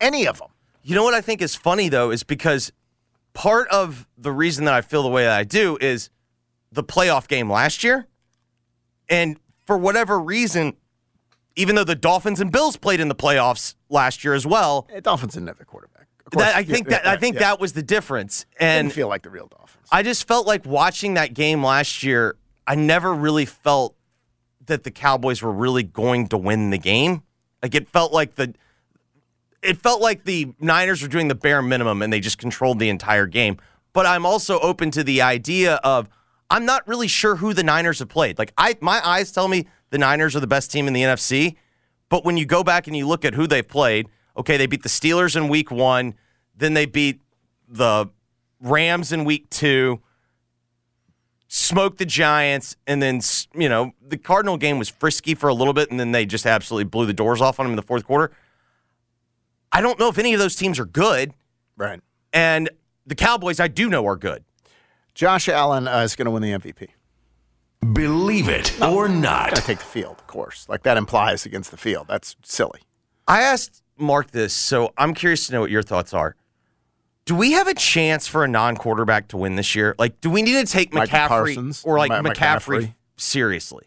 any 0.00 0.26
of 0.26 0.38
them. 0.38 0.48
You 0.82 0.94
know 0.94 1.02
what 1.02 1.14
I 1.14 1.20
think 1.20 1.42
is 1.42 1.54
funny 1.54 1.88
though 1.88 2.10
is 2.10 2.22
because 2.22 2.70
part 3.34 3.68
of 3.68 4.06
the 4.16 4.32
reason 4.32 4.64
that 4.66 4.74
I 4.74 4.80
feel 4.80 5.02
the 5.02 5.08
way 5.08 5.24
that 5.24 5.36
I 5.38 5.44
do 5.44 5.76
is 5.80 6.10
the 6.70 6.84
playoff 6.84 7.26
game 7.28 7.50
last 7.50 7.82
year. 7.82 8.06
And 9.08 9.38
for 9.66 9.76
whatever 9.78 10.18
reason, 10.20 10.76
even 11.58 11.74
though 11.74 11.84
the 11.84 11.96
Dolphins 11.96 12.40
and 12.40 12.52
Bills 12.52 12.76
played 12.76 13.00
in 13.00 13.08
the 13.08 13.14
playoffs 13.14 13.74
last 13.90 14.22
year 14.22 14.32
as 14.32 14.46
well, 14.46 14.86
Eh, 14.92 15.00
Dolphins 15.00 15.34
didn't 15.34 15.48
have 15.48 15.58
their 15.58 15.66
quarterback. 15.66 16.06
Course, 16.30 16.44
that, 16.44 16.56
I 16.56 16.62
think 16.62 16.90
yeah, 16.90 16.98
that 16.98 17.06
I 17.06 17.16
think 17.16 17.34
yeah. 17.34 17.40
that 17.40 17.60
was 17.60 17.72
the 17.72 17.82
difference. 17.82 18.44
And 18.60 18.86
didn't 18.86 18.94
feel 18.94 19.08
like 19.08 19.22
the 19.22 19.30
real 19.30 19.46
Dolphins. 19.46 19.88
I 19.90 20.02
just 20.02 20.28
felt 20.28 20.46
like 20.46 20.66
watching 20.66 21.14
that 21.14 21.32
game 21.32 21.64
last 21.64 22.02
year, 22.02 22.36
I 22.66 22.74
never 22.74 23.14
really 23.14 23.46
felt 23.46 23.96
that 24.66 24.84
the 24.84 24.90
Cowboys 24.90 25.42
were 25.42 25.52
really 25.52 25.82
going 25.82 26.28
to 26.28 26.36
win 26.36 26.68
the 26.70 26.78
game. 26.78 27.22
Like 27.62 27.74
it 27.74 27.88
felt 27.88 28.12
like 28.12 28.34
the 28.34 28.54
it 29.62 29.78
felt 29.78 30.00
like 30.00 30.24
the 30.24 30.52
Niners 30.60 31.02
were 31.02 31.08
doing 31.08 31.28
the 31.28 31.34
bare 31.34 31.62
minimum 31.62 32.02
and 32.02 32.12
they 32.12 32.20
just 32.20 32.38
controlled 32.38 32.78
the 32.78 32.90
entire 32.90 33.26
game. 33.26 33.56
But 33.94 34.06
I'm 34.06 34.26
also 34.26 34.60
open 34.60 34.90
to 34.92 35.02
the 35.02 35.22
idea 35.22 35.76
of 35.76 36.08
I'm 36.50 36.64
not 36.66 36.86
really 36.86 37.08
sure 37.08 37.36
who 37.36 37.54
the 37.54 37.64
Niners 37.64 37.98
have 38.00 38.08
played. 38.08 38.38
Like 38.38 38.52
I 38.58 38.76
my 38.80 39.00
eyes 39.02 39.32
tell 39.32 39.48
me 39.48 39.66
the 39.90 39.98
Niners 39.98 40.34
are 40.36 40.40
the 40.40 40.46
best 40.46 40.70
team 40.70 40.86
in 40.86 40.92
the 40.92 41.02
NFC, 41.02 41.56
but 42.08 42.24
when 42.24 42.36
you 42.36 42.46
go 42.46 42.62
back 42.64 42.86
and 42.86 42.96
you 42.96 43.06
look 43.06 43.24
at 43.24 43.34
who 43.34 43.46
they've 43.46 43.66
played, 43.66 44.08
okay, 44.36 44.56
they 44.56 44.66
beat 44.66 44.82
the 44.82 44.88
Steelers 44.88 45.36
in 45.36 45.48
week 45.48 45.70
1, 45.70 46.14
then 46.56 46.74
they 46.74 46.86
beat 46.86 47.20
the 47.68 48.08
Rams 48.60 49.12
in 49.12 49.24
week 49.24 49.48
2, 49.50 50.00
smoked 51.48 51.98
the 51.98 52.06
Giants, 52.06 52.76
and 52.86 53.02
then 53.02 53.20
you 53.54 53.68
know 53.68 53.92
the 54.06 54.18
Cardinal 54.18 54.56
game 54.56 54.78
was 54.78 54.88
frisky 54.88 55.34
for 55.34 55.48
a 55.48 55.54
little 55.54 55.72
bit, 55.74 55.90
and 55.90 55.98
then 55.98 56.12
they 56.12 56.26
just 56.26 56.46
absolutely 56.46 56.84
blew 56.84 57.06
the 57.06 57.12
doors 57.12 57.40
off 57.40 57.58
on 57.60 57.66
them 57.66 57.72
in 57.72 57.76
the 57.76 57.82
fourth 57.82 58.04
quarter. 58.04 58.32
I 59.72 59.80
don't 59.80 59.98
know 59.98 60.08
if 60.08 60.18
any 60.18 60.32
of 60.34 60.40
those 60.40 60.56
teams 60.56 60.78
are 60.78 60.84
good, 60.86 61.34
Right. 61.76 62.00
and 62.32 62.70
the 63.06 63.14
Cowboys, 63.14 63.60
I 63.60 63.68
do 63.68 63.88
know 63.88 64.06
are 64.06 64.16
good. 64.16 64.44
Josh 65.14 65.48
Allen 65.48 65.88
uh, 65.88 66.00
is 66.00 66.16
going 66.16 66.26
to 66.26 66.30
win 66.30 66.42
the 66.42 66.52
MVP. 66.52 66.88
Believe 67.92 68.48
it 68.48 68.80
or 68.82 69.08
not. 69.08 69.46
Going 69.50 69.56
to 69.56 69.62
take 69.62 69.78
the 69.78 69.84
field, 69.84 70.16
of 70.18 70.26
course. 70.26 70.68
Like 70.68 70.82
that 70.82 70.96
implies 70.96 71.46
against 71.46 71.70
the 71.70 71.76
field. 71.76 72.06
That's 72.08 72.36
silly. 72.42 72.80
I 73.26 73.42
asked 73.42 73.82
Mark 73.96 74.30
this, 74.30 74.52
so 74.52 74.92
I'm 74.98 75.14
curious 75.14 75.46
to 75.46 75.52
know 75.52 75.60
what 75.60 75.70
your 75.70 75.82
thoughts 75.82 76.12
are. 76.12 76.34
Do 77.24 77.34
we 77.34 77.52
have 77.52 77.68
a 77.68 77.74
chance 77.74 78.26
for 78.26 78.42
a 78.42 78.48
non-quarterback 78.48 79.28
to 79.28 79.36
win 79.36 79.56
this 79.56 79.74
year? 79.74 79.94
Like, 79.98 80.20
do 80.20 80.30
we 80.30 80.42
need 80.42 80.64
to 80.66 80.70
take 80.70 80.94
Micah 80.94 81.12
McCaffrey 81.12 81.28
Parsons? 81.28 81.84
or 81.84 81.98
like 81.98 82.08
Ma- 82.10 82.22
McCaffrey, 82.22 82.80
McCaffrey? 82.84 82.94
seriously? 83.16 83.86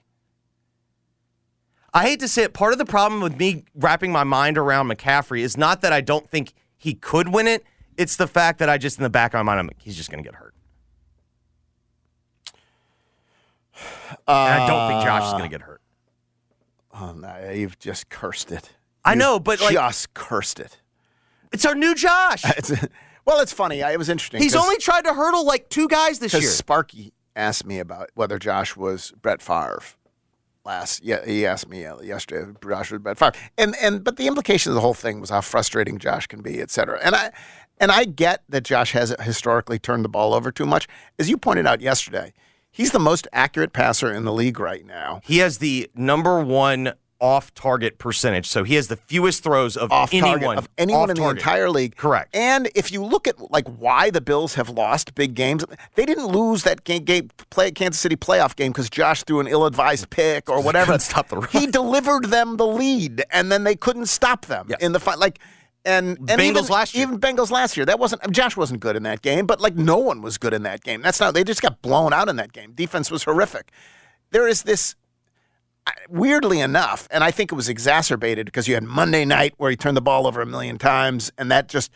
I 1.93 2.04
hate 2.04 2.19
to 2.21 2.27
say 2.27 2.43
it. 2.43 2.54
Part 2.54 2.71
of 2.71 2.77
the 2.80 2.86
problem 2.86 3.19
with 3.19 3.38
me 3.38 3.65
wrapping 3.75 4.12
my 4.12 4.23
mind 4.23 4.58
around 4.58 4.89
McCaffrey 4.89 5.41
is 5.41 5.58
not 5.58 5.82
that 5.82 5.91
I 5.91 6.01
don't 6.01 6.30
think 6.30 6.54
he 6.77 6.93
could 6.93 7.30
win 7.34 7.47
it. 7.47 7.65
It's 7.97 8.15
the 8.15 8.27
fact 8.27 8.60
that 8.60 8.69
I 8.69 8.77
just 8.77 8.97
in 8.97 9.04
the 9.04 9.10
back 9.10 9.34
of 9.34 9.39
my 9.39 9.43
mind, 9.43 9.60
I'm 9.60 9.67
like, 9.67 9.82
he's 9.82 9.97
just 9.97 10.10
going 10.10 10.23
to 10.23 10.27
get 10.27 10.36
hurt. 10.36 10.54
And 14.28 14.63
I 14.63 14.67
don't 14.67 14.89
think 14.89 15.04
Josh 15.04 15.26
is 15.28 15.32
going 15.34 15.44
to 15.44 15.50
get 15.50 15.62
hurt. 15.62 15.82
Oh, 16.94 17.13
no, 17.13 17.52
you've 17.52 17.80
just 17.80 18.10
cursed 18.10 18.52
it. 18.52 18.72
I 19.04 19.12
You've 19.12 19.20
know, 19.20 19.39
but 19.39 19.62
like, 19.62 19.74
just 19.74 20.13
cursed 20.13 20.60
it. 20.60 20.80
it's 21.52 21.65
our 21.65 21.76
new 21.76 21.96
Josh. 21.96 22.44
It's, 22.58 22.72
well, 23.26 23.39
it's 23.39 23.54
funny. 23.54 23.82
It 23.82 23.98
was 24.00 24.10
interesting. 24.10 24.41
He's 24.41 24.56
only 24.56 24.78
tried 24.78 25.04
to 25.06 25.13
hurdle 25.13 25.46
like 25.46 25.70
two 25.70 25.88
guys 25.88 26.20
this 26.20 26.34
year. 26.34 26.41
Sparky 26.41 27.13
asked 27.36 27.65
me 27.65 27.80
about 27.80 28.10
whether 28.15 28.39
Josh 28.39 28.76
was 28.76 29.13
Brett 29.22 29.41
Favre 29.44 29.82
last. 30.65 31.04
Yeah, 31.04 31.24
he 31.26 31.46
asked 31.46 31.70
me 31.70 31.86
uh, 31.86 32.02
yesterday. 32.02 32.50
if 32.50 32.60
Josh 32.67 32.91
was 32.91 33.00
Brett 33.00 33.20
Favre, 33.20 33.34
and 33.60 33.76
and 33.80 34.04
but 34.04 34.17
the 34.17 34.28
implication 34.28 34.72
of 34.72 34.76
the 34.76 34.82
whole 34.82 34.96
thing 34.96 35.22
was 35.22 35.30
how 35.30 35.41
frustrating 35.41 36.00
Josh 36.00 36.26
can 36.28 36.41
be, 36.41 36.62
et 36.62 36.72
cetera. 36.72 37.00
And 37.04 37.15
I 37.15 37.32
and 37.80 37.91
I 37.91 38.06
get 38.06 38.44
that 38.50 38.63
Josh 38.63 38.94
has 38.94 39.15
historically 39.22 39.78
turned 39.80 40.04
the 40.04 40.10
ball 40.10 40.34
over 40.34 40.52
too 40.52 40.65
much, 40.65 40.88
as 41.20 41.30
you 41.30 41.38
pointed 41.38 41.67
out 41.67 41.80
yesterday. 41.80 42.34
He's 42.71 42.91
the 42.91 42.99
most 42.99 43.27
accurate 43.34 43.73
passer 43.73 44.12
in 44.12 44.23
the 44.23 44.34
league 44.34 44.60
right 44.60 44.86
now. 44.86 45.21
He 45.23 45.39
has 45.39 45.57
the 45.57 45.89
number 45.95 46.41
one 46.41 46.93
off 47.19 47.53
target 47.53 47.99
percentage. 47.99 48.47
So 48.47 48.63
he 48.63 48.73
has 48.75 48.88
the 48.88 48.95
fewest 48.95 49.43
throws 49.43 49.77
of 49.77 49.91
off 49.91 50.12
anyone 50.12 50.39
target 50.39 50.57
of 50.57 50.69
anyone 50.77 51.10
in 51.12 51.15
the 51.17 51.29
entire 51.29 51.69
league. 51.69 51.95
Correct. 51.95 52.36
And 52.36 52.67
if 52.73 52.91
you 52.91 53.03
look 53.03 53.27
at 53.27 53.51
like 53.51 53.67
why 53.67 54.10
the 54.10 54.21
Bills 54.21 54.55
have 54.55 54.69
lost 54.69 55.13
big 55.13 55.36
games, 55.36 55.63
they 55.93 56.05
didn't 56.07 56.25
lose 56.27 56.63
that 56.63 56.84
game, 56.84 57.03
game 57.03 57.29
play 57.51 57.69
Kansas 57.71 57.99
City 58.01 58.15
playoff 58.15 58.55
game 58.55 58.71
because 58.71 58.89
Josh 58.89 59.23
threw 59.23 59.39
an 59.39 59.45
ill-advised 59.47 60.10
pick 60.10 60.49
or 60.49 60.63
whatever. 60.63 60.97
stop 60.97 61.27
the 61.27 61.38
run. 61.38 61.49
He 61.51 61.67
delivered 61.67 62.25
them 62.25 62.57
the 62.57 62.65
lead, 62.65 63.23
and 63.29 63.51
then 63.51 63.65
they 63.65 63.75
couldn't 63.75 64.07
stop 64.07 64.47
them 64.47 64.65
Yes. 64.69 64.79
in 64.81 64.91
the 64.93 64.99
fight. 64.99 65.19
Like. 65.19 65.38
And, 65.84 66.17
and 66.17 66.28
Bengals 66.28 66.41
even, 66.41 66.65
last 66.65 66.94
year. 66.94 67.04
even 67.04 67.20
Bengals 67.20 67.50
last 67.50 67.76
year. 67.76 67.86
That 67.86 67.98
wasn't 67.98 68.30
Josh 68.32 68.56
wasn't 68.56 68.82
good 68.82 68.96
in 68.96 69.04
that 69.04 69.22
game, 69.22 69.48
but 69.48 69.60
like 69.60 69.76
no 69.76 69.98
one 69.98 70.22
was 70.22 70.38
good 70.38 70.54
in 70.54 70.63
that 70.63 70.84
game. 70.84 71.02
That's 71.02 71.20
not. 71.20 71.34
They 71.34 71.44
just 71.44 71.62
got 71.62 71.82
blown 71.82 72.13
out 72.13 72.30
in 72.30 72.36
that 72.36 72.54
game. 72.54 72.74
Defense 72.74 73.10
was 73.10 73.24
horrific. 73.24 73.72
There 74.30 74.48
is 74.48 74.63
this 74.63 74.96
weirdly 76.10 76.60
enough, 76.60 77.08
and 77.12 77.24
I 77.24 77.32
think 77.32 77.52
it 77.52 77.56
was 77.56 77.70
exacerbated 77.70 78.46
because 78.46 78.67
you 78.67 78.76
had 78.76 78.84
Monday 78.84 79.26
night 79.26 79.54
where 79.58 79.70
he 79.72 79.76
turned 79.76 79.98
the 79.98 80.02
ball 80.02 80.28
over 80.28 80.41
a 80.41 80.46
million 80.46 80.78
times, 80.78 81.32
and 81.38 81.52
that 81.52 81.67
just 81.67 81.91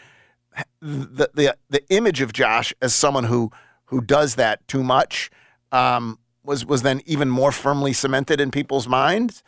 the 0.82 1.30
the 1.34 1.56
the 1.69 1.84
image 1.89 2.21
of 2.21 2.34
Josh 2.34 2.74
as 2.82 2.93
someone 2.93 3.26
who 3.26 3.52
who 3.86 4.02
does 4.02 4.36
that 4.36 4.67
too 4.67 4.84
much 4.84 5.30
um, 5.71 6.19
was 6.43 6.65
was 6.65 6.82
then 6.82 7.02
even 7.06 7.30
more 7.30 7.52
firmly 7.52 7.93
cemented 7.93 8.39
in 8.41 8.52
people's 8.52 8.88
minds. 8.88 9.43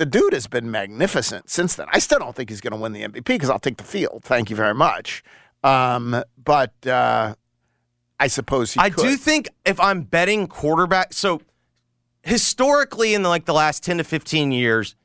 The 0.00 0.06
dude 0.06 0.32
has 0.32 0.46
been 0.46 0.70
magnificent 0.70 1.50
since 1.50 1.74
then. 1.74 1.86
I 1.92 1.98
still 1.98 2.18
don't 2.18 2.34
think 2.34 2.48
he's 2.48 2.62
going 2.62 2.70
to 2.70 2.78
win 2.78 2.94
the 2.94 3.02
MVP 3.02 3.22
because 3.22 3.50
I'll 3.50 3.58
take 3.58 3.76
the 3.76 3.84
field. 3.84 4.22
Thank 4.24 4.48
you 4.48 4.56
very 4.56 4.72
much. 4.72 5.22
Um, 5.62 6.24
but 6.42 6.72
uh, 6.86 7.34
I 8.18 8.26
suppose 8.28 8.72
he 8.72 8.80
I 8.80 8.88
could. 8.88 9.02
do 9.02 9.16
think 9.18 9.50
if 9.66 9.78
I'm 9.78 10.00
betting 10.00 10.46
quarterback, 10.46 11.12
so 11.12 11.42
historically 12.22 13.12
in 13.12 13.24
the, 13.24 13.28
like 13.28 13.44
the 13.44 13.52
last 13.52 13.82
10 13.84 13.98
to 13.98 14.04
15 14.04 14.52
years, 14.52 14.96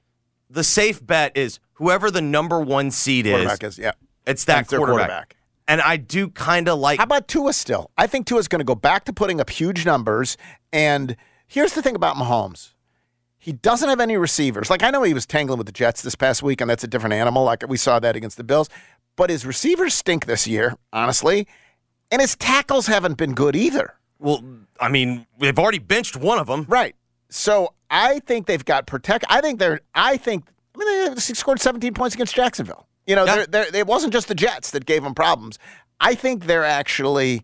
the 0.50 0.64
safe 0.64 1.06
bet 1.06 1.36
is 1.36 1.60
whoever 1.74 2.10
the 2.10 2.22
number 2.22 2.62
one 2.62 2.90
seed 2.90 3.26
is, 3.26 3.52
is 3.64 3.78
yeah. 3.78 3.92
it's 4.26 4.46
that 4.46 4.70
quarterback. 4.70 4.88
quarterback. 4.88 5.36
And 5.68 5.82
I 5.82 5.98
do 5.98 6.30
kind 6.30 6.70
of 6.70 6.80
like 6.80 7.00
How 7.00 7.04
about 7.04 7.28
Tua 7.28 7.52
still? 7.52 7.92
I 7.98 8.08
think 8.08 8.28
Tua's 8.28 8.48
going 8.48 8.62
to 8.62 8.66
go 8.66 8.76
back 8.76 9.04
to 9.06 9.12
putting 9.12 9.42
up 9.42 9.50
huge 9.50 9.86
numbers. 9.86 10.38
And 10.72 11.18
here's 11.48 11.74
the 11.74 11.82
thing 11.82 11.98
about 11.98 12.16
Mahomes. 12.16 12.75
He 13.46 13.52
doesn't 13.54 13.88
have 13.88 14.00
any 14.00 14.18
receivers. 14.18 14.72
Like 14.72 14.82
I 14.82 14.90
know 14.90 15.04
he 15.04 15.14
was 15.14 15.28
tangling 15.28 15.60
with 15.60 15.68
the 15.68 15.72
Jets 15.72 16.02
this 16.02 16.16
past 16.16 16.42
week, 16.42 16.62
and 16.62 16.70
that's 16.70 16.84
a 16.84 16.88
different 16.88 17.14
animal. 17.14 17.44
Like 17.44 17.64
we 17.68 17.78
saw 17.78 18.00
that 18.00 18.16
against 18.16 18.38
the 18.38 18.44
Bills. 18.44 18.70
But 19.16 19.30
his 19.30 19.46
receivers 19.46 19.94
stink 19.94 20.26
this 20.26 20.48
year, 20.48 20.76
honestly. 20.92 21.48
And 22.10 22.22
his 22.22 22.36
tackles 22.36 22.88
haven't 22.88 23.18
been 23.18 23.34
good 23.36 23.56
either. 23.56 23.94
well, 24.18 24.44
I 24.82 24.90
mean, 24.90 25.28
they've 25.40 25.58
already 25.60 25.78
benched 25.78 26.18
one 26.18 26.40
of 26.40 26.48
them. 26.48 26.66
Right. 26.68 26.96
So 27.30 27.76
I 27.92 28.18
think 28.20 28.48
they've 28.48 28.66
got 28.66 28.88
protect. 28.88 29.26
I 29.30 29.42
think 29.42 29.60
they're. 29.60 29.82
I 29.94 30.18
think. 30.18 30.46
I 30.76 30.80
mean, 31.06 31.14
they 31.14 31.20
scored 31.22 31.62
17 31.62 31.94
points 31.94 32.16
against 32.16 32.34
Jacksonville. 32.34 32.88
You 33.06 33.16
know, 33.16 33.26
Yeah. 33.26 33.46
they're, 33.46 33.46
they're, 33.46 33.76
it 33.82 33.88
wasn't 33.88 34.12
just 34.12 34.28
the 34.28 34.34
Jets 34.36 34.72
that 34.72 34.88
gave 34.88 35.04
them 35.04 35.14
problems. 35.14 35.60
I 36.00 36.16
think 36.16 36.46
they're 36.48 36.66
actually. 36.66 37.44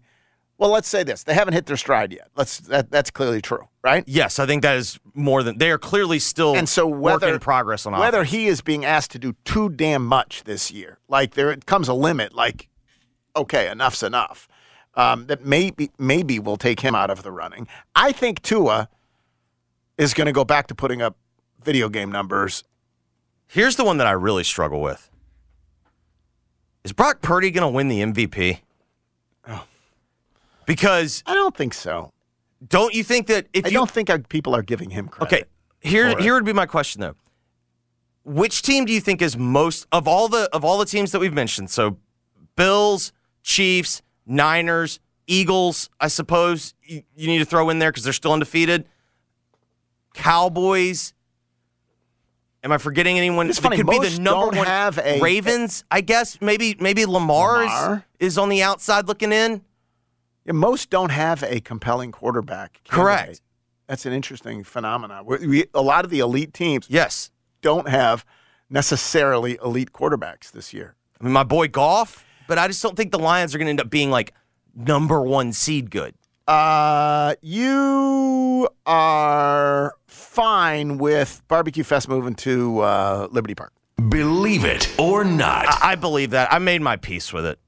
Well, 0.62 0.70
let's 0.70 0.88
say 0.88 1.02
this: 1.02 1.24
they 1.24 1.34
haven't 1.34 1.56
hit 1.56 1.66
their 1.66 1.76
stride 1.76 2.14
yet. 2.14 2.28
Let's. 2.36 2.60
That, 2.60 2.92
that's 2.92 3.10
clearly 3.10 3.42
true, 3.42 3.68
right? 3.82 4.04
Yes, 4.06 4.38
I 4.38 4.46
think 4.46 4.62
that 4.62 4.78
is 4.78 5.00
more 5.16 5.42
than 5.42 5.58
they 5.58 5.72
are 5.72 5.80
clearly 5.80 6.20
still 6.20 6.56
And 6.56 6.70
so 6.70 6.86
work 6.86 7.02
whether 7.20 7.34
in 7.34 7.40
progress 7.40 7.88
on 7.88 7.94
whether 7.94 8.20
offense. 8.20 8.32
he 8.32 8.46
is 8.46 8.62
being 8.62 8.86
asked 8.86 9.10
to 9.14 9.20
do 9.20 9.34
too 9.44 9.70
damn 9.70 10.06
much 10.06 10.44
this 10.44 10.70
year, 10.70 11.00
like 11.08 11.34
there 11.34 11.56
comes 11.66 11.88
a 11.88 11.96
limit. 11.96 12.36
Like, 12.36 12.70
okay, 13.36 13.72
enough's 13.72 14.04
enough. 14.04 14.48
Um, 14.94 15.26
that 15.28 15.44
maybe 15.44 15.90
maybe 15.98 16.38
will 16.38 16.58
take 16.58 16.82
him 16.82 16.94
out 16.94 17.10
of 17.10 17.24
the 17.24 17.32
running. 17.32 17.68
I 17.96 18.12
think 18.12 18.44
Tua 18.44 18.88
is 19.98 20.14
going 20.14 20.28
to 20.28 20.32
go 20.32 20.46
back 20.46 20.68
to 20.68 20.76
putting 20.76 21.02
up 21.02 21.18
video 21.64 21.90
game 21.90 22.12
numbers. 22.12 22.64
Here's 23.48 23.78
the 23.78 23.84
one 23.84 23.98
that 23.98 24.06
I 24.06 24.12
really 24.12 24.44
struggle 24.44 24.80
with. 24.80 25.10
Is 26.84 26.92
Brock 26.92 27.24
Purdy 27.24 27.50
going 27.50 27.64
to 27.68 27.76
win 27.76 27.88
the 27.88 28.02
MVP? 28.02 28.60
Because 30.72 31.22
I 31.26 31.34
don't 31.34 31.54
think 31.56 31.74
so. 31.74 32.14
don't 32.66 32.94
you 32.94 33.04
think 33.04 33.28
that 33.28 33.48
if 33.52 33.66
I 33.66 33.70
you 33.70 33.74
don't 33.74 33.92
think 33.92 34.10
our, 34.10 34.20
people 34.20 34.56
are 34.56 34.62
giving 34.62 34.90
him 34.90 35.10
credit. 35.10 35.36
Okay, 35.36 35.44
here 35.82 36.18
here 36.18 36.34
would 36.34 36.46
be 36.46 36.54
my 36.54 36.66
question 36.66 37.02
though. 37.02 37.16
Which 38.24 38.62
team 38.62 38.86
do 38.86 38.94
you 38.94 39.02
think 39.02 39.22
is 39.22 39.36
most 39.38 39.86
of 39.92 40.08
all 40.08 40.30
the 40.30 40.50
of 40.54 40.64
all 40.64 40.78
the 40.78 40.86
teams 40.86 41.12
that 41.12 41.20
we've 41.20 41.34
mentioned? 41.34 41.72
So, 41.72 41.98
Bills, 42.56 43.12
Chiefs, 43.44 44.02
Niners, 44.26 45.02
Eagles. 45.28 45.90
I 46.00 46.08
suppose 46.08 46.74
you, 46.84 47.04
you 47.18 47.28
need 47.28 47.40
to 47.40 47.46
throw 47.46 47.70
in 47.70 47.80
there 47.80 47.92
because 47.92 48.06
they're 48.06 48.14
still 48.14 48.32
undefeated. 48.32 48.86
Cowboys. 50.14 51.14
Am 52.64 52.72
I 52.72 52.78
forgetting 52.78 53.18
anyone? 53.18 53.50
It's 53.50 53.60
funny, 53.60 53.76
could 53.76 53.88
be 53.88 53.98
most 53.98 54.16
the 54.18 54.22
number 54.22 54.46
don't 54.52 54.58
one. 54.60 54.68
have 54.68 55.00
a- 55.00 55.20
Ravens, 55.20 55.84
I 55.92 56.00
guess. 56.00 56.40
Maybe 56.40 56.78
maybe 56.80 57.06
Lamar, 57.06 57.64
Lamar? 57.64 58.06
Is 58.22 58.38
on 58.38 58.48
the 58.48 58.64
outside 58.64 59.10
looking 59.10 59.34
in. 59.34 59.62
Yeah, 60.46 60.54
most 60.54 60.90
don't 60.90 61.12
have 61.12 61.44
a 61.44 61.60
compelling 61.62 62.12
quarterback. 62.12 62.82
Correct. 62.88 63.20
candidate. 63.20 63.42
That's 63.88 64.06
an 64.06 64.14
interesting 64.14 64.64
phenomenon. 64.64 65.26
We, 65.26 65.48
we, 65.48 65.66
a 65.74 65.82
lot 65.82 66.06
of 66.06 66.12
the 66.12 66.20
elite 66.20 66.54
teams 66.54 66.88
Yes. 66.90 67.30
don't 67.62 67.88
have 67.90 68.26
necessarily 68.70 69.60
elite 69.64 69.92
quarterbacks 69.92 70.52
this 70.52 70.74
year. 70.74 70.96
I 71.20 71.24
mean, 71.26 71.34
my 71.34 71.44
boy 71.44 71.68
Goff, 71.68 72.26
but 72.48 72.58
I 72.58 72.68
just 72.68 72.82
don't 72.82 72.96
think 72.96 73.12
the 73.12 73.20
Lions 73.20 73.54
are 73.54 73.58
going 73.58 73.66
to 73.68 73.72
end 73.72 73.82
up 73.82 73.90
being 73.90 74.10
like 74.10 74.34
number 74.74 75.22
one 75.22 75.52
seed 75.54 75.92
good. 75.92 76.16
Uh, 76.48 77.36
you 77.42 78.68
are 78.86 79.94
fine 80.08 80.98
with 80.98 81.42
Barbecue 81.48 81.84
Fest 81.84 82.08
moving 82.10 82.34
to 82.36 82.80
uh, 82.80 83.28
Liberty 83.32 83.56
Park. 83.56 83.74
Believe 84.10 84.66
it 84.66 84.90
or 84.98 85.24
not. 85.24 85.66
I, 85.68 85.92
I 85.92 85.96
believe 85.96 86.32
that. 86.32 86.52
I 86.52 86.58
made 86.60 86.82
my 86.82 86.96
peace 86.98 87.32
with 87.32 87.46
it. 87.46 87.60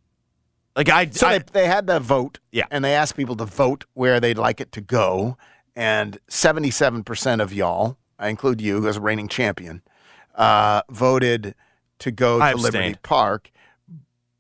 Like 0.75 0.89
I, 0.89 1.09
So 1.09 1.27
I 1.27 1.38
they, 1.39 1.43
they 1.53 1.67
had 1.67 1.88
the 1.88 1.99
vote, 1.99 2.39
Yeah. 2.51 2.65
and 2.71 2.84
they 2.84 2.95
asked 2.95 3.15
people 3.15 3.36
to 3.38 3.45
vote 3.45 3.86
where 3.93 4.19
they'd 4.19 4.38
like 4.38 4.59
it 4.59 4.71
to 4.74 4.82
go, 4.82 5.38
and 5.76 6.17
seventy-seven 6.28 7.03
percent 7.03 7.41
of 7.41 7.53
y'all, 7.53 7.97
I 8.17 8.30
include 8.30 8.59
you 8.61 8.88
as 8.88 8.97
a 8.97 9.01
reigning 9.01 9.28
champion, 9.28 9.82
uh, 10.36 10.82
voted 10.89 11.53
to 11.99 12.11
go 12.11 12.41
I 12.41 12.51
to 12.51 12.57
Liberty. 12.57 12.95
Park. 13.03 13.51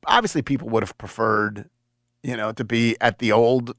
Obviously, 0.05 0.41
people 0.41 0.67
would 0.69 0.83
have 0.83 0.97
preferred, 0.97 1.69
you 2.23 2.35
know, 2.35 2.51
to 2.51 2.63
be 2.63 2.97
at 2.99 3.19
the 3.19 3.31
old 3.31 3.75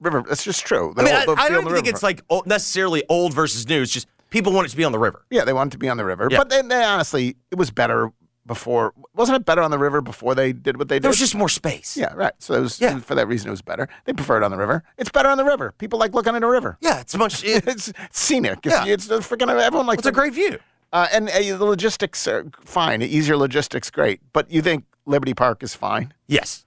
river. 0.00 0.24
That's 0.26 0.44
just 0.44 0.64
true. 0.64 0.94
I 0.96 1.02
mean, 1.02 1.12
The 1.12 1.12
I, 1.12 1.24
old- 1.26 1.38
the 1.38 1.42
I 1.42 1.48
field 1.48 1.64
don't 1.64 1.72
think 1.74 1.86
river. 1.86 1.94
it's 1.96 2.02
like 2.02 2.22
necessarily 2.46 3.02
old 3.08 3.34
versus 3.34 3.68
new. 3.68 3.82
It's 3.82 3.92
just 3.92 4.06
people 4.30 4.52
want 4.52 4.66
it 4.68 4.70
to 4.70 4.76
be 4.76 4.84
on 4.84 4.92
the 4.92 4.98
river. 4.98 5.24
Yeah, 5.30 5.44
they 5.44 5.52
wanted 5.52 5.72
to 5.72 5.78
be 5.78 5.88
on 5.88 5.96
the 5.96 6.04
river, 6.04 6.28
Yeah. 6.30 6.38
but 6.38 6.48
they, 6.50 6.62
they 6.62 6.82
honestly, 6.84 7.36
it 7.50 7.58
was 7.58 7.70
better 7.70 8.10
before. 8.46 8.92
Wasn't 9.14 9.36
it 9.36 9.44
better 9.44 9.62
on 9.62 9.70
the 9.70 9.78
river 9.78 10.00
before 10.00 10.34
they 10.34 10.52
did 10.52 10.76
what 10.78 10.88
they 10.88 10.96
did? 10.96 11.02
There 11.02 11.10
was 11.10 11.18
just 11.18 11.34
more 11.34 11.48
space. 11.48 11.96
yeah, 11.96 12.12
right. 12.14 12.32
So 12.38 12.54
it 12.54 12.60
was, 12.60 12.80
Yeah. 12.80 12.98
for 13.00 13.14
that 13.14 13.26
reason, 13.28 13.48
it 13.48 13.50
was 13.50 13.62
better. 13.62 13.88
They 14.04 14.12
preferred 14.12 14.38
it 14.38 14.42
on 14.44 14.50
the 14.50 14.56
river. 14.56 14.84
It's 14.98 15.10
better 15.10 15.28
on 15.28 15.36
the 15.38 15.44
river. 15.44 15.72
People 15.78 15.98
like 15.98 16.14
looking 16.14 16.34
at 16.36 16.42
a 16.42 16.48
river. 16.48 16.78
yeah. 16.80 17.00
It's 17.00 17.16
much. 17.16 17.44
It, 17.44 17.66
It's 17.66 17.92
scenic. 18.10 18.60
It's, 18.64 18.74
Yeah. 18.74 18.86
it's 18.86 19.06
the 19.06 19.18
freaking 19.18 19.48
everyone 19.60 19.86
likes 19.86 20.00
it's 20.00 20.06
a 20.08 20.12
great 20.12 20.32
view. 20.34 20.58
Uh, 20.92 21.08
and 21.12 21.28
uh, 21.28 21.38
the 21.56 21.64
logistics 21.64 22.26
are 22.28 22.46
fine. 22.64 23.02
Easier 23.02 23.36
logistics, 23.36 23.90
great. 23.90 24.20
But 24.32 24.50
you 24.50 24.62
think 24.62 24.84
Liberty 25.04 25.34
Park 25.34 25.62
is 25.62 25.74
fine? 25.74 26.14
Yes, 26.28 26.64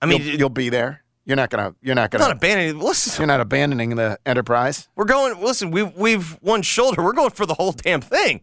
I 0.00 0.06
mean, 0.06 0.22
you'll, 0.22 0.36
you'll 0.36 0.48
be 0.50 0.68
there. 0.68 1.02
You're 1.24 1.36
not 1.36 1.50
gonna. 1.50 1.74
You're 1.80 1.94
not 1.94 2.12
I'm 2.14 2.18
gonna. 2.18 2.24
not 2.24 2.36
abandoning. 2.36 2.78
Listen, 2.80 3.20
you're 3.20 3.26
not 3.28 3.40
abandoning 3.40 3.96
the 3.96 4.18
enterprise. 4.26 4.88
we're 4.96 5.04
going. 5.06 5.40
Listen, 5.40 5.70
we've 5.70 5.96
we've 5.96 6.32
one 6.42 6.62
shoulder. 6.62 7.02
We're 7.02 7.12
going 7.14 7.30
for 7.30 7.46
the 7.46 7.54
whole 7.54 7.72
damn 7.72 8.00
thing. 8.00 8.42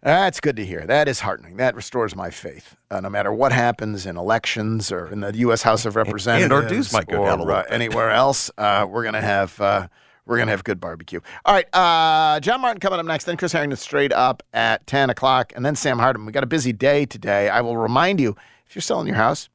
That's 0.00 0.38
good 0.38 0.56
to 0.56 0.64
hear. 0.64 0.86
That 0.86 1.08
is 1.08 1.20
heartening. 1.20 1.56
That 1.56 1.74
restores 1.74 2.14
my 2.14 2.30
faith. 2.30 2.76
Uh, 2.90 3.00
no 3.00 3.10
matter 3.10 3.32
what 3.32 3.50
happens 3.52 4.06
in 4.06 4.16
elections 4.16 4.92
or 4.92 5.08
in 5.08 5.20
the 5.20 5.36
U.S. 5.38 5.62
House 5.62 5.84
of 5.84 5.96
Representatives, 5.96 6.52
our 6.52 6.68
dues 6.68 6.92
might 6.92 7.08
go 7.08 7.22
or, 7.22 7.26
down 7.26 7.50
uh, 7.50 7.64
anywhere 7.68 8.10
else, 8.10 8.50
uh, 8.58 8.86
we're 8.88 9.02
gonna 9.02 9.20
have 9.20 9.60
uh, 9.60 9.88
we're 10.24 10.38
gonna 10.38 10.52
have 10.52 10.62
good 10.62 10.78
barbecue. 10.78 11.18
All 11.44 11.52
right, 11.52 11.66
uh, 11.74 12.38
John 12.38 12.60
Martin 12.60 12.78
coming 12.78 13.00
up 13.00 13.06
next. 13.06 13.24
Then 13.24 13.36
Chris 13.36 13.52
Herrington 13.52 13.76
straight 13.76 14.12
up 14.12 14.44
at 14.52 14.86
ten 14.86 15.10
o'clock, 15.10 15.52
and 15.56 15.66
then 15.66 15.74
Sam 15.74 15.98
Hardiman. 15.98 16.26
We 16.26 16.32
got 16.32 16.44
a 16.44 16.48
busy 16.48 16.72
day 16.72 17.04
today. 17.04 17.48
I 17.48 17.60
will 17.60 17.76
remind 17.76 18.20
you 18.20 18.36
if 18.68 18.76
you're 18.76 18.82
selling 18.82 19.08
your 19.08 19.16
house. 19.16 19.48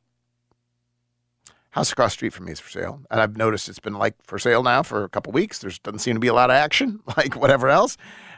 House 1.69 1.91
across 1.91 2.11
the 2.11 2.17
street 2.17 2.33
from 2.33 2.45
me 2.45 2.51
is 2.51 2.59
for 2.59 2.69
sale, 2.69 2.99
and 3.09 3.21
I've 3.21 3.37
noticed 3.37 3.69
it's 3.69 3.79
been 3.79 3.95
like 3.95 4.15
for 4.23 4.37
sale 4.37 4.61
now 4.61 4.83
for 4.83 5.05
a 5.05 5.09
couple 5.09 5.31
weeks. 5.31 5.59
There 5.59 5.71
doesn't 5.83 5.99
seem 5.99 6.15
to 6.15 6.19
be 6.19 6.27
a 6.27 6.33
lot 6.33 6.49
of 6.49 6.55
action, 6.55 6.99
like 7.17 7.37
whatever 7.37 7.69
else. 7.69 7.97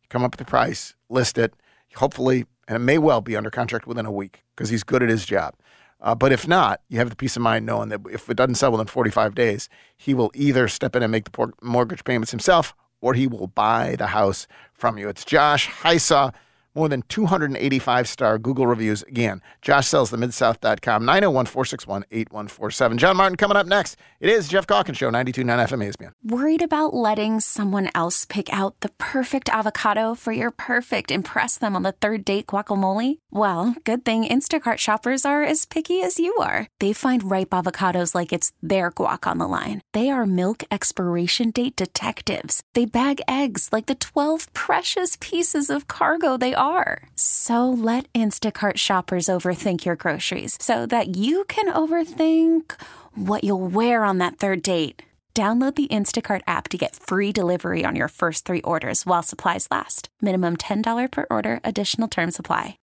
come 0.09 0.23
up 0.23 0.33
with 0.33 0.39
the 0.39 0.45
price, 0.45 0.93
list 1.09 1.39
it, 1.39 1.55
hopefully, 1.95 2.45
and 2.67 2.75
it 2.75 2.79
may 2.79 2.97
well 2.97 3.21
be 3.21 3.35
under 3.35 3.49
contract 3.49 3.87
within 3.87 4.05
a 4.05 4.11
week 4.11 4.43
because 4.55 4.69
he's 4.69 4.83
good 4.83 5.03
at 5.03 5.09
his 5.09 5.25
job. 5.25 5.55
Uh, 5.99 6.15
but 6.15 6.31
if 6.31 6.47
not, 6.47 6.81
you 6.89 6.97
have 6.97 7.09
the 7.09 7.15
peace 7.15 7.35
of 7.35 7.41
mind 7.41 7.65
knowing 7.65 7.89
that 7.89 8.01
if 8.11 8.29
it 8.29 8.35
doesn't 8.35 8.55
sell 8.55 8.71
within 8.71 8.87
45 8.87 9.35
days, 9.35 9.69
he 9.95 10.13
will 10.13 10.31
either 10.33 10.67
step 10.67 10.95
in 10.95 11.03
and 11.03 11.11
make 11.11 11.29
the 11.29 11.53
mortgage 11.61 12.03
payments 12.03 12.31
himself 12.31 12.73
or 13.01 13.13
he 13.13 13.27
will 13.27 13.47
buy 13.47 13.95
the 13.97 14.07
house 14.07 14.47
from 14.73 14.97
you. 14.97 15.09
It's 15.09 15.25
Josh 15.25 15.67
Hysaw, 15.67 16.33
more 16.75 16.89
than 16.89 17.03
285 17.03 18.07
star 18.07 18.37
Google 18.37 18.67
reviews. 18.67 19.03
Again, 19.03 19.41
Josh 19.61 19.87
sells 19.87 20.09
the 20.09 20.17
midsouth.com, 20.17 21.05
901 21.05 21.45
461 21.45 22.05
8147. 22.11 22.97
John 22.97 23.17
Martin 23.17 23.35
coming 23.35 23.57
up 23.57 23.67
next. 23.67 23.97
It 24.19 24.29
is 24.29 24.47
Geoff 24.47 24.67
Calkins 24.67 24.97
Show, 24.97 25.09
92.9 25.09 25.45
FM 25.67 25.91
ESPN. 25.91 26.11
Worried 26.23 26.61
about 26.61 26.93
letting 26.93 27.39
someone 27.39 27.89
else 27.95 28.25
pick 28.25 28.51
out 28.53 28.79
the 28.81 28.89
perfect 28.99 29.49
avocado 29.49 30.13
for 30.13 30.31
your 30.31 30.51
perfect 30.51 31.09
impress 31.11 31.57
them 31.57 31.75
on 31.75 31.83
the 31.83 31.91
third 31.91 32.23
date 32.23 32.47
guacamole? 32.47 33.17
Well, 33.31 33.75
good 33.83 34.05
thing 34.05 34.25
Instacart 34.25 34.77
shoppers 34.77 35.25
are 35.25 35.43
as 35.43 35.65
picky 35.65 36.01
as 36.03 36.19
you 36.19 36.35
are. 36.35 36.67
They 36.79 36.93
find 36.93 37.31
ripe 37.31 37.49
avocados 37.49 38.13
like 38.13 38.31
it's 38.31 38.51
their 38.61 38.91
guac 38.91 39.25
on 39.25 39.39
the 39.39 39.47
line. 39.47 39.81
They 39.93 40.09
are 40.09 40.25
milk 40.27 40.63
expiration 40.69 41.51
date 41.51 41.75
detectives. 41.75 42.61
They 42.75 42.85
bag 42.85 43.21
eggs 43.27 43.69
like 43.71 43.87
the 43.87 43.95
12 43.95 44.53
precious 44.53 45.17
pieces 45.19 45.69
of 45.69 45.87
cargo 45.87 46.37
they 46.37 46.53
are. 46.61 47.03
So 47.15 47.67
let 47.67 48.05
Instacart 48.13 48.77
shoppers 48.77 49.25
overthink 49.25 49.83
your 49.83 49.95
groceries 49.95 50.57
so 50.61 50.85
that 50.85 51.17
you 51.17 51.43
can 51.45 51.73
overthink 51.73 52.79
what 53.15 53.43
you'll 53.43 53.67
wear 53.67 54.03
on 54.03 54.19
that 54.19 54.37
third 54.37 54.61
date. 54.61 55.01
Download 55.33 55.73
the 55.73 55.87
Instacart 55.87 56.41
app 56.45 56.67
to 56.69 56.77
get 56.77 56.93
free 56.93 57.31
delivery 57.31 57.85
on 57.85 57.95
your 57.95 58.09
first 58.09 58.43
three 58.43 58.59
orders 58.61 59.05
while 59.05 59.23
supplies 59.23 59.65
last. 59.71 60.09
Minimum 60.21 60.57
$10 60.57 61.09
per 61.09 61.25
order, 61.31 61.61
additional 61.63 62.09
term 62.09 62.31
supply. 62.31 62.75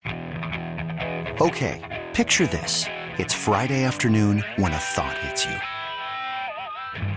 Okay, 1.41 2.05
picture 2.15 2.47
this. 2.47 2.85
It's 3.19 3.35
Friday 3.35 3.83
afternoon 3.83 4.45
when 4.57 4.73
a 4.73 4.79
thought 4.79 5.19
hits 5.19 5.45
you. 5.45 5.57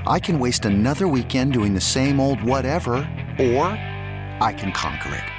I 0.07 0.19
can 0.19 0.39
waste 0.39 0.65
another 0.65 1.07
weekend 1.07 1.53
doing 1.53 1.75
the 1.75 1.81
same 1.81 2.19
old 2.19 2.41
whatever, 2.41 2.95
or 3.39 3.67
I 4.41 4.55
can 4.57 4.71
conquer 4.71 5.13
it. 5.13 5.38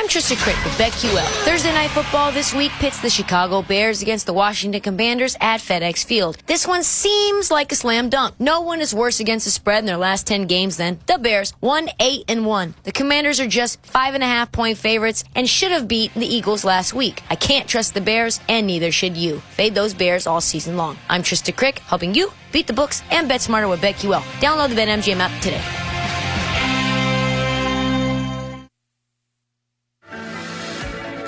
I'm 0.00 0.08
Trista 0.08 0.34
Crick 0.42 0.56
with 0.64 0.72
BetQL. 0.78 1.26
Thursday 1.44 1.74
night 1.74 1.90
football 1.90 2.32
this 2.32 2.54
week 2.54 2.70
pits 2.78 3.02
the 3.02 3.10
Chicago 3.10 3.60
Bears 3.60 4.00
against 4.00 4.24
the 4.24 4.32
Washington 4.32 4.80
Commanders 4.80 5.36
at 5.42 5.60
FedEx 5.60 6.06
Field. 6.06 6.38
This 6.46 6.66
one 6.66 6.82
seems 6.82 7.50
like 7.50 7.70
a 7.70 7.74
slam 7.74 8.08
dunk. 8.08 8.34
No 8.40 8.62
one 8.62 8.80
is 8.80 8.94
worse 8.94 9.20
against 9.20 9.44
the 9.44 9.50
spread 9.50 9.80
in 9.80 9.84
their 9.84 9.98
last 9.98 10.26
10 10.26 10.46
games 10.46 10.78
than 10.78 10.98
the 11.04 11.18
Bears. 11.18 11.52
1 11.60 11.90
8 12.00 12.24
and 12.28 12.46
1. 12.46 12.74
The 12.84 12.92
Commanders 12.92 13.40
are 13.40 13.46
just 13.46 13.84
five 13.84 14.14
and 14.14 14.22
a 14.22 14.26
half 14.26 14.50
point 14.50 14.78
favorites 14.78 15.22
and 15.34 15.46
should 15.46 15.70
have 15.70 15.86
beaten 15.86 16.22
the 16.22 16.34
Eagles 16.34 16.64
last 16.64 16.94
week. 16.94 17.22
I 17.28 17.36
can't 17.36 17.68
trust 17.68 17.92
the 17.92 18.00
Bears, 18.00 18.40
and 18.48 18.66
neither 18.66 18.90
should 18.90 19.18
you. 19.18 19.40
Fade 19.50 19.74
those 19.74 19.92
Bears 19.92 20.26
all 20.26 20.40
season 20.40 20.78
long. 20.78 20.96
I'm 21.10 21.22
Trista 21.22 21.54
Crick, 21.54 21.80
helping 21.80 22.14
you 22.14 22.32
beat 22.52 22.66
the 22.66 22.72
books 22.72 23.02
and 23.10 23.28
bet 23.28 23.42
smarter 23.42 23.68
with 23.68 23.82
BetQL. 23.82 24.22
Download 24.40 24.70
the 24.70 24.76
BetMGM 24.76 25.18
app 25.18 25.42
today. 25.42 25.89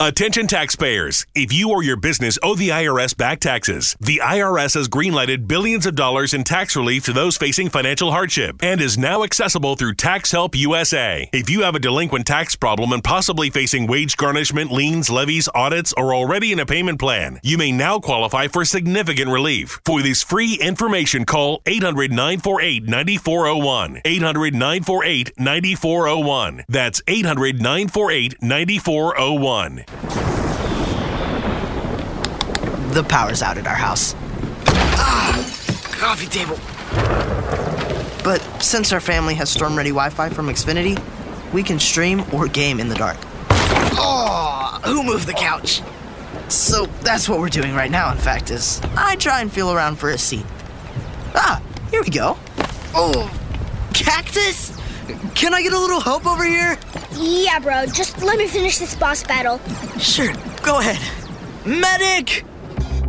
Attention 0.00 0.46
taxpayers. 0.46 1.26
If 1.34 1.52
you 1.52 1.70
or 1.70 1.82
your 1.82 1.96
business 1.96 2.38
owe 2.40 2.54
the 2.54 2.68
IRS 2.68 3.16
back 3.16 3.40
taxes, 3.40 3.96
the 3.98 4.20
IRS 4.22 4.74
has 4.74 4.86
greenlighted 4.86 5.48
billions 5.48 5.86
of 5.86 5.96
dollars 5.96 6.34
in 6.34 6.44
tax 6.44 6.76
relief 6.76 7.04
to 7.06 7.12
those 7.12 7.36
facing 7.36 7.68
financial 7.68 8.12
hardship 8.12 8.62
and 8.62 8.80
is 8.80 8.96
now 8.96 9.24
accessible 9.24 9.74
through 9.74 9.94
Tax 9.94 10.30
Help 10.30 10.54
USA. 10.54 11.28
If 11.32 11.50
you 11.50 11.62
have 11.62 11.74
a 11.74 11.80
delinquent 11.80 12.28
tax 12.28 12.54
problem 12.54 12.92
and 12.92 13.02
possibly 13.02 13.50
facing 13.50 13.88
wage 13.88 14.16
garnishment, 14.16 14.70
liens, 14.70 15.10
levies, 15.10 15.48
audits, 15.52 15.92
or 15.94 16.14
already 16.14 16.52
in 16.52 16.60
a 16.60 16.66
payment 16.66 17.00
plan, 17.00 17.40
you 17.42 17.58
may 17.58 17.72
now 17.72 17.98
qualify 17.98 18.46
for 18.46 18.64
significant 18.64 19.32
relief. 19.32 19.80
For 19.84 20.00
this 20.00 20.22
free 20.22 20.60
information, 20.62 21.24
call 21.24 21.60
800 21.66 22.12
948 22.12 22.84
9401. 22.84 24.02
800 24.04 24.54
948 24.54 25.32
9401. 25.40 26.64
That's 26.68 27.02
800 27.08 27.60
948 27.60 28.40
9401. 28.40 29.87
The 32.92 33.04
power's 33.04 33.42
out 33.42 33.58
at 33.58 33.66
our 33.66 33.74
house. 33.74 34.14
Ah, 34.66 35.34
coffee 35.92 36.26
table. 36.26 36.58
But 38.24 38.40
since 38.62 38.92
our 38.92 39.00
family 39.00 39.34
has 39.34 39.50
storm 39.50 39.76
ready 39.76 39.90
Wi 39.90 40.10
Fi 40.10 40.28
from 40.28 40.48
Xfinity, 40.48 41.00
we 41.52 41.62
can 41.62 41.78
stream 41.78 42.22
or 42.32 42.46
game 42.48 42.80
in 42.80 42.88
the 42.88 42.94
dark. 42.94 43.16
Oh, 44.00 44.80
who 44.84 45.02
moved 45.02 45.26
the 45.26 45.32
couch? 45.32 45.82
So 46.48 46.86
that's 47.02 47.28
what 47.28 47.40
we're 47.40 47.48
doing 47.48 47.74
right 47.74 47.90
now, 47.90 48.10
in 48.12 48.18
fact, 48.18 48.50
is 48.50 48.80
I 48.96 49.16
try 49.16 49.40
and 49.40 49.52
feel 49.52 49.72
around 49.72 49.96
for 49.96 50.10
a 50.10 50.18
seat. 50.18 50.44
Ah, 51.34 51.62
here 51.90 52.02
we 52.02 52.10
go. 52.10 52.36
Oh, 52.94 53.30
cactus? 53.94 54.76
Can 55.34 55.54
I 55.54 55.62
get 55.62 55.72
a 55.72 55.78
little 55.78 56.00
help 56.00 56.26
over 56.26 56.44
here? 56.44 56.78
Yeah, 57.18 57.58
bro. 57.58 57.86
Just 57.86 58.22
let 58.22 58.38
me 58.38 58.46
finish 58.46 58.78
this 58.78 58.94
boss 58.94 59.24
battle. 59.24 59.60
Sure, 59.98 60.32
go 60.62 60.78
ahead. 60.78 60.98
Medic! 61.66 62.44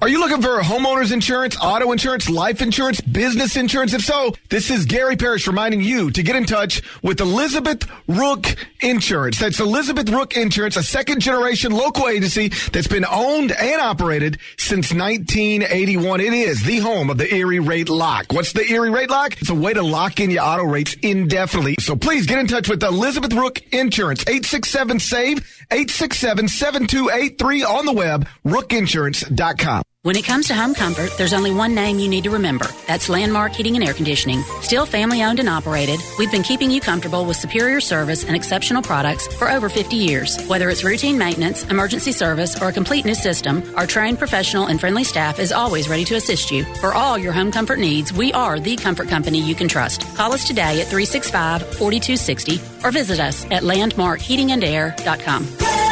Are 0.00 0.08
you 0.08 0.20
looking 0.20 0.40
for 0.40 0.60
homeowners 0.60 1.12
insurance, 1.12 1.56
auto 1.60 1.90
insurance, 1.90 2.30
life 2.30 2.62
insurance, 2.62 3.00
business 3.00 3.56
insurance? 3.56 3.92
If 3.94 4.02
so, 4.02 4.32
this 4.48 4.70
is 4.70 4.86
Gary 4.86 5.16
Parrish 5.16 5.48
reminding 5.48 5.80
you 5.80 6.12
to 6.12 6.22
get 6.22 6.36
in 6.36 6.44
touch 6.44 6.82
with 7.02 7.20
Elizabeth 7.20 7.84
Rook 8.06 8.46
Insurance. 8.80 9.40
That's 9.40 9.58
Elizabeth 9.58 10.08
Rook 10.08 10.36
Insurance, 10.36 10.76
a 10.76 10.84
second 10.84 11.18
generation 11.18 11.72
local 11.72 12.06
agency 12.06 12.50
that's 12.72 12.86
been 12.86 13.04
owned 13.04 13.50
and 13.50 13.80
operated 13.80 14.38
since 14.56 14.94
1981. 14.94 16.20
It 16.20 16.32
is 16.32 16.62
the 16.62 16.78
home 16.78 17.10
of 17.10 17.18
the 17.18 17.34
Erie 17.34 17.58
Rate 17.58 17.88
Lock. 17.88 18.26
What's 18.32 18.52
the 18.52 18.70
Erie 18.70 18.90
Rate 18.90 19.10
Lock? 19.10 19.40
It's 19.40 19.50
a 19.50 19.54
way 19.54 19.74
to 19.74 19.82
lock 19.82 20.20
in 20.20 20.30
your 20.30 20.44
auto 20.44 20.62
rates 20.62 20.94
indefinitely. 21.02 21.74
So 21.80 21.96
please 21.96 22.24
get 22.24 22.38
in 22.38 22.46
touch 22.46 22.68
with 22.68 22.84
Elizabeth 22.84 23.32
Rook 23.32 23.60
Insurance, 23.72 24.20
867 24.22 25.00
SAVE, 25.00 25.57
867 25.70 26.48
7283 26.48 27.64
on 27.64 27.86
the 27.86 27.92
web, 27.92 28.26
rookinsurance.com. 28.44 29.82
When 30.08 30.16
it 30.16 30.24
comes 30.24 30.46
to 30.46 30.54
home 30.54 30.72
comfort, 30.72 31.10
there's 31.18 31.34
only 31.34 31.52
one 31.52 31.74
name 31.74 31.98
you 31.98 32.08
need 32.08 32.24
to 32.24 32.30
remember. 32.30 32.64
That's 32.86 33.10
Landmark 33.10 33.52
Heating 33.52 33.76
and 33.76 33.86
Air 33.86 33.92
Conditioning. 33.92 34.40
Still 34.62 34.86
family 34.86 35.22
owned 35.22 35.38
and 35.38 35.50
operated, 35.50 36.00
we've 36.18 36.32
been 36.32 36.42
keeping 36.42 36.70
you 36.70 36.80
comfortable 36.80 37.26
with 37.26 37.36
superior 37.36 37.82
service 37.82 38.24
and 38.24 38.34
exceptional 38.34 38.80
products 38.80 39.26
for 39.34 39.50
over 39.50 39.68
50 39.68 39.96
years. 39.96 40.42
Whether 40.46 40.70
it's 40.70 40.82
routine 40.82 41.18
maintenance, 41.18 41.64
emergency 41.64 42.12
service, 42.12 42.58
or 42.62 42.68
a 42.68 42.72
complete 42.72 43.04
new 43.04 43.14
system, 43.14 43.62
our 43.76 43.86
trained 43.86 44.18
professional 44.18 44.64
and 44.64 44.80
friendly 44.80 45.04
staff 45.04 45.38
is 45.38 45.52
always 45.52 45.90
ready 45.90 46.06
to 46.06 46.14
assist 46.14 46.50
you. 46.50 46.64
For 46.76 46.94
all 46.94 47.18
your 47.18 47.34
home 47.34 47.52
comfort 47.52 47.78
needs, 47.78 48.10
we 48.10 48.32
are 48.32 48.58
the 48.58 48.76
comfort 48.76 49.08
company 49.08 49.40
you 49.40 49.54
can 49.54 49.68
trust. 49.68 50.06
Call 50.16 50.32
us 50.32 50.46
today 50.46 50.80
at 50.80 50.86
365 50.86 51.76
4260 51.76 52.54
or 52.82 52.92
visit 52.92 53.20
us 53.20 53.44
at 53.50 53.62
landmarkheatingandair.com. 53.62 55.87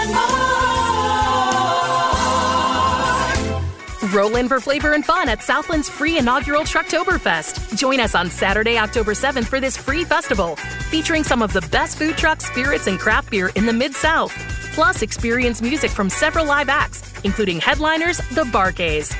Roll 4.12 4.36
in 4.36 4.46
for 4.46 4.60
flavor 4.60 4.92
and 4.92 5.04
fun 5.04 5.28
at 5.28 5.40
Southland's 5.40 5.88
free 5.88 6.18
inaugural 6.18 6.62
Trucktoberfest. 6.62 7.76
Join 7.76 7.98
us 7.98 8.14
on 8.14 8.30
Saturday, 8.30 8.78
October 8.78 9.12
7th 9.12 9.46
for 9.46 9.58
this 9.58 9.76
free 9.76 10.04
festival, 10.04 10.54
featuring 10.90 11.24
some 11.24 11.42
of 11.42 11.52
the 11.52 11.62
best 11.72 11.98
food 11.98 12.16
trucks, 12.16 12.46
spirits, 12.46 12.86
and 12.86 13.00
craft 13.00 13.30
beer 13.30 13.50
in 13.56 13.66
the 13.66 13.72
Mid 13.72 13.94
South. 13.94 14.32
Plus, 14.74 15.02
experience 15.02 15.60
music 15.60 15.90
from 15.90 16.08
several 16.08 16.46
live 16.46 16.68
acts, 16.68 17.02
including 17.24 17.58
headliners, 17.58 18.18
the 18.30 18.44
Bar-Kays. 18.52 19.12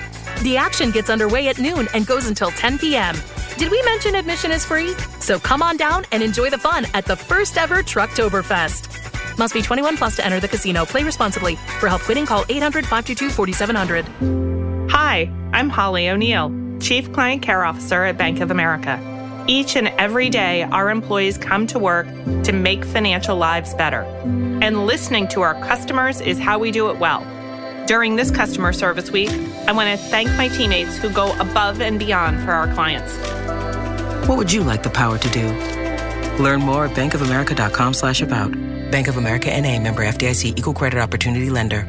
The 0.43 0.57
action 0.57 0.93
gets 0.93 1.11
underway 1.11 1.49
at 1.49 1.59
noon 1.59 1.89
and 1.93 2.07
goes 2.07 2.28
until 2.28 2.51
10 2.51 2.78
p.m. 2.78 3.16
Did 3.59 3.70
we 3.72 3.82
mention 3.82 4.14
admission 4.14 4.53
is 4.53 4.64
free? 4.64 4.95
So 5.18 5.41
come 5.41 5.62
on 5.62 5.76
down 5.76 6.05
and 6.12 6.22
enjoy 6.22 6.51
the 6.51 6.59
fun 6.59 6.87
at 6.95 7.07
the 7.07 7.16
first 7.16 7.57
ever 7.57 7.82
Trucktoberfest. 7.82 9.39
Must 9.39 9.53
be 9.53 9.62
21 9.62 9.97
plus 9.97 10.16
to 10.16 10.24
enter 10.24 10.39
the 10.39 10.49
casino. 10.49 10.84
Play 10.84 11.03
responsibly. 11.03 11.57
For 11.80 11.89
help 11.89 12.03
quitting, 12.03 12.26
call 12.26 12.45
800 12.49 12.84
522 12.84 13.30
4700. 13.30 14.45
Hi, 15.16 15.32
I'm 15.54 15.70
Holly 15.70 16.10
O'Neill, 16.10 16.52
Chief 16.78 17.10
Client 17.10 17.40
Care 17.40 17.64
Officer 17.64 18.04
at 18.04 18.18
Bank 18.18 18.40
of 18.40 18.50
America. 18.50 19.00
Each 19.48 19.74
and 19.74 19.88
every 19.96 20.28
day, 20.28 20.64
our 20.64 20.90
employees 20.90 21.38
come 21.38 21.66
to 21.68 21.78
work 21.78 22.06
to 22.44 22.52
make 22.52 22.84
financial 22.84 23.34
lives 23.34 23.72
better. 23.72 24.02
And 24.60 24.84
listening 24.84 25.26
to 25.28 25.40
our 25.40 25.54
customers 25.64 26.20
is 26.20 26.38
how 26.38 26.58
we 26.58 26.70
do 26.70 26.90
it 26.90 26.98
well. 26.98 27.20
During 27.86 28.16
this 28.16 28.30
customer 28.30 28.74
service 28.74 29.10
week, 29.10 29.30
I 29.66 29.72
want 29.72 29.88
to 29.88 29.96
thank 29.96 30.28
my 30.36 30.48
teammates 30.48 30.98
who 30.98 31.08
go 31.08 31.32
above 31.38 31.80
and 31.80 31.98
beyond 31.98 32.38
for 32.44 32.52
our 32.52 32.70
clients. 32.74 33.16
What 34.28 34.36
would 34.36 34.52
you 34.52 34.62
like 34.62 34.82
the 34.82 34.90
power 34.90 35.16
to 35.16 35.28
do? 35.30 35.46
Learn 36.42 36.60
more 36.60 36.84
at 36.84 36.94
bankofamerica.com 36.94 37.94
slash 37.94 38.20
about. 38.20 38.52
Bank 38.90 39.08
of 39.08 39.16
America 39.16 39.48
NA 39.48 39.80
member 39.80 40.04
FDIC 40.04 40.58
equal 40.58 40.74
credit 40.74 40.98
opportunity 40.98 41.48
lender. 41.48 41.88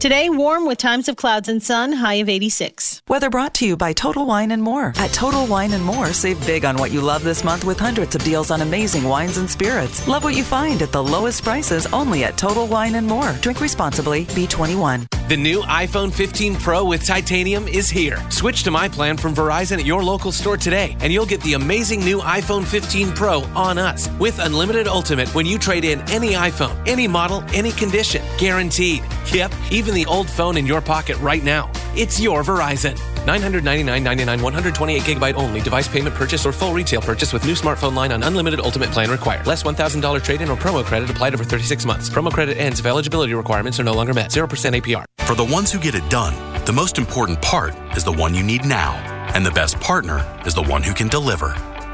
Today, 0.00 0.30
warm 0.30 0.64
with 0.64 0.78
times 0.78 1.10
of 1.10 1.16
clouds 1.16 1.46
and 1.46 1.62
sun, 1.62 1.92
high 1.92 2.14
of 2.14 2.28
86. 2.30 3.02
Weather 3.06 3.28
brought 3.28 3.52
to 3.56 3.66
you 3.66 3.76
by 3.76 3.92
Total 3.92 4.24
Wine 4.24 4.50
and 4.50 4.62
More. 4.62 4.94
At 4.96 5.12
Total 5.12 5.46
Wine 5.46 5.72
and 5.72 5.84
More, 5.84 6.14
save 6.14 6.40
big 6.46 6.64
on 6.64 6.78
what 6.78 6.90
you 6.90 7.02
love 7.02 7.22
this 7.22 7.44
month 7.44 7.66
with 7.66 7.78
hundreds 7.78 8.14
of 8.14 8.24
deals 8.24 8.50
on 8.50 8.62
amazing 8.62 9.04
wines 9.04 9.36
and 9.36 9.50
spirits. 9.50 10.08
Love 10.08 10.24
what 10.24 10.34
you 10.34 10.42
find 10.42 10.80
at 10.80 10.90
the 10.90 11.02
lowest 11.02 11.44
prices 11.44 11.84
only 11.92 12.24
at 12.24 12.38
Total 12.38 12.66
Wine 12.66 12.94
and 12.94 13.06
More. 13.06 13.32
Drink 13.42 13.60
responsibly. 13.60 14.24
B21. 14.24 15.06
The 15.30 15.36
new 15.36 15.60
iPhone 15.62 16.12
15 16.12 16.56
Pro 16.56 16.84
with 16.84 17.04
titanium 17.06 17.68
is 17.68 17.88
here. 17.88 18.18
Switch 18.30 18.64
to 18.64 18.70
my 18.72 18.88
plan 18.88 19.16
from 19.16 19.32
Verizon 19.32 19.78
at 19.78 19.84
your 19.84 20.02
local 20.02 20.32
store 20.32 20.56
today, 20.56 20.96
and 20.98 21.12
you'll 21.12 21.24
get 21.24 21.40
the 21.42 21.52
amazing 21.52 22.00
new 22.00 22.18
iPhone 22.18 22.64
15 22.64 23.12
Pro 23.12 23.42
on 23.54 23.78
us 23.78 24.08
with 24.18 24.40
unlimited 24.40 24.88
ultimate 24.88 25.32
when 25.32 25.46
you 25.46 25.56
trade 25.56 25.84
in 25.84 26.00
any 26.10 26.32
iPhone, 26.32 26.76
any 26.88 27.06
model, 27.06 27.44
any 27.54 27.70
condition. 27.70 28.24
Guaranteed. 28.38 29.04
Yep, 29.32 29.52
even 29.70 29.89
the 29.90 30.06
old 30.06 30.28
phone 30.28 30.56
in 30.56 30.66
your 30.66 30.80
pocket 30.80 31.16
right 31.18 31.42
now. 31.42 31.70
It's 31.94 32.20
your 32.20 32.42
Verizon. 32.42 32.96
999.99 33.26 34.42
128 34.42 35.02
gigabyte 35.02 35.34
only 35.34 35.60
device 35.60 35.88
payment 35.88 36.14
purchase 36.14 36.46
or 36.46 36.52
full 36.52 36.72
retail 36.72 37.00
purchase 37.00 37.32
with 37.32 37.44
new 37.44 37.52
smartphone 37.52 37.94
line 37.94 38.12
on 38.12 38.22
unlimited 38.22 38.60
ultimate 38.60 38.90
plan 38.90 39.10
required. 39.10 39.46
Less 39.46 39.62
$1,000 39.62 40.22
trade 40.22 40.40
in 40.40 40.50
or 40.50 40.56
promo 40.56 40.84
credit 40.84 41.08
applied 41.10 41.34
over 41.34 41.44
36 41.44 41.84
months. 41.84 42.08
Promo 42.08 42.30
credit 42.32 42.58
ends 42.58 42.80
if 42.80 42.86
eligibility 42.86 43.34
requirements 43.34 43.78
are 43.80 43.84
no 43.84 43.94
longer 43.94 44.14
met. 44.14 44.30
0% 44.30 44.48
APR. 44.48 45.04
For 45.18 45.34
the 45.34 45.44
ones 45.44 45.70
who 45.70 45.78
get 45.78 45.94
it 45.94 46.08
done, 46.10 46.34
the 46.64 46.72
most 46.72 46.98
important 46.98 47.40
part 47.40 47.74
is 47.96 48.04
the 48.04 48.12
one 48.12 48.34
you 48.34 48.42
need 48.42 48.64
now. 48.64 48.94
And 49.34 49.46
the 49.46 49.52
best 49.52 49.80
partner 49.80 50.26
is 50.44 50.54
the 50.54 50.62
one 50.62 50.82
who 50.82 50.92
can 50.92 51.08
deliver. 51.08 51.54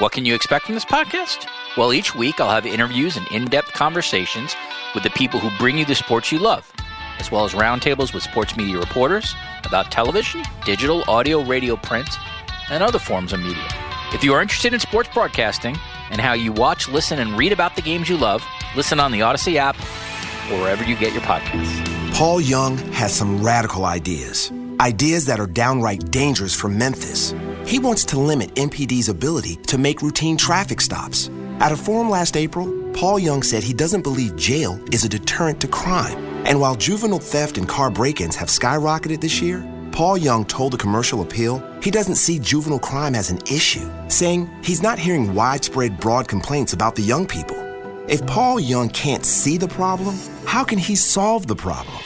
What 0.00 0.12
can 0.12 0.24
you 0.24 0.34
expect 0.34 0.64
from 0.64 0.74
this 0.74 0.84
podcast? 0.86 1.46
Well, 1.76 1.92
each 1.92 2.14
week 2.14 2.40
I'll 2.40 2.50
have 2.50 2.64
interviews 2.64 3.18
and 3.18 3.26
in 3.28 3.44
depth 3.44 3.74
conversations 3.74 4.56
with 4.94 5.02
the 5.02 5.10
people 5.10 5.38
who 5.38 5.54
bring 5.58 5.76
you 5.76 5.84
the 5.84 5.94
sports 5.94 6.32
you 6.32 6.38
love. 6.38 6.72
as 7.18 7.30
well 7.30 7.44
as 7.44 7.52
roundtables 7.52 8.14
with 8.14 8.22
sports 8.22 8.56
media 8.56 8.78
reporters 8.78 9.34
about 9.66 9.90
television, 9.92 10.42
digital, 10.64 11.04
audio, 11.06 11.42
radio, 11.44 11.76
print, 11.76 12.08
and 12.70 12.82
other 12.82 12.98
forms 12.98 13.34
of 13.34 13.40
media. 13.40 13.68
If 14.14 14.24
you 14.24 14.32
are 14.32 14.40
interested 14.40 14.72
in 14.72 14.80
sports 14.80 15.10
broadcasting 15.12 15.76
and 16.10 16.18
how 16.18 16.32
you 16.32 16.50
watch, 16.50 16.88
listen, 16.88 17.18
and 17.18 17.36
read 17.36 17.52
about 17.52 17.76
the 17.76 17.82
games 17.82 18.08
you 18.08 18.16
love, 18.16 18.42
listen 18.74 18.98
on 18.98 19.12
the 19.12 19.20
Odyssey 19.20 19.58
app 19.58 19.76
or 20.50 20.60
wherever 20.62 20.82
you 20.82 20.96
get 20.96 21.12
your 21.12 21.20
podcasts. 21.22 22.14
Paul 22.14 22.40
Young 22.40 22.78
has 22.92 23.14
some 23.14 23.42
radical 23.44 23.84
ideas. 23.84 24.50
Ideas 24.80 25.26
that 25.26 25.38
are 25.38 25.46
downright 25.46 26.10
dangerous 26.10 26.54
for 26.54 26.68
Memphis. 26.68 27.34
He 27.66 27.78
wants 27.78 28.04
to 28.06 28.18
limit 28.18 28.54
MPD's 28.54 29.08
ability 29.08 29.56
to 29.66 29.78
make 29.78 30.02
routine 30.02 30.36
traffic 30.36 30.80
stops. 30.80 31.30
At 31.60 31.72
a 31.72 31.76
forum 31.76 32.10
last 32.10 32.36
April, 32.36 32.66
Paul 32.92 33.18
Young 33.18 33.42
said 33.42 33.62
he 33.62 33.74
doesn't 33.74 34.02
believe 34.02 34.34
jail 34.36 34.80
is 34.92 35.04
a 35.04 35.08
deterrent 35.08 35.60
to 35.60 35.68
crime. 35.68 36.18
And 36.46 36.60
while 36.60 36.74
juvenile 36.74 37.18
theft 37.18 37.58
and 37.58 37.68
car 37.68 37.90
break 37.90 38.20
ins 38.20 38.36
have 38.36 38.48
skyrocketed 38.48 39.20
this 39.20 39.40
year, 39.40 39.64
Paul 39.92 40.18
Young 40.18 40.44
told 40.44 40.72
the 40.72 40.78
commercial 40.78 41.22
appeal 41.22 41.62
he 41.82 41.90
doesn't 41.90 42.16
see 42.16 42.38
juvenile 42.38 42.78
crime 42.78 43.14
as 43.14 43.30
an 43.30 43.38
issue, 43.50 43.90
saying 44.08 44.50
he's 44.62 44.82
not 44.82 44.98
hearing 44.98 45.34
widespread 45.34 46.00
broad 46.00 46.28
complaints 46.28 46.72
about 46.72 46.94
the 46.94 47.02
young 47.02 47.26
people. 47.26 47.56
If 48.08 48.26
Paul 48.26 48.58
Young 48.58 48.88
can't 48.88 49.24
see 49.24 49.56
the 49.56 49.68
problem, 49.68 50.18
how 50.44 50.64
can 50.64 50.78
he 50.78 50.96
solve 50.96 51.46
the 51.46 51.56
problem? 51.56 52.02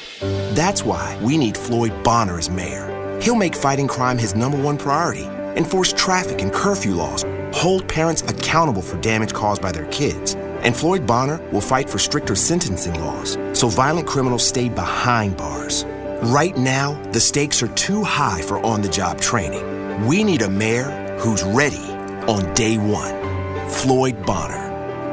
That's 0.55 0.85
why 0.85 1.19
we 1.23 1.39
need 1.39 1.57
Floyd 1.57 1.93
Bonner 2.03 2.39
as 2.39 2.51
mayor. 2.51 2.91
He'll 3.23 3.37
make 3.37 3.55
fighting 3.55 3.89
crime 3.89 4.19
his 4.19 4.35
number 4.35 4.61
one 4.61 4.77
priority, 4.77 5.25
enforce 5.57 5.93
traffic 5.93 6.43
and 6.43 6.53
curfew 6.53 6.95
laws, 6.95 7.25
hold 7.53 7.89
parents 7.89 8.23
accountable 8.23 8.83
for 8.83 9.01
damage 9.01 9.33
caused 9.33 9.63
by 9.63 9.73
their 9.73 9.87
kids. 9.87 10.35
And 10.35 10.75
Floyd 10.75 11.07
Bonner 11.07 11.41
will 11.51 11.61
fight 11.61 11.91
for 11.91 11.99
stricter 11.99 12.35
sentencing 12.35 13.01
laws 13.01 13.39
so 13.53 13.69
violent 13.69 14.07
criminals 14.07 14.47
stay 14.47 14.69
behind 14.69 15.37
bars. 15.37 15.85
Right 16.23 16.57
now, 16.57 17.01
the 17.13 17.21
stakes 17.21 17.63
are 17.63 17.75
too 17.75 18.03
high 18.03 18.41
for 18.43 18.59
on 18.65 18.83
the 18.83 18.89
job 18.89 19.21
training. 19.21 20.07
We 20.07 20.25
need 20.25 20.43
a 20.43 20.49
mayor 20.49 21.19
who's 21.19 21.43
ready 21.43 21.85
on 22.27 22.53
day 22.55 22.79
one. 22.79 23.69
Floyd 23.69 24.25
Bonner. 24.25 24.64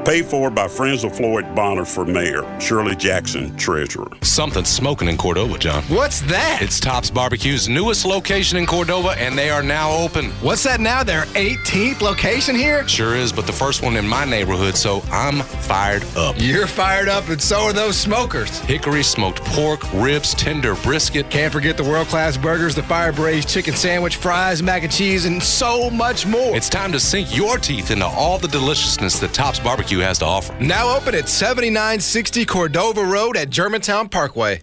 Paid 0.05 0.25
for 0.25 0.49
by 0.49 0.67
Friends 0.67 1.03
of 1.03 1.15
Floyd 1.15 1.53
Bonner 1.53 1.85
for 1.85 2.05
mayor. 2.05 2.43
Shirley 2.59 2.95
Jackson, 2.95 3.55
treasurer. 3.55 4.07
Something's 4.23 4.67
smoking 4.67 5.07
in 5.07 5.15
Cordova, 5.15 5.59
John. 5.59 5.83
What's 5.83 6.21
that? 6.21 6.59
It's 6.59 6.79
Tops 6.79 7.11
Barbecue's 7.11 7.69
newest 7.69 8.03
location 8.03 8.57
in 8.57 8.65
Cordova, 8.65 9.09
and 9.09 9.37
they 9.37 9.51
are 9.51 9.61
now 9.61 9.91
open. 9.91 10.31
What's 10.41 10.63
that 10.63 10.79
now? 10.79 11.03
Their 11.03 11.25
18th 11.35 12.01
location 12.01 12.55
here? 12.55 12.87
Sure 12.87 13.15
is, 13.15 13.31
but 13.31 13.45
the 13.45 13.53
first 13.53 13.83
one 13.83 13.95
in 13.95 14.07
my 14.07 14.25
neighborhood, 14.25 14.75
so 14.75 15.03
I'm 15.11 15.41
fired 15.41 16.03
up. 16.15 16.35
You're 16.39 16.65
fired 16.65 17.07
up, 17.07 17.29
and 17.29 17.39
so 17.39 17.59
are 17.59 17.73
those 17.73 17.95
smokers. 17.95 18.57
Hickory 18.61 19.03
smoked 19.03 19.43
pork, 19.45 19.81
ribs, 19.93 20.33
tender 20.33 20.73
brisket. 20.77 21.29
Can't 21.29 21.53
forget 21.53 21.77
the 21.77 21.83
world 21.83 22.07
class 22.07 22.37
burgers, 22.37 22.73
the 22.73 22.83
fire 22.83 23.11
braised 23.11 23.49
chicken 23.49 23.75
sandwich, 23.75 24.15
fries, 24.15 24.63
mac 24.63 24.81
and 24.81 24.91
cheese, 24.91 25.25
and 25.25 25.43
so 25.43 25.91
much 25.91 26.25
more. 26.25 26.55
It's 26.55 26.69
time 26.69 26.91
to 26.91 26.99
sink 26.99 27.35
your 27.37 27.59
teeth 27.59 27.91
into 27.91 28.07
all 28.07 28.39
the 28.39 28.47
deliciousness 28.47 29.19
that 29.19 29.31
Tops 29.31 29.59
Barbecue 29.59 29.90
has 29.99 30.19
to 30.19 30.25
offer. 30.25 30.55
Now 30.59 30.95
open 30.95 31.15
at 31.15 31.29
7960 31.29 32.45
Cordova 32.45 33.03
Road 33.03 33.37
at 33.37 33.49
Germantown 33.49 34.09
Parkway. 34.09 34.61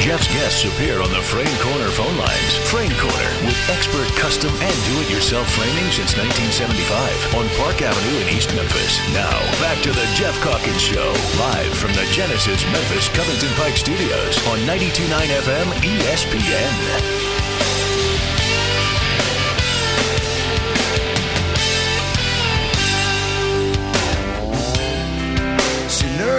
Geoff's 0.00 0.32
guests 0.32 0.64
appear 0.64 1.02
on 1.02 1.10
the 1.10 1.20
Frame 1.20 1.54
Corner 1.60 1.90
phone 1.92 2.16
lines. 2.16 2.56
Frame 2.72 2.92
Corner 2.96 3.30
with 3.44 3.68
expert 3.68 4.08
custom 4.16 4.48
and 4.48 4.74
do-it-yourself 4.88 5.46
framing 5.52 5.84
since 5.92 6.16
1975 6.16 7.36
on 7.36 7.46
Park 7.60 7.82
Avenue 7.82 8.16
in 8.24 8.34
East 8.34 8.48
Memphis. 8.56 8.96
Now, 9.12 9.36
back 9.60 9.76
to 9.84 9.92
the 9.92 10.08
Geoff 10.16 10.40
Calkins 10.40 10.80
Show, 10.80 11.12
live 11.36 11.76
from 11.76 11.92
the 11.92 12.08
Genesis 12.16 12.64
Memphis 12.72 13.12
Covington 13.12 13.52
Pike 13.60 13.76
Studios 13.76 14.40
on 14.48 14.58
92.9 14.64 15.04
FM 15.44 15.68
ESPN. 15.84 17.39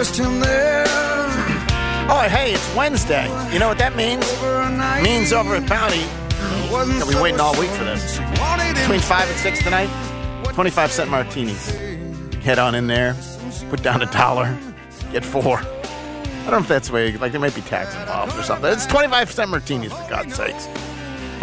Nursed 0.02 0.18
him 0.18 0.40
there. 0.40 0.84
Oh, 2.10 2.28
hey, 2.28 2.54
it's 2.56 2.76
Wednesday. 2.76 3.26
You 3.54 3.60
know 3.60 3.68
what 3.68 3.78
that 3.78 3.96
means? 3.96 4.26
It 4.42 5.04
means 5.04 5.32
over 5.32 5.54
at 5.54 5.70
Bounty, 5.70 6.02
they'll 6.98 7.08
be 7.08 7.22
waiting 7.22 7.40
all 7.40 7.56
week 7.60 7.70
for 7.70 7.84
this. 7.84 8.18
Between 8.18 9.00
5 9.00 9.30
and 9.30 9.38
6 9.38 9.64
tonight, 9.64 10.44
25 10.46 10.92
cent 10.92 11.12
martinis. 11.12 11.70
Head 12.42 12.58
on 12.58 12.74
in 12.74 12.88
there, 12.88 13.16
put 13.70 13.84
down 13.84 14.02
a 14.02 14.08
dollar, 14.08 14.58
get 15.12 15.24
four. 15.24 15.60
I 15.60 16.44
don't 16.46 16.52
know 16.52 16.58
if 16.58 16.68
that's 16.68 16.88
the 16.88 16.96
way, 16.96 17.16
like 17.18 17.32
there 17.32 17.40
might 17.40 17.54
be 17.54 17.62
tax 17.62 17.94
involved 17.96 18.36
or 18.36 18.42
something. 18.42 18.74
It's 18.74 18.88
25 18.88 19.32
cent 19.32 19.52
martinis, 19.52 19.94
for 19.94 20.10
God's 20.10 20.34
sakes. 20.34 20.68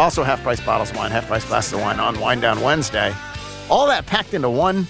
Also, 0.00 0.24
half 0.24 0.42
price 0.42 0.60
bottles 0.60 0.90
of 0.90 0.96
wine, 0.96 1.12
half 1.12 1.28
price 1.28 1.44
glasses 1.44 1.74
of 1.74 1.80
wine 1.80 2.00
on 2.00 2.18
Wine 2.18 2.40
Down 2.40 2.60
Wednesday. 2.60 3.14
All 3.70 3.86
that 3.86 4.06
packed 4.06 4.34
into 4.34 4.50
one, 4.50 4.88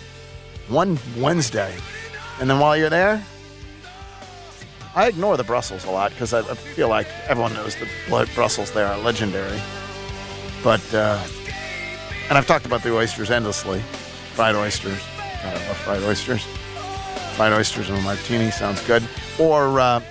one 0.68 0.98
Wednesday. 1.18 1.74
And 2.40 2.48
then 2.48 2.60
while 2.60 2.74
you're 2.74 2.88
there, 2.88 3.22
I 4.94 5.08
ignore 5.08 5.36
the 5.36 5.44
Brussels 5.44 5.84
a 5.84 5.90
lot 5.90 6.10
because 6.10 6.32
I, 6.32 6.42
feel 6.42 6.88
like 6.88 7.06
everyone 7.28 7.52
knows 7.54 7.76
the 7.76 7.88
Brussels 8.34 8.70
there 8.72 8.86
are 8.86 8.98
legendary. 8.98 9.60
But, 10.62 10.82
uh, 10.94 11.22
and 12.28 12.36
I've 12.36 12.46
talked 12.46 12.66
about 12.66 12.82
the 12.82 12.94
oysters 12.94 13.30
endlessly. 13.30 13.80
Fried 14.34 14.54
oysters. 14.54 15.00
I 15.18 15.52
love 15.52 15.76
fried 15.78 16.02
oysters. 16.02 16.44
Fried 17.36 17.52
oysters 17.52 17.88
and 17.90 17.98
a 17.98 18.02
martini 18.02 18.50
sounds 18.50 18.84
good. 18.86 19.02
Or 19.38 19.78
uh, 19.78 20.02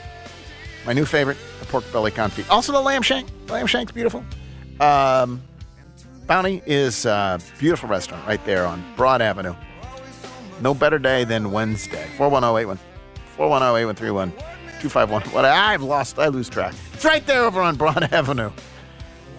my 0.85 0.93
new 0.93 1.05
favorite, 1.05 1.37
the 1.59 1.65
pork 1.65 1.83
belly 1.91 2.11
confit. 2.11 2.49
Also 2.49 2.71
the 2.71 2.81
lamb 2.81 3.01
shank. 3.01 3.27
The 3.47 3.53
lamb 3.53 3.67
shank's 3.67 3.91
beautiful. 3.91 4.23
Um, 4.79 5.41
Bounty 6.27 6.61
is 6.65 7.05
a 7.05 7.39
beautiful 7.57 7.87
restaurant 7.87 8.27
right 8.27 8.43
there 8.45 8.65
on 8.65 8.83
Broad 8.95 9.21
Avenue. 9.21 9.55
No 10.61 10.73
better 10.73 10.99
day 10.99 11.23
than 11.23 11.51
Wednesday. 11.51 12.05
410 12.17 12.77
410 13.37 14.33
251 14.79 15.33
What 15.33 15.45
I've 15.45 15.81
lost, 15.81 16.19
I 16.19 16.27
lose 16.27 16.49
track. 16.49 16.73
It's 16.93 17.05
right 17.05 17.25
there 17.25 17.43
over 17.43 17.61
on 17.61 17.75
Broad 17.75 18.03
Avenue. 18.13 18.51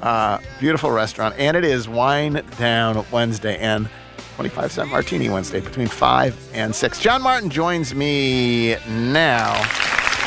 Uh, 0.03 0.39
beautiful 0.61 0.91
restaurant. 0.91 1.35
And 1.39 1.57
it 1.57 1.65
is 1.65 1.89
Wine 1.89 2.45
Down 2.59 3.05
Wednesday 3.11 3.59
and 3.59 3.89
25 4.37 4.73
cent 4.73 4.91
martini 4.91 5.29
Wednesday 5.29 5.61
between 5.61 5.89
5 5.89 6.51
and 6.55 6.75
6. 6.75 7.01
John 7.01 7.23
Martin 7.23 7.51
joins 7.51 7.95
me 7.95 8.77
now. 8.89 9.55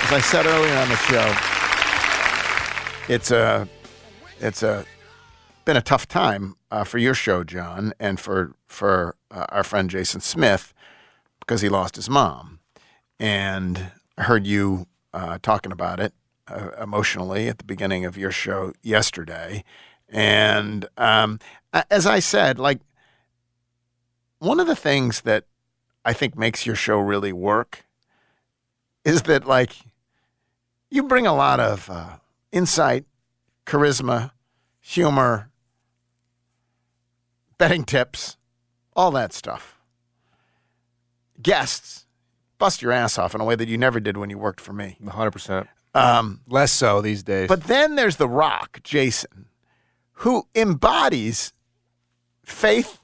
As 0.03 0.11
I 0.11 0.19
said 0.21 0.45
earlier 0.45 0.75
on 0.75 0.89
the 0.89 0.97
show, 0.97 1.33
it's 3.13 3.31
a, 3.31 3.67
it's 4.39 4.63
a, 4.63 4.85
been 5.63 5.77
a 5.77 5.81
tough 5.81 6.07
time 6.07 6.55
uh, 6.69 6.83
for 6.83 6.97
your 6.97 7.13
show, 7.13 7.43
John, 7.43 7.93
and 7.99 8.19
for, 8.19 8.53
for 8.67 9.15
uh, 9.29 9.45
our 9.49 9.63
friend 9.63 9.89
Jason 9.89 10.19
Smith 10.19 10.73
because 11.39 11.61
he 11.61 11.69
lost 11.69 11.95
his 11.95 12.09
mom. 12.09 12.59
And 13.19 13.91
I 14.17 14.23
heard 14.23 14.45
you 14.45 14.87
uh, 15.13 15.37
talking 15.41 15.71
about 15.71 15.99
it 15.99 16.13
uh, 16.47 16.71
emotionally 16.81 17.47
at 17.47 17.57
the 17.57 17.63
beginning 17.63 18.05
of 18.05 18.17
your 18.17 18.31
show 18.31 18.73
yesterday. 18.81 19.63
And 20.09 20.87
um, 20.97 21.39
as 21.89 22.05
I 22.05 22.19
said, 22.19 22.59
like, 22.59 22.79
one 24.39 24.59
of 24.59 24.67
the 24.67 24.75
things 24.75 25.21
that 25.21 25.45
I 26.03 26.13
think 26.13 26.37
makes 26.37 26.65
your 26.65 26.75
show 26.75 26.99
really 26.99 27.31
work 27.31 27.85
is 29.05 29.23
that, 29.23 29.45
like, 29.45 29.75
you 30.89 31.03
bring 31.03 31.27
a 31.27 31.33
lot 31.33 31.59
of 31.59 31.89
uh, 31.89 32.17
insight, 32.51 33.05
charisma, 33.65 34.31
humor, 34.79 35.49
betting 37.57 37.83
tips, 37.83 38.37
all 38.95 39.11
that 39.11 39.31
stuff 39.31 39.77
guests 41.41 42.05
bust 42.61 42.81
your 42.81 42.91
ass 42.91 43.17
off 43.17 43.33
in 43.35 43.41
a 43.41 43.43
way 43.43 43.55
that 43.55 43.67
you 43.67 43.77
never 43.77 43.99
did 43.99 44.15
when 44.17 44.29
you 44.29 44.37
worked 44.37 44.61
for 44.61 44.71
me. 44.71 44.97
100%. 45.03 45.67
Um, 45.93 46.41
Less 46.47 46.71
so 46.71 47.01
these 47.01 47.23
days. 47.23 47.47
But 47.49 47.63
then 47.63 47.95
there's 47.95 48.15
The 48.15 48.29
Rock, 48.29 48.79
Jason, 48.83 49.47
who 50.13 50.47
embodies 50.55 51.51
faith 52.45 52.99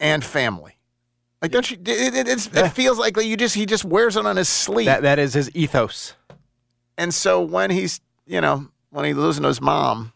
and 0.00 0.24
family. 0.24 0.78
Like, 1.42 1.50
don't 1.50 1.70
you? 1.70 1.76
It, 1.84 2.14
it, 2.14 2.28
it's, 2.28 2.46
it 2.46 2.68
feels 2.70 2.98
like 2.98 3.16
you 3.20 3.36
just 3.36 3.54
he 3.54 3.66
just 3.66 3.84
wears 3.84 4.16
it 4.16 4.24
on 4.24 4.36
his 4.36 4.48
sleeve. 4.48 4.86
that, 4.86 5.02
that 5.02 5.18
is 5.18 5.34
his 5.34 5.50
ethos. 5.54 6.14
and 6.96 7.12
so 7.12 7.42
when 7.42 7.70
he's 7.70 8.00
you 8.26 8.40
know 8.40 8.68
when 8.90 9.04
he's 9.04 9.16
losing 9.16 9.42
his 9.44 9.60
mom, 9.60 10.12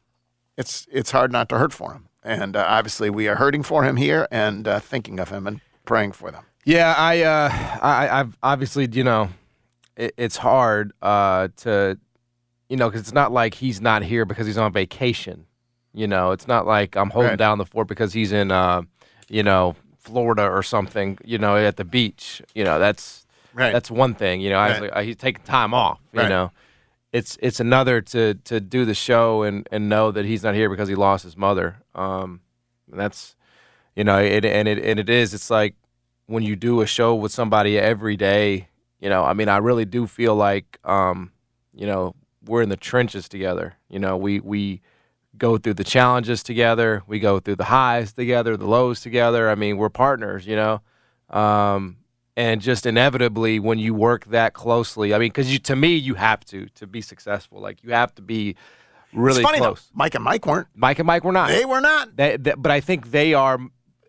it's 0.57 0.87
it's 0.91 1.11
hard 1.11 1.33
not 1.33 1.49
to 1.49 1.59
hurt 1.59 1.73
for 1.73 1.93
him. 1.93 2.09
And 2.23 2.57
uh, 2.57 2.64
obviously, 2.67 3.11
we 3.11 3.27
are 3.29 3.37
hurting 3.37 3.64
for 3.64 3.83
him 3.85 3.97
here 3.97 4.29
and 4.31 4.67
uh, 4.69 4.79
thinking 4.81 5.19
of 5.19 5.31
him 5.31 5.47
and 5.49 5.61
praying 5.85 6.12
for 6.12 6.31
them. 6.31 6.45
Yeah, 6.67 6.95
I, 6.99 7.23
uh, 7.23 7.49
I, 7.81 8.21
I've 8.21 8.37
obviously, 8.43 8.89
you 8.91 9.05
know, 9.05 9.29
it, 9.97 10.12
it's 10.17 10.37
hard 10.37 10.93
uh, 11.01 11.47
to, 11.59 11.97
you 12.69 12.77
know, 12.77 12.89
because 12.89 13.03
it's 13.03 13.12
not 13.12 13.31
like 13.31 13.55
he's 13.55 13.81
not 13.81 14.03
here 14.03 14.25
because 14.25 14.49
he's 14.49 14.59
on 14.59 14.73
vacation. 14.73 15.47
You 15.95 16.09
know, 16.09 16.33
it's 16.33 16.49
not 16.49 16.67
like 16.67 16.97
I'm 16.97 17.11
holding 17.11 17.31
Right. 17.31 17.39
down 17.39 17.59
the 17.59 17.64
fort 17.67 17.87
because 17.87 18.12
he's 18.12 18.33
in, 18.33 18.51
uh, 18.51 18.83
you 19.29 19.45
know, 19.45 19.77
Florida 20.01 20.43
or 20.43 20.64
something. 20.64 21.19
You 21.25 21.39
know, 21.39 21.57
at 21.57 21.77
the 21.77 21.85
beach. 21.85 22.43
You 22.53 22.64
know, 22.64 22.81
that's 22.81 23.27
Right. 23.55 23.73
that's 23.73 23.89
one 23.89 24.14
thing. 24.14 24.41
You 24.41 24.51
know, 24.51 24.59
I, 24.59 24.81
Right. 24.81 24.91
uh, 24.93 25.01
he's 25.03 25.17
taking 25.17 25.45
time 25.45 25.73
off. 25.73 26.01
You 26.12 26.29
know, 26.29 26.51
it's 27.12 27.39
it's 27.41 27.61
another 27.61 28.01
to 28.01 28.35
to 28.35 28.59
do 28.61 28.85
the 28.85 28.95
show 28.95 29.45
and 29.45 29.69
and 29.71 29.89
know 29.89 30.11
that 30.11 30.25
he's 30.25 30.43
not 30.43 30.55
here 30.57 30.69
because 30.69 30.89
he 30.89 30.97
lost 30.97 31.23
his 31.23 31.37
mother. 31.37 31.77
Um, 31.95 32.41
and 32.91 32.99
that's 32.99 33.37
you 33.95 34.03
know, 34.03 34.19
it, 34.19 34.45
and 34.45 34.67
it 34.67 34.85
and 34.85 34.99
it 34.99 35.09
is. 35.09 35.33
It's 35.33 35.49
like 35.49 35.77
when 36.27 36.43
you 36.43 36.57
do 36.57 36.81
a 36.81 36.87
show 36.87 37.14
with 37.14 37.33
somebody 37.33 37.79
every 37.79 38.16
day. 38.16 38.68
You 39.01 39.09
know, 39.11 39.24
I 39.24 39.35
mean, 39.35 39.49
I 39.49 39.59
really 39.59 39.85
do 39.85 40.07
feel 40.07 40.35
like, 40.35 40.79
um, 40.85 41.31
you 41.74 41.87
know, 41.87 42.14
we're 42.47 42.62
in 42.62 42.68
the 42.70 42.77
trenches 42.77 43.29
together. 43.29 43.74
You 43.91 43.99
know, 43.99 44.16
we 44.16 44.41
we 44.41 44.81
go 45.37 45.59
through 45.59 45.74
the 45.74 45.85
challenges 45.85 46.43
together. 46.43 47.03
We 47.07 47.18
go 47.20 47.39
through 47.39 47.57
the 47.57 47.64
highs 47.64 48.12
together, 48.14 48.57
the 48.57 48.66
lows 48.66 49.01
together. 49.03 49.51
I 49.51 49.55
mean, 49.55 49.77
we're 49.77 49.91
partners. 49.91 50.47
You 50.47 50.57
know, 50.57 50.81
um, 51.31 51.99
and 52.37 52.61
just 52.61 52.87
inevitably 52.87 53.59
when 53.61 53.79
you 53.79 53.95
work 53.95 54.24
that 54.27 54.55
closely, 54.55 55.14
I 55.14 55.18
mean, 55.18 55.29
because 55.29 55.53
you 55.53 55.59
to 55.61 55.77
me 55.77 55.95
you 55.97 56.14
have 56.14 56.45
to 56.47 56.66
to 56.77 56.87
be 56.87 57.01
successful. 57.03 57.61
Like 57.61 57.83
you 57.85 57.93
have 57.93 58.14
to 58.16 58.22
be 58.22 58.57
really 59.12 59.41
it's 59.43 59.49
funny 59.49 59.59
close. 59.59 59.83
though. 59.83 59.93
Mike 59.95 60.14
and 60.14 60.24
Mike 60.24 60.47
weren't. 60.47 60.68
Mike 60.74 60.99
and 60.99 61.07
Mike 61.07 61.24
were 61.24 61.33
not. 61.33 61.49
They 61.49 61.64
were 61.64 61.81
not. 61.81 62.16
They, 62.16 62.37
they- 62.39 62.55
but 62.57 62.72
I 62.72 62.81
think 62.81 63.11
they 63.11 63.35
are. 63.35 63.59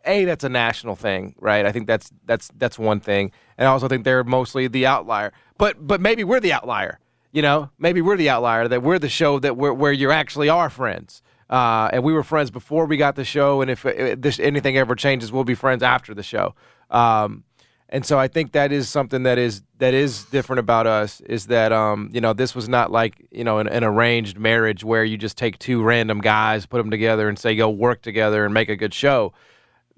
A, 0.06 0.26
that's 0.26 0.44
a 0.44 0.50
national 0.50 0.96
thing, 0.96 1.36
right? 1.40 1.66
I 1.66 1.72
think 1.72 1.88
that's 1.88 2.12
that's 2.26 2.50
that's 2.58 2.80
one 2.80 3.00
thing, 3.00 3.32
and 3.58 3.68
I 3.68 3.72
also 3.72 3.88
think 3.88 4.04
they're 4.04 4.24
mostly 4.24 4.68
the 4.68 4.86
outlier. 4.86 5.34
But 5.58 5.86
but 5.86 6.02
maybe 6.02 6.24
we're 6.24 6.40
the 6.40 6.54
outlier. 6.54 7.00
You 7.32 7.42
know, 7.42 7.70
maybe 7.78 8.02
we're 8.02 8.18
the 8.18 8.30
outlier. 8.30 8.68
That 8.68 8.84
we're 8.84 9.00
the 9.00 9.10
show 9.10 9.40
that 9.40 9.58
we're, 9.58 9.74
where 9.74 9.92
you 9.92 10.12
actually 10.12 10.50
are 10.50 10.70
friends. 10.70 11.22
Uh, 11.50 11.90
and 11.94 12.04
we 12.04 12.12
were 12.12 12.24
friends 12.24 12.52
before 12.52 12.86
we 12.86 12.98
got 12.98 13.16
the 13.16 13.24
show, 13.24 13.62
and 13.62 13.72
if, 13.72 13.86
if 13.86 14.20
this 14.22 14.38
anything 14.40 14.78
ever 14.78 14.96
changes, 14.96 15.32
we'll 15.32 15.46
be 15.46 15.56
friends 15.56 15.82
after 15.82 16.14
the 16.14 16.24
show. 16.24 16.54
Um, 16.90 17.46
and 17.90 18.06
so 18.06 18.20
I 18.20 18.28
think 18.28 18.52
that 18.52 18.72
is 18.74 18.90
something 18.90 19.24
that 19.24 19.38
is 19.38 19.62
that 19.78 19.94
is 19.94 20.26
different 20.26 20.60
about 20.60 20.88
us 20.88 21.22
is 21.22 21.48
that 21.48 21.72
um, 21.72 22.10
you 22.12 22.20
know 22.20 22.34
this 22.34 22.54
was 22.54 22.68
not 22.68 22.92
like 22.92 23.26
you 23.32 23.44
know 23.46 23.60
an, 23.60 23.68
an 23.68 23.84
arranged 23.84 24.38
marriage 24.38 24.84
where 24.84 25.06
you 25.06 25.18
just 25.18 25.38
take 25.38 25.58
two 25.58 25.82
random 25.82 26.20
guys, 26.20 26.66
put 26.66 26.78
them 26.78 26.92
together, 26.92 27.30
and 27.30 27.40
say 27.40 27.56
go 27.56 27.70
work 27.70 28.02
together 28.02 28.44
and 28.44 28.54
make 28.54 28.68
a 28.68 28.76
good 28.76 28.94
show. 28.94 29.32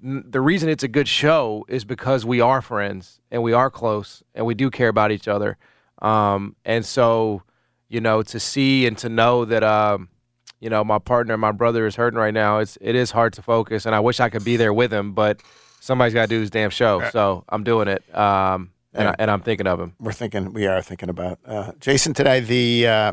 The 0.02 0.40
reason 0.40 0.68
it's 0.68 0.82
a 0.82 0.88
good 0.88 1.08
show 1.08 1.64
is 1.68 1.84
because 1.84 2.24
we 2.24 2.40
are 2.40 2.62
friends 2.62 3.20
and 3.30 3.42
we 3.42 3.52
are 3.52 3.70
close 3.70 4.22
and 4.34 4.46
we 4.46 4.54
do 4.54 4.70
care 4.70 4.88
about 4.88 5.12
each 5.12 5.28
other. 5.28 5.58
Um, 6.00 6.56
and 6.64 6.84
so 6.86 7.42
you 7.90 8.00
know 8.00 8.22
to 8.22 8.40
see 8.40 8.86
and 8.86 8.96
to 8.98 9.10
know 9.10 9.44
that 9.44 9.62
um, 9.62 10.08
you 10.60 10.70
know 10.70 10.82
my 10.82 10.98
partner, 10.98 11.36
my 11.36 11.52
brother 11.52 11.86
is 11.86 11.96
hurting 11.96 12.18
right 12.18 12.32
now. 12.32 12.58
It's 12.58 12.78
it 12.80 12.94
is 12.94 13.10
hard 13.10 13.34
to 13.34 13.42
focus, 13.42 13.84
and 13.84 13.94
I 13.94 14.00
wish 14.00 14.20
I 14.20 14.30
could 14.30 14.44
be 14.44 14.56
there 14.56 14.72
with 14.72 14.92
him, 14.92 15.12
but 15.12 15.42
somebody's 15.80 16.14
got 16.14 16.22
to 16.22 16.28
do 16.28 16.40
this 16.40 16.50
damn 16.50 16.70
show. 16.70 17.06
So 17.10 17.44
I'm 17.48 17.64
doing 17.64 17.88
it, 17.88 18.02
um, 18.16 18.70
and, 18.94 19.08
I, 19.08 19.14
and 19.18 19.30
I'm 19.30 19.40
thinking 19.40 19.66
of 19.66 19.78
him. 19.80 19.94
We're 20.00 20.12
thinking. 20.12 20.52
We 20.54 20.66
are 20.66 20.80
thinking 20.80 21.10
about 21.10 21.40
uh, 21.44 21.72
Jason 21.80 22.14
today. 22.14 22.40
The 22.40 22.86
uh, 22.86 23.12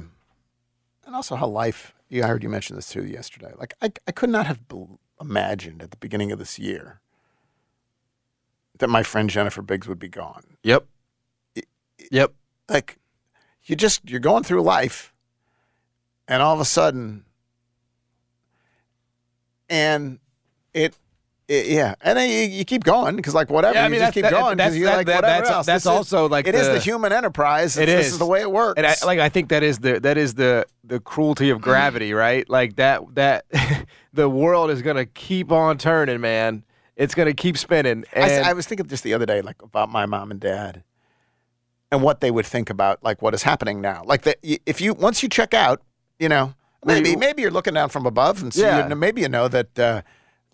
and 1.06 1.16
also 1.16 1.36
how 1.36 1.48
life. 1.48 1.94
You 2.10 2.24
I 2.24 2.28
heard 2.28 2.44
you 2.44 2.50
mention 2.50 2.78
this 2.78 2.88
too 2.88 3.06
yesterday. 3.06 3.52
Like 3.58 3.74
I, 3.82 3.92
I 4.08 4.12
could 4.12 4.30
not 4.30 4.46
have 4.46 4.68
bel 4.70 5.00
imagined 5.20 5.82
at 5.82 5.92
the 5.92 5.98
beginning 5.98 6.32
of 6.32 6.40
this 6.40 6.60
year 6.60 7.02
that 8.80 8.90
my 8.90 9.04
friend 9.04 9.30
Jennifer 9.30 9.62
Biggs 9.62 9.88
would 9.88 10.00
be 10.00 10.10
gone. 10.10 10.58
Yep. 10.64 10.86
Yep. 12.12 12.34
Like 12.70 12.98
you 13.64 13.76
just 13.76 14.10
you're 14.10 14.20
going 14.20 14.44
through 14.44 14.62
life, 14.62 15.14
and 16.28 16.42
all 16.42 16.54
of 16.54 16.60
a 16.60 16.66
sudden, 16.66 17.26
and 19.70 20.20
it. 20.74 20.96
Yeah, 21.50 21.96
and 22.02 22.18
then 22.18 22.30
you, 22.30 22.58
you 22.60 22.66
keep 22.66 22.84
going 22.84 23.16
because 23.16 23.34
like 23.34 23.50
whatever 23.50 23.76
Yeah, 23.76 23.86
I 23.86 23.88
you 23.88 23.96
just 24.00 24.14
keep 24.14 24.24
that- 24.24 24.32
going 24.32 24.58
because 24.58 24.76
you're 24.78 24.90
that- 24.90 24.98
like 24.98 25.08
that- 25.08 25.16
whatever 25.16 25.34
that's- 25.44 25.52
else. 25.52 25.66
that's 25.66 25.84
This 25.86 25.92
is- 25.92 25.98
also, 25.98 26.28
like, 26.28 26.46
it 26.48 26.56
is 26.56 26.68
the- 26.68 26.74
the 26.74 26.80
human 26.80 27.14
enterprise. 27.14 27.78
It 27.78 27.84
It's- 27.84 28.06
This 28.06 28.14
is 28.14 28.20
the 28.20 28.26
way 28.26 28.42
it 28.42 28.52
works. 28.52 28.74
And 28.78 28.86
I, 28.86 28.96
like 29.06 29.20
I 29.20 29.30
think 29.30 29.50
that 29.50 29.64
is 29.64 29.80
the 29.80 30.00
that 30.02 30.18
is 30.18 30.34
the 30.34 30.66
the 30.84 31.00
cruelty 31.00 31.50
of 31.50 31.62
gravity, 31.62 32.14
right? 32.26 32.48
Like 32.50 32.76
that 32.76 33.02
that 33.16 33.46
the 34.14 34.28
world 34.30 34.72
is 34.72 34.82
gonna 34.82 35.06
keep 35.06 35.52
on 35.52 35.78
turning, 35.78 36.20
man. 36.20 36.64
It's 36.98 37.16
gonna 37.16 37.34
keep 37.34 37.58
spinning. 37.58 38.04
And 38.14 38.46
I 38.46 38.54
was 38.54 38.66
thinking 38.66 38.88
just 38.88 39.04
the 39.04 39.14
other 39.14 39.26
day, 39.26 39.42
like 39.42 39.62
about 39.62 39.90
my 39.90 40.06
mom 40.06 40.32
and 40.32 40.40
dad, 40.40 40.84
and 41.92 42.02
what 42.02 42.20
they 42.22 42.32
would 42.32 42.46
think 42.46 42.70
about 42.70 43.04
like 43.04 43.22
what 43.22 43.34
is 43.34 43.44
happening 43.44 43.80
now. 43.82 44.02
Like 44.06 44.24
that, 44.24 44.38
if 44.44 44.82
you 44.82 44.94
once 44.94 45.24
you 45.24 45.30
check 45.30 45.54
out, 45.54 45.82
you 46.20 46.28
know, 46.28 46.54
maybe 46.84 47.16
maybe 47.16 47.42
you're 47.42 47.52
looking 47.52 47.74
down 47.76 47.88
from 47.90 48.06
above 48.06 48.42
and 48.42 48.54
see, 48.54 48.62
Yeah. 48.64 48.90
you, 48.90 48.96
maybe 48.96 49.22
you 49.22 49.30
know 49.30 49.48
that 49.48 49.80
uh, 49.80 50.02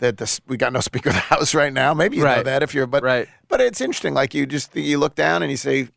that 0.04 0.18
this, 0.18 0.40
we 0.48 0.58
got 0.58 0.72
no 0.74 0.80
speaker 0.92 1.10
of 1.10 1.16
the 1.16 1.22
house 1.22 1.56
right 1.56 1.74
now. 1.74 1.94
Maybe 1.94 2.18
you 2.18 2.24
know 2.24 2.44
that 2.44 2.62
if 2.62 2.74
you're, 2.76 2.86
but 2.88 3.02
Right. 3.04 3.28
but 3.48 3.60
it's 3.62 3.82
interesting. 3.82 4.14
Like 4.14 4.34
you 4.34 4.46
just 4.46 4.76
you 4.76 4.98
look 5.00 5.16
down 5.16 5.42
and 5.42 5.50
you 5.50 5.58
say. 5.58 5.88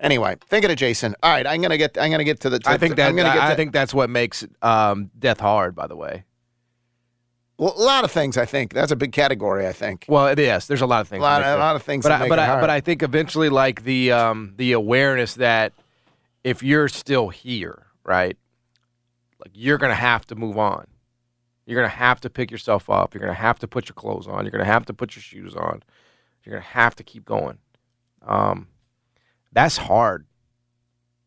Anyway, 0.00 0.36
thinking 0.48 0.70
of 0.70 0.76
Jason. 0.76 1.14
All 1.22 1.30
right, 1.30 1.46
I'm 1.46 1.62
gonna 1.62 1.78
get. 1.78 1.96
I'm 1.98 2.10
gonna 2.10 2.24
get 2.24 2.40
to 2.40 2.50
the. 2.50 2.58
To, 2.58 2.68
I 2.68 2.76
think 2.78 2.96
that 2.96 3.08
I'm 3.08 3.16
gonna 3.16 3.32
get 3.32 3.42
I, 3.42 3.46
to, 3.46 3.52
I 3.52 3.56
think 3.56 3.72
that's 3.72 3.94
what 3.94 4.10
makes 4.10 4.44
um, 4.60 5.10
death 5.18 5.38
hard. 5.40 5.74
By 5.76 5.86
the 5.86 5.96
way, 5.96 6.24
well, 7.58 7.72
a 7.76 7.80
lot 7.82 8.04
of 8.04 8.10
things. 8.10 8.36
I 8.36 8.44
think 8.44 8.74
that's 8.74 8.90
a 8.90 8.96
big 8.96 9.12
category. 9.12 9.66
I 9.68 9.72
think. 9.72 10.04
well, 10.08 10.26
it 10.26 10.38
is. 10.40 10.66
There's 10.66 10.80
a 10.82 10.86
lot 10.86 11.00
of 11.00 11.08
things. 11.08 11.20
A 11.20 11.22
lot 11.22 11.42
of- 11.42 11.56
a 11.56 11.58
lot 11.62 11.76
of 11.76 11.82
things 11.84 12.02
But 12.04 12.12
I, 12.12 12.18
make 12.18 12.28
but 12.28 12.38
it 12.40 12.42
I, 12.42 12.60
but 12.60 12.70
I 12.70 12.80
think 12.80 13.02
eventually, 13.02 13.48
like 13.48 13.84
the 13.84 14.12
um, 14.12 14.52
the 14.56 14.72
awareness 14.72 15.34
that 15.34 15.72
if 16.42 16.62
you're 16.62 16.88
still 16.88 17.28
here, 17.28 17.86
right, 18.02 18.36
like 19.38 19.52
you're 19.54 19.78
gonna 19.78 19.94
have 19.94 20.26
to 20.26 20.34
move 20.34 20.58
on. 20.58 20.86
You're 21.66 21.80
gonna 21.80 21.88
have 21.88 22.20
to 22.22 22.30
pick 22.30 22.50
yourself 22.50 22.90
up. 22.90 23.14
You're 23.14 23.20
gonna 23.20 23.34
have 23.34 23.58
to 23.60 23.68
put 23.68 23.88
your 23.88 23.94
clothes 23.94 24.26
on. 24.26 24.44
You're 24.44 24.52
gonna 24.52 24.64
have 24.64 24.84
to 24.86 24.94
put 24.94 25.16
your 25.16 25.22
shoes 25.22 25.54
on. 25.54 25.82
You're 26.44 26.54
gonna 26.56 26.66
have 26.66 26.94
to 26.96 27.04
keep 27.04 27.24
going. 27.24 27.58
Um, 28.22 28.68
that's 29.52 29.76
hard. 29.76 30.26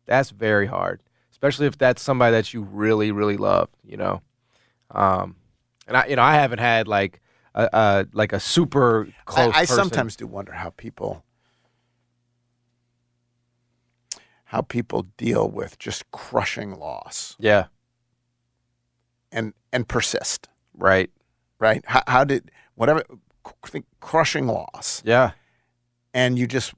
That's 0.06 0.30
very 0.30 0.66
hard, 0.66 1.02
especially 1.32 1.66
if 1.66 1.76
that's 1.76 2.02
somebody 2.02 2.32
that 2.32 2.54
you 2.54 2.62
really, 2.62 3.10
really 3.12 3.36
love. 3.36 3.68
You 3.84 3.96
know, 3.96 4.22
um, 4.92 5.36
and 5.86 5.96
I, 5.96 6.06
you 6.06 6.16
know, 6.16 6.22
I 6.22 6.34
haven't 6.34 6.60
had 6.60 6.86
like 6.86 7.20
a, 7.54 7.68
a 7.72 8.06
like 8.12 8.32
a 8.32 8.40
super 8.40 9.08
close. 9.24 9.54
I, 9.54 9.60
I 9.60 9.64
sometimes 9.64 10.16
do 10.16 10.26
wonder 10.26 10.52
how 10.52 10.70
people 10.70 11.24
how 14.48 14.62
people 14.62 15.02
deal 15.18 15.46
with 15.50 15.78
just 15.78 16.10
crushing 16.10 16.78
loss 16.78 17.36
Yeah. 17.38 17.66
And 19.32 19.52
and 19.72 19.86
persist. 19.88 20.48
Right. 20.74 21.10
Right? 21.58 21.82
How, 21.86 22.02
how 22.06 22.24
did 22.24 22.50
whatever 22.76 23.02
cr- 23.42 23.78
crushing 24.00 24.46
loss 24.46 25.02
Yeah. 25.04 25.32
and 26.14 26.38
you 26.38 26.46
just 26.46 26.72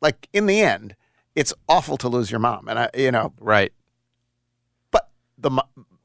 like 0.00 0.28
in 0.32 0.46
the 0.46 0.60
end 0.60 0.96
it's 1.36 1.54
awful 1.68 1.96
to 1.98 2.08
lose 2.08 2.30
your 2.32 2.40
mom 2.40 2.66
and 2.68 2.78
I 2.78 2.90
you 2.96 3.12
know 3.12 3.32
Right. 3.40 3.72
but 4.90 5.08
the 5.38 5.50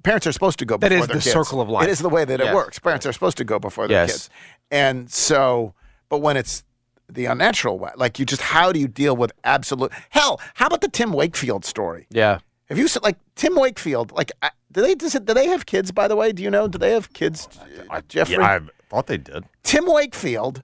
parents 0.03 0.27
are 0.27 0.31
supposed 0.31 0.59
to 0.59 0.65
go 0.65 0.77
That 0.77 0.89
before 0.89 1.01
is 1.03 1.07
their 1.07 1.15
the 1.17 1.23
kids. 1.23 1.33
circle 1.33 1.59
of 1.61 1.69
life. 1.69 1.87
It 1.87 1.89
is 1.91 1.99
the 1.99 2.09
way 2.09 2.25
that 2.25 2.39
it 2.41 2.53
works. 2.53 2.77
Parents 2.77 3.05
are 3.05 3.13
supposed 3.13 3.37
to 3.37 3.43
go 3.45 3.57
before 3.57 3.87
their 3.87 4.01
Yes. 4.03 4.11
kids. 4.11 4.29
And 4.69 5.09
so, 5.09 5.73
but 6.09 6.19
when 6.19 6.35
it's 6.37 6.63
the 7.09 7.25
unnatural 7.25 7.79
way, 7.79 7.91
like 7.95 8.19
you 8.19 8.25
just, 8.25 8.41
how 8.41 8.71
do 8.71 8.79
you 8.79 8.87
deal 8.87 9.15
with 9.15 9.31
absolute 9.43 9.91
hell? 10.09 10.39
How 10.55 10.67
about 10.67 10.81
the 10.81 10.89
Tim 10.89 11.13
Wakefield 11.13 11.63
story? 11.65 12.05
Yeah. 12.11 12.39
Have 12.69 12.77
you 12.77 12.87
like 13.03 13.17
Tim 13.35 13.55
Wakefield? 13.55 14.11
Like, 14.11 14.31
I, 14.41 14.51
do 14.71 14.81
they 14.81 14.95
does 14.95 15.15
it, 15.15 15.25
do 15.25 15.33
they 15.33 15.47
have 15.47 15.65
kids? 15.65 15.91
By 15.91 16.07
the 16.07 16.15
way, 16.15 16.31
do 16.31 16.41
you 16.41 16.49
know? 16.49 16.67
Do 16.67 16.77
they 16.77 16.91
have 16.91 17.11
kids? 17.13 17.47
uh, 17.89 18.01
Jeffrey, 18.07 18.35
Yeah, 18.35 18.41
I 18.43 18.59
thought 18.89 19.07
they 19.07 19.17
did. 19.17 19.45
Tim 19.63 19.85
Wakefield 19.85 20.63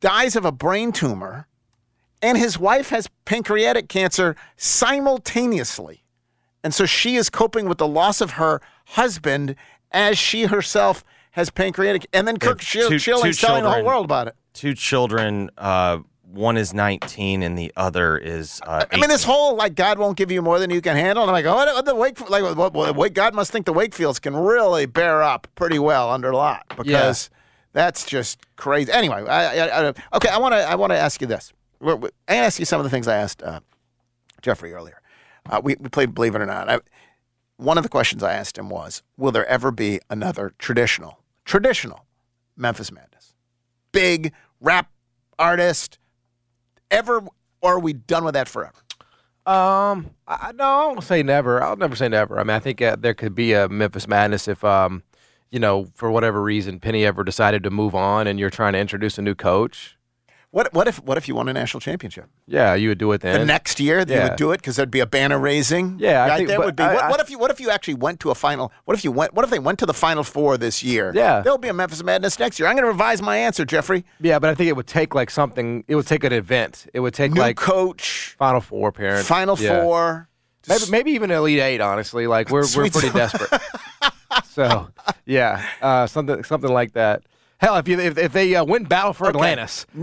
dies 0.00 0.36
of 0.36 0.44
a 0.44 0.52
brain 0.52 0.92
tumor, 0.92 1.48
and 2.22 2.36
his 2.38 2.58
wife 2.58 2.90
has 2.90 3.08
pancreatic 3.24 3.88
cancer 3.88 4.36
simultaneously. 4.56 6.04
And 6.62 6.74
so 6.74 6.86
she 6.86 7.16
is 7.16 7.30
coping 7.30 7.68
with 7.68 7.78
the 7.78 7.86
loss 7.86 8.20
of 8.20 8.32
her 8.32 8.60
husband 8.86 9.54
as 9.92 10.18
she 10.18 10.44
herself 10.44 11.04
has 11.32 11.50
pancreatic. 11.50 12.06
And 12.12 12.26
then 12.26 12.36
Kirk 12.38 12.60
Two- 12.60 12.98
Schilling's 12.98 13.38
telling 13.38 13.62
the 13.64 13.70
whole 13.70 13.84
world 13.84 14.04
about 14.04 14.28
it. 14.28 14.34
Two 14.52 14.74
children. 14.74 15.50
Uh, 15.56 15.98
one 16.32 16.56
is 16.56 16.74
19 16.74 17.42
and 17.42 17.56
the 17.56 17.72
other 17.76 18.16
is. 18.18 18.60
Uh, 18.66 18.84
I 18.90 18.96
mean, 18.96 19.08
this 19.08 19.24
whole 19.24 19.56
like 19.56 19.74
God 19.74 19.98
won't 19.98 20.16
give 20.16 20.30
you 20.30 20.42
more 20.42 20.58
than 20.58 20.70
you 20.70 20.80
can 20.80 20.96
handle. 20.96 21.22
And 21.24 21.30
I'm 21.30 21.34
like, 21.34 21.46
oh, 21.46 21.54
what, 21.54 21.74
what 21.74 21.84
the 21.84 21.94
Wake 21.94 22.28
like 22.28 22.42
what, 22.42 22.72
what, 22.74 22.94
what, 22.96 23.14
God 23.14 23.34
must 23.34 23.50
think 23.50 23.66
the 23.66 23.72
Wakefields 23.72 24.20
can 24.20 24.36
really 24.36 24.86
bear 24.86 25.22
up 25.22 25.46
pretty 25.54 25.78
well 25.78 26.10
under 26.10 26.30
a 26.30 26.36
lot 26.36 26.64
because 26.76 27.30
that's 27.72 28.04
just 28.04 28.38
crazy. 28.56 28.92
Anyway, 28.92 29.24
I, 29.26 29.66
I, 29.68 29.88
I, 29.88 29.94
okay, 30.14 30.28
I 30.28 30.38
want 30.38 30.52
to 30.54 30.58
I 30.58 30.74
want 30.74 30.90
to 30.92 30.98
ask 30.98 31.20
you 31.20 31.26
this. 31.26 31.52
We're- 31.80 31.98
we- 31.98 32.10
I 32.28 32.36
ask 32.36 32.58
you 32.58 32.64
some 32.64 32.80
of 32.80 32.84
the 32.84 32.90
things 32.90 33.08
I 33.08 33.16
asked 33.16 33.42
uh, 33.42 33.60
Jeffrey 34.42 34.72
earlier. 34.72 35.00
Uh, 35.48 35.60
we, 35.62 35.76
we 35.80 35.88
played 35.88 36.14
Believe 36.14 36.34
It 36.34 36.42
or 36.42 36.46
Not. 36.46 36.68
I, 36.68 36.80
one 37.56 37.76
of 37.78 37.82
the 37.82 37.88
questions 37.88 38.22
I 38.22 38.34
asked 38.34 38.58
him 38.58 38.68
was, 38.68 39.02
will 39.16 39.32
there 39.32 39.46
ever 39.46 39.70
be 39.70 40.00
another 40.10 40.52
traditional 40.58 41.20
traditional 41.44 42.04
Memphis 42.56 42.92
Madness? 42.92 43.34
Big 43.92 44.32
rap 44.60 44.90
artist 45.38 45.97
ever, 46.90 47.22
or 47.60 47.74
are 47.74 47.78
we 47.80 47.92
done 47.92 48.24
with 48.24 48.34
that 48.34 48.48
forever? 48.48 48.76
Um, 49.46 50.10
I, 50.26 50.52
no, 50.54 50.64
I 50.64 50.86
won't 50.86 51.02
say 51.04 51.22
never. 51.22 51.62
I'll 51.62 51.76
never 51.76 51.96
say 51.96 52.08
never. 52.08 52.38
I 52.38 52.42
mean, 52.44 52.54
I 52.54 52.58
think 52.58 52.82
uh, 52.82 52.96
there 52.98 53.14
could 53.14 53.34
be 53.34 53.52
a 53.54 53.68
Memphis 53.68 54.06
Madness 54.06 54.46
if, 54.46 54.62
um, 54.62 55.02
you 55.50 55.58
know, 55.58 55.88
for 55.94 56.10
whatever 56.10 56.42
reason, 56.42 56.80
Penny 56.80 57.04
ever 57.04 57.24
decided 57.24 57.62
to 57.64 57.70
move 57.70 57.94
on, 57.94 58.26
and 58.26 58.38
you're 58.38 58.50
trying 58.50 58.74
to 58.74 58.78
introduce 58.78 59.18
a 59.18 59.22
new 59.22 59.34
coach. 59.34 59.97
What 60.50 60.72
what 60.72 60.88
if 60.88 60.96
what 61.04 61.18
if 61.18 61.28
you 61.28 61.34
won 61.34 61.46
a 61.50 61.52
national 61.52 61.80
championship? 61.82 62.24
Yeah, 62.46 62.74
you 62.74 62.88
would 62.88 62.96
do 62.96 63.12
it 63.12 63.20
then. 63.20 63.38
The 63.38 63.44
next 63.44 63.78
year 63.80 63.98
you 64.00 64.18
would 64.22 64.36
do 64.36 64.52
it 64.52 64.56
because 64.56 64.76
there'd 64.76 64.90
be 64.90 65.00
a 65.00 65.06
banner 65.06 65.38
raising. 65.38 65.98
Yeah, 65.98 66.24
I 66.24 66.36
think- 66.38 66.48
there 66.48 66.58
would 66.58 66.74
be. 66.74 66.82
I- 66.82 66.94
what, 66.94 67.04
I- 67.04 67.10
what 67.10 67.20
if 67.20 67.28
you 67.28 67.38
what 67.38 67.50
if 67.50 67.60
you 67.60 67.68
actually 67.68 67.94
went 67.94 68.18
to 68.20 68.30
a 68.30 68.34
final? 68.34 68.72
What 68.86 68.96
if 68.96 69.04
you 69.04 69.12
went? 69.12 69.34
What 69.34 69.44
if 69.44 69.50
they 69.50 69.58
went 69.58 69.78
to 69.80 69.86
the 69.86 69.92
final 69.92 70.24
four 70.24 70.56
this 70.56 70.82
year? 70.82 71.12
Yeah. 71.14 71.42
there'll 71.42 71.58
be 71.58 71.68
a 71.68 71.74
Memphis 71.74 72.02
Madness 72.02 72.38
next 72.38 72.58
year. 72.58 72.66
I'm 72.66 72.76
going 72.76 72.84
to 72.84 72.88
revise 72.90 73.20
my 73.20 73.36
answer, 73.36 73.66
Jeffrey. 73.66 74.06
Yeah, 74.20 74.38
but 74.38 74.48
I 74.48 74.54
think 74.54 74.68
it 74.70 74.76
would 74.76 74.86
take 74.86 75.14
like 75.14 75.28
something. 75.30 75.84
It 75.86 75.96
would 75.96 76.06
take 76.06 76.24
an 76.24 76.32
event. 76.32 76.86
It 76.94 77.00
would 77.00 77.12
take 77.12 77.32
New 77.32 77.40
like 77.42 77.56
coach, 77.58 78.34
Final 78.38 78.62
Four 78.62 78.88
appearance, 78.88 79.26
Final 79.28 79.58
Yeah. 79.58 79.82
Four. 79.82 80.28
maybe 80.66 80.84
maybe 80.90 81.10
even 81.10 81.30
Elite 81.30 81.60
Eight. 81.60 81.82
Honestly, 81.82 82.26
like 82.26 82.48
we're 82.48 82.64
we're 82.74 82.88
pretty 82.88 83.10
desperate. 83.10 83.60
so 84.44 84.88
yeah, 85.26 85.62
uh, 85.82 86.06
something 86.06 86.42
something 86.44 86.72
like 86.72 86.92
that. 86.94 87.22
Hell, 87.58 87.76
if 87.76 87.88
you 87.88 87.98
if, 87.98 88.16
if 88.18 88.32
they 88.32 88.54
uh, 88.54 88.64
win 88.64 88.84
Battle 88.84 89.12
for 89.12 89.28
Atlantis, 89.28 89.84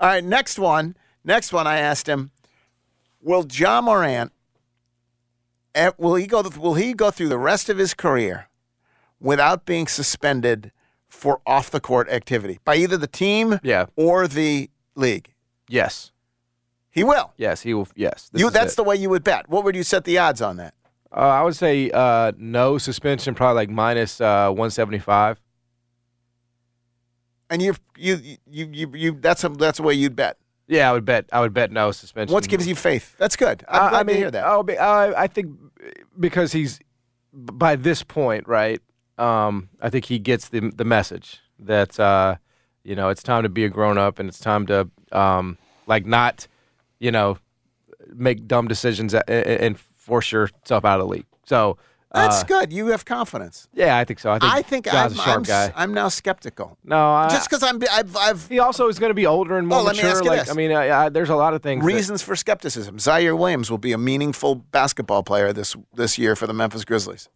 All 0.00 0.08
right, 0.08 0.24
next 0.24 0.58
one. 0.58 0.96
Next 1.24 1.52
one. 1.52 1.66
I 1.66 1.78
asked 1.78 2.08
him, 2.08 2.30
"Will 3.20 3.46
Ja 3.50 3.80
Morant? 3.80 4.32
eh, 5.74 5.90
Will 5.98 6.14
he 6.14 6.26
go? 6.26 6.42
Will 6.56 6.74
he 6.74 6.94
go 6.94 7.10
through 7.10 7.28
the 7.28 7.38
rest 7.38 7.68
of 7.68 7.78
his 7.78 7.92
career 7.94 8.48
without 9.20 9.64
being 9.66 9.86
suspended 9.86 10.70
for 11.08 11.40
off 11.46 11.70
the 11.70 11.80
court 11.80 12.08
activity 12.08 12.58
by 12.64 12.76
either 12.76 12.96
the 12.96 13.06
team, 13.06 13.58
Yeah. 13.62 13.86
or 13.96 14.28
the 14.28 14.70
league? 14.94 15.32
yes, 15.68 16.12
He 16.90 17.02
will. 17.02 17.32
yes, 17.36 17.62
he 17.62 17.72
will. 17.74 17.88
Yes, 17.96 18.30
You. 18.34 18.50
That's 18.50 18.74
it. 18.74 18.76
the 18.76 18.84
way 18.84 18.96
you 18.96 19.10
would 19.10 19.24
bet. 19.24 19.48
What 19.48 19.64
would 19.64 19.74
you 19.74 19.82
set 19.82 20.04
the 20.04 20.18
odds 20.18 20.40
on 20.42 20.56
that? 20.58 20.74
Uh, 21.10 21.20
I 21.20 21.42
would 21.42 21.54
say 21.56 21.90
uh, 21.92 22.32
no 22.36 22.76
suspension, 22.78 23.34
probably 23.34 23.62
like 23.62 23.70
minus 23.70 24.20
uh, 24.20 24.50
one 24.50 24.70
seventy 24.70 24.98
five. 24.98 25.40
And 27.54 27.62
you, 27.62 27.74
you, 27.96 28.18
you, 28.50 28.68
you, 28.72 28.90
you. 28.94 29.12
That's 29.20 29.44
a, 29.44 29.48
that's 29.48 29.76
the 29.78 29.84
way 29.84 29.94
you'd 29.94 30.16
bet. 30.16 30.38
Yeah, 30.66 30.90
I 30.90 30.92
would 30.92 31.04
bet. 31.04 31.26
I 31.32 31.38
would 31.40 31.54
bet 31.54 31.70
no 31.70 31.92
suspension. 31.92 32.34
What 32.34 32.48
gives 32.48 32.66
you 32.66 32.74
faith? 32.74 33.14
That's 33.16 33.36
good. 33.36 33.64
I'm 33.68 33.82
Uh, 33.82 33.88
glad 33.90 34.00
I 34.00 34.02
mean, 34.02 34.14
to 34.16 34.20
hear 34.20 34.30
that. 34.32 34.44
I'll 34.44 34.64
be, 34.64 34.76
uh, 34.76 35.12
I 35.16 35.28
think 35.28 35.56
because 36.18 36.50
he's 36.52 36.80
by 37.32 37.76
this 37.76 38.02
point, 38.02 38.48
right? 38.48 38.80
Um, 39.18 39.68
I 39.80 39.88
think 39.90 40.04
he 40.06 40.18
gets 40.18 40.48
the 40.48 40.72
the 40.74 40.84
message 40.84 41.38
that 41.60 42.00
uh, 42.00 42.34
you 42.82 42.96
know 42.96 43.08
it's 43.10 43.22
time 43.22 43.44
to 43.44 43.48
be 43.48 43.64
a 43.64 43.68
grown 43.68 43.98
up 43.98 44.18
and 44.18 44.28
it's 44.28 44.40
time 44.40 44.66
to 44.66 44.88
um, 45.12 45.56
like 45.86 46.06
not 46.06 46.48
you 46.98 47.12
know 47.12 47.38
make 48.12 48.48
dumb 48.48 48.66
decisions 48.66 49.14
a- 49.14 49.22
a- 49.28 49.64
and 49.64 49.78
force 49.78 50.32
yourself 50.32 50.84
out 50.84 50.98
of 51.00 51.06
the 51.06 51.12
league. 51.12 51.26
So 51.46 51.76
That's 52.14 52.42
uh, 52.42 52.46
good. 52.46 52.72
You 52.72 52.86
have 52.88 53.04
confidence. 53.04 53.68
Yeah, 53.74 53.98
I 53.98 54.04
think 54.04 54.20
so. 54.20 54.30
I 54.30 54.38
think 54.38 54.52
I 54.52 54.62
think 54.62 54.84
John's 54.86 55.12
I'm, 55.14 55.18
a 55.18 55.22
sharp 55.22 55.36
I'm, 55.38 55.42
guy. 55.42 55.72
I'm 55.76 55.92
now 55.94 56.08
skeptical. 56.08 56.78
no, 56.84 56.96
I, 56.96 57.28
Just 57.28 57.50
because 57.50 57.62
I'm, 57.62 57.82
I've, 57.90 58.16
I've 58.16 58.48
he 58.48 58.58
also 58.60 58.88
is 58.88 58.98
going 58.98 59.10
to 59.10 59.14
be 59.14 59.26
older 59.26 59.58
and 59.58 59.66
more 59.68 59.80
Oh, 59.80 59.82
let 59.82 59.96
me 59.96 60.02
mature. 60.02 60.10
ask 60.12 60.24
you 60.24 60.30
like 60.30 60.40
this. 60.40 60.50
I 60.50 60.54
mean, 60.54 60.72
I, 60.72 61.06
I, 61.06 61.08
there's 61.08 61.28
a 61.30 61.36
lot 61.36 61.52
of 61.54 61.62
things. 61.62 61.82
that- 61.84 61.86
reasons 61.92 62.22
for 62.22 62.36
skepticism. 62.36 62.98
Ziaire 62.98 63.36
Williams 63.36 63.70
will 63.70 63.78
be 63.78 63.92
a 63.92 63.98
meaningful 63.98 64.54
basketball 64.54 65.22
player 65.22 65.52
this 65.52 65.76
this 65.94 66.16
year 66.18 66.36
for 66.36 66.46
the 66.46 66.54
Memphis 66.54 66.84
Grizzlies. 66.84 67.28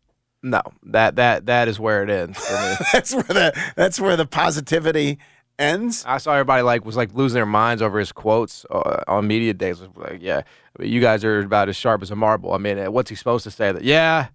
no, 0.43 0.63
that 0.85 1.17
that 1.17 1.47
that 1.47 1.67
is 1.69 1.81
where 1.81 2.03
it 2.05 2.11
ends 2.11 2.39
for 2.39 2.55
me. 2.55 2.77
that's 2.93 3.13
where 3.13 3.23
the 3.25 3.63
that's 3.77 3.99
where 4.01 4.17
the 4.17 4.27
positivity 4.27 5.19
ends. 5.59 6.05
I 6.07 6.19
saw 6.19 6.35
everybody 6.35 6.63
like 6.63 6.85
was 6.85 6.97
like 6.97 7.13
losing 7.15 7.35
their 7.35 7.47
minds 7.47 7.83
over 7.83 7.99
his 7.99 8.13
quotes 8.13 8.65
uh, 8.71 9.03
on 9.09 9.27
media 9.27 9.53
days. 9.55 9.81
Like, 9.97 10.19
yeah, 10.21 10.43
I 10.79 10.83
mean, 10.83 10.93
you 10.93 11.01
guys 11.01 11.25
are 11.25 11.41
about 11.41 11.69
as 11.69 11.75
sharp 11.75 12.01
as 12.03 12.13
a 12.13 12.17
marble. 12.17 12.53
I 12.53 12.59
mean, 12.59 12.79
what's 12.93 13.11
he 13.11 13.17
supposed 13.17 13.43
to 13.45 13.51
say? 13.51 13.73
That 13.73 13.83
yeah, 13.83 14.29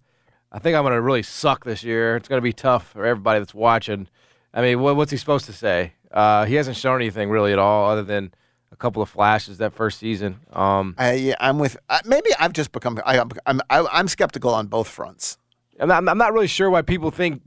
I 0.53 0.59
think 0.59 0.75
I'm 0.77 0.83
gonna 0.83 1.01
really 1.01 1.23
suck 1.23 1.65
this 1.65 1.83
year. 1.83 2.15
It's 2.15 2.27
gonna 2.27 2.41
be 2.41 2.53
tough 2.53 2.91
for 2.91 3.05
everybody 3.05 3.39
that's 3.39 3.53
watching. 3.55 4.07
I 4.53 4.61
mean, 4.61 4.81
what, 4.81 4.95
what's 4.95 5.11
he 5.11 5.17
supposed 5.17 5.45
to 5.47 5.53
say? 5.53 5.93
Uh, 6.11 6.45
he 6.45 6.55
hasn't 6.55 6.77
shown 6.77 6.95
anything 7.01 7.29
really 7.31 7.53
at 7.53 7.59
all, 7.59 7.89
other 7.89 8.03
than 8.03 8.31
a 8.71 8.75
couple 8.75 9.01
of 9.01 9.09
flashes 9.09 9.57
that 9.57 9.73
first 9.73 9.97
season. 9.99 10.39
Um, 10.51 10.93
I, 10.97 11.13
yeah, 11.13 11.35
I'm 11.39 11.57
with. 11.57 11.75
Uh, 11.89 11.99
maybe 12.05 12.29
I've 12.39 12.53
just 12.53 12.71
become. 12.71 12.99
I, 13.05 13.17
I'm 13.47 13.61
I, 13.69 13.85
I'm 13.91 14.07
skeptical 14.07 14.53
on 14.53 14.67
both 14.67 14.87
fronts. 14.87 15.37
I'm 15.79 15.87
not, 15.87 16.07
I'm 16.07 16.17
not 16.19 16.33
really 16.33 16.47
sure 16.47 16.69
why 16.69 16.83
people 16.83 17.09
think, 17.09 17.41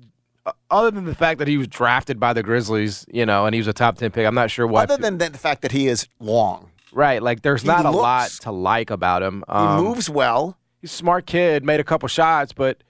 uh, 0.46 0.52
other 0.68 0.90
than 0.90 1.04
the 1.04 1.14
fact 1.14 1.38
that 1.38 1.46
he 1.46 1.56
was 1.56 1.68
drafted 1.68 2.18
by 2.18 2.32
the 2.32 2.42
Grizzlies, 2.42 3.06
you 3.08 3.24
know, 3.24 3.46
and 3.46 3.54
he 3.54 3.60
was 3.60 3.68
a 3.68 3.72
top 3.72 3.98
ten 3.98 4.10
pick. 4.10 4.26
I'm 4.26 4.34
not 4.34 4.50
sure 4.50 4.66
why. 4.66 4.82
Other 4.82 4.96
than 4.96 5.18
the 5.18 5.30
fact 5.38 5.62
that 5.62 5.70
he 5.70 5.86
is 5.86 6.08
long, 6.18 6.70
Right. 6.92 7.22
Like 7.22 7.42
there's 7.42 7.62
He 7.62 7.68
not 7.68 7.84
a 7.86 7.90
lot 7.90 8.30
to 8.40 8.50
like 8.50 8.90
about 8.90 9.22
him. 9.22 9.44
he 9.46 9.52
Um, 9.52 9.84
moves 9.84 10.10
well. 10.10 10.56
He's 10.80 10.92
a 10.92 10.96
smart 10.96 11.26
kid, 11.26 11.64
made 11.64 11.78
a 11.78 11.84
couple 11.84 12.08
shots, 12.08 12.52
but 12.52 12.82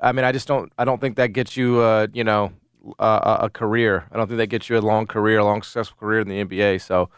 I 0.00 0.12
mean, 0.12 0.24
I 0.24 0.32
just 0.32 0.48
don't. 0.48 0.72
I 0.78 0.84
don't 0.84 1.00
think 1.00 1.16
that 1.16 1.28
gets 1.28 1.56
you, 1.56 1.80
uh, 1.80 2.06
you 2.12 2.24
know, 2.24 2.52
uh, 2.98 3.38
a, 3.40 3.44
a 3.46 3.50
career. 3.50 4.06
I 4.10 4.16
don't 4.16 4.26
think 4.26 4.38
that 4.38 4.48
gets 4.48 4.68
you 4.68 4.78
a 4.78 4.80
long 4.80 5.06
career, 5.06 5.38
a 5.38 5.44
long 5.44 5.62
successful 5.62 5.96
career 5.98 6.20
in 6.20 6.28
the 6.28 6.44
NBA. 6.44 6.80
So, 6.80 7.10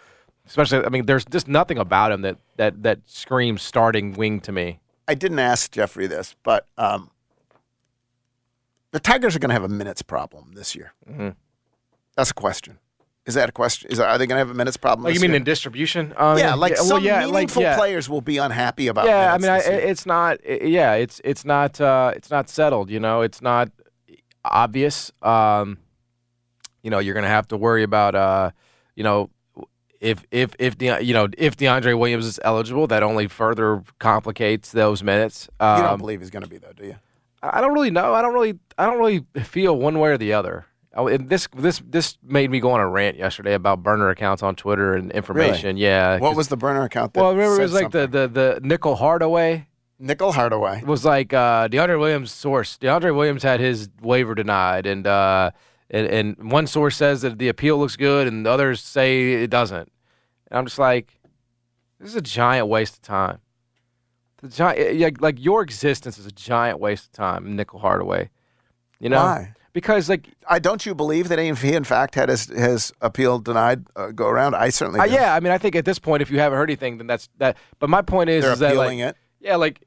especially, 0.47 0.85
I 0.85 0.89
mean, 0.89 1.07
there's 1.07 1.24
just 1.24 1.49
nothing 1.49 1.78
about 1.78 2.12
him 2.12 2.22
that 2.22 2.39
that 2.57 2.83
that 2.83 3.01
screams 3.07 3.62
starting 3.62 4.14
wing 4.14 4.41
to 4.41 4.53
me. 4.53 4.80
I 5.09 5.14
didn't 5.14 5.39
ask 5.39 5.70
Jeffrey 5.72 6.07
this, 6.07 6.37
but 6.43 6.66
um, 6.78 7.11
the 8.93 9.01
Tigers 9.01 9.35
are 9.37 9.39
going 9.39 9.51
to 9.51 9.55
have 9.55 9.64
a 9.64 9.68
minutes 9.68 10.03
problem 10.03 10.53
this 10.55 10.74
year. 10.74 10.93
Mm-hmm. 11.09 11.30
That's 12.16 12.30
a 12.30 12.35
question. 12.35 12.78
Is 13.24 13.34
that 13.34 13.48
a 13.48 13.52
question? 13.52 13.90
Is 13.90 14.00
are 14.00 14.18
they 14.18 14.26
going 14.26 14.34
to 14.36 14.40
have 14.40 14.50
a 14.50 14.54
minutes 14.54 14.76
problem? 14.76 15.04
Like 15.04 15.14
you 15.14 15.20
mean 15.20 15.30
year? 15.30 15.36
in 15.36 15.44
distribution? 15.44 16.12
Um, 16.16 16.38
yeah, 16.38 16.54
like 16.54 16.74
well, 16.74 16.84
some 16.84 17.04
yeah, 17.04 17.24
like, 17.24 17.32
meaningful 17.32 17.62
yeah. 17.62 17.76
players 17.76 18.08
will 18.08 18.20
be 18.20 18.38
unhappy 18.38 18.88
about. 18.88 19.06
yeah, 19.06 19.32
I 19.32 19.38
mean, 19.38 19.50
I, 19.50 19.58
it's 19.58 20.06
not. 20.06 20.38
i- 20.48 20.64
Yeah, 20.64 20.94
it's 20.94 21.20
it's 21.24 21.44
not. 21.44 21.80
Uh, 21.80 22.12
it's 22.16 22.30
not 22.30 22.48
settled. 22.48 22.90
You 22.90 22.98
know, 22.98 23.20
it's 23.20 23.40
not 23.40 23.70
obvious. 24.44 25.12
Um, 25.22 25.78
you 26.82 26.90
know, 26.90 26.98
you're 26.98 27.14
gonna 27.14 27.28
have 27.28 27.46
to 27.48 27.56
worry 27.56 27.84
about. 27.84 28.16
Uh, 28.16 28.50
you 28.96 29.04
know, 29.04 29.30
if 30.00 30.24
if 30.32 30.56
if 30.58 30.76
De, 30.76 31.00
you 31.00 31.14
know 31.14 31.28
if 31.38 31.56
DeAndre 31.56 31.96
Williams 31.96 32.26
is 32.26 32.40
eligible, 32.42 32.88
that 32.88 33.04
only 33.04 33.28
further 33.28 33.84
complicates 34.00 34.72
those 34.72 35.04
minutes. 35.04 35.48
Um, 35.60 35.76
you 35.76 35.82
don't 35.84 35.98
believe 35.98 36.20
he's 36.20 36.30
going 36.30 36.42
to 36.42 36.50
be 36.50 36.58
though, 36.58 36.72
do 36.72 36.86
you? 36.86 36.96
I 37.40 37.60
don't 37.60 37.72
really 37.72 37.90
know. 37.92 38.14
I 38.14 38.20
don't 38.22 38.34
really. 38.34 38.58
I 38.76 38.86
don't 38.86 38.98
really 38.98 39.24
feel 39.44 39.76
one 39.76 40.00
way 40.00 40.10
or 40.10 40.18
the 40.18 40.32
other. 40.32 40.66
Oh, 40.95 41.09
and 41.09 41.28
this 41.28 41.49
this 41.57 41.82
this 41.86 42.18
made 42.22 42.51
me 42.51 42.61
go 42.61 42.70
on 42.72 42.80
a 42.80 42.88
rant 42.88 43.16
yesterday 43.16 43.55
about 43.55 43.82
burner 43.82 44.11
accounts 44.11 44.43
on 44.43 44.55
Twitter 44.57 44.95
and 44.95 45.11
information. 45.12 45.78
Yeah. 45.78 46.18
What 46.18 46.36
was 46.36 46.49
the 46.49 46.57
burner 46.57 46.82
account? 46.82 47.14
That 47.14 47.22
well, 47.22 47.32
remember 47.32 47.61
it 47.61 47.62
was 47.62 47.72
like 47.72 47.93
the, 47.93 48.07
the 48.07 48.28
the 48.28 48.61
Nickel 48.62 48.97
Hardaway. 48.97 49.66
Nickel 49.99 50.32
Hardaway 50.32 50.78
It 50.78 50.86
was 50.86 51.05
like 51.05 51.32
uh, 51.32 51.68
DeAndre 51.68 51.99
Williams' 51.99 52.32
source. 52.32 52.76
DeAndre 52.78 53.14
Williams 53.14 53.43
had 53.43 53.61
his 53.61 53.88
waiver 54.03 54.34
denied, 54.34 54.84
and 54.84 55.07
uh, 55.07 55.53
and 55.90 56.07
and 56.09 56.53
one 56.53 56.66
source 56.66 56.97
says 56.97 57.22
that 57.22 57.38
the 57.38 57.49
appeal 57.49 57.78
looks 57.78 57.97
good, 57.97 58.26
and 58.26 58.47
others 58.47 58.82
say 58.82 59.32
it 59.34 59.51
doesn't. 59.51 59.90
And 60.51 60.59
I'm 60.59 60.66
just 60.66 60.78
like, 60.78 61.16
this 62.01 62.11
is 62.11 62.16
a 62.16 62.20
giant 62.22 62.68
waste 62.68 62.97
of 62.97 63.03
time. 63.03 63.38
The 64.43 64.49
giant, 64.49 65.01
like, 65.01 65.20
like 65.22 65.43
your 65.43 65.62
existence 65.62 66.18
is 66.18 66.26
a 66.26 66.32
giant 66.32 66.80
waste 66.80 67.07
of 67.07 67.12
time, 67.12 67.57
Nickel 67.57 67.78
Hardaway. 67.78 68.28
You 68.99 69.09
know 69.09 69.22
Why? 69.22 69.55
Because 69.72 70.08
like 70.08 70.28
I 70.46 70.58
don't 70.58 70.84
you 70.84 70.94
believe 70.94 71.28
that 71.28 71.38
if 71.38 71.62
he 71.62 71.72
in 71.74 71.84
fact 71.84 72.14
had 72.14 72.28
his 72.28 72.46
his 72.46 72.92
appeal 73.00 73.38
denied 73.38 73.86
uh, 73.96 74.10
go 74.10 74.26
around? 74.28 74.54
I 74.54 74.68
certainly 74.68 75.00
Uh, 75.00 75.04
yeah, 75.04 75.34
I 75.34 75.40
mean, 75.40 75.52
I 75.52 75.58
think 75.58 75.74
at 75.76 75.84
this 75.84 75.98
point, 75.98 76.20
if 76.20 76.30
you 76.30 76.38
haven't 76.38 76.58
heard 76.58 76.68
anything, 76.68 76.98
then 76.98 77.06
that's 77.06 77.28
that. 77.38 77.56
But 77.78 77.88
my 77.88 78.02
point 78.02 78.28
is, 78.28 78.44
They're 78.44 78.52
is 78.52 78.58
that 78.58 78.76
like, 78.76 78.98
it. 78.98 79.16
yeah, 79.40 79.56
like 79.56 79.82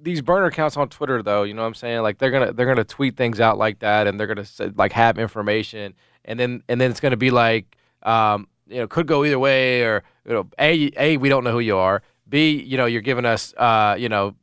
these 0.00 0.22
burner 0.22 0.46
accounts 0.46 0.76
on 0.76 0.88
Twitter, 0.88 1.22
though, 1.22 1.42
you 1.42 1.52
know 1.52 1.62
what 1.62 1.68
I'm 1.68 1.74
saying? 1.74 2.02
Like 2.02 2.18
they're 2.18 2.30
gonna 2.30 2.52
they're 2.52 2.66
gonna 2.66 2.84
tweet 2.84 3.16
things 3.16 3.40
out 3.40 3.58
like 3.58 3.80
that, 3.80 4.06
and 4.06 4.20
they're 4.20 4.28
gonna 4.28 4.44
say, 4.44 4.70
like 4.76 4.92
have 4.92 5.18
information, 5.18 5.94
and 6.24 6.38
then 6.38 6.62
and 6.68 6.80
then 6.80 6.90
it's 6.92 7.00
gonna 7.00 7.16
be 7.16 7.30
like, 7.30 7.76
um, 8.04 8.46
you 8.68 8.78
know, 8.78 8.86
could 8.86 9.08
go 9.08 9.24
either 9.24 9.38
way, 9.38 9.82
or 9.82 10.04
you 10.26 10.32
know, 10.32 10.48
a 10.60 10.90
a 10.96 11.16
we 11.16 11.28
don't 11.28 11.42
know 11.42 11.52
who 11.52 11.60
you 11.60 11.76
are. 11.76 12.02
B, 12.28 12.62
you 12.62 12.76
know, 12.76 12.86
you're 12.86 13.02
giving 13.02 13.26
us, 13.26 13.52
uh, 13.58 13.96
you 13.98 14.08
know, 14.08 14.34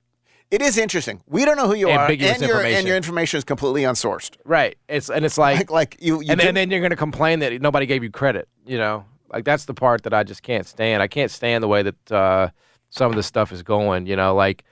It 0.51 0.61
is 0.61 0.77
interesting. 0.77 1.21
We 1.27 1.45
don't 1.45 1.55
know 1.55 1.67
who 1.67 1.75
you 1.75 1.89
are, 1.89 2.11
and 2.11 2.19
your 2.19 2.29
and 2.29 2.43
information. 2.43 2.85
your 2.85 2.97
information 2.97 3.37
is 3.37 3.45
completely 3.45 3.83
unsourced. 3.83 4.35
right? 4.43 4.77
It's 4.89 5.09
and 5.09 5.25
it's 5.25 5.37
like 5.37 5.57
Like 5.57 5.71
like 5.71 5.97
you, 6.01 6.21
you 6.21 6.29
and, 6.29 6.39
then, 6.39 6.49
and 6.49 6.57
then 6.57 6.71
you're 6.71 6.81
going 6.81 6.89
to 6.91 6.97
complain 6.97 7.39
that 7.39 7.61
nobody 7.61 7.85
gave 7.85 8.03
you 8.03 8.11
credit. 8.11 8.49
You 8.65 8.77
know, 8.77 9.05
like 9.31 9.45
that's 9.45 9.63
the 9.63 9.73
part 9.73 10.03
that 10.03 10.13
I 10.13 10.23
just 10.23 10.43
can't 10.43 10.67
stand. 10.67 11.01
I 11.01 11.07
can't 11.07 11.31
stand 11.31 11.63
the 11.63 11.69
way 11.69 11.83
that 11.83 12.11
uh, 12.11 12.49
some 12.89 13.09
of 13.09 13.15
this 13.15 13.27
stuff 13.27 13.53
is 13.53 13.63
going. 13.63 14.07
You 14.07 14.17
know, 14.17 14.35
like 14.35 14.65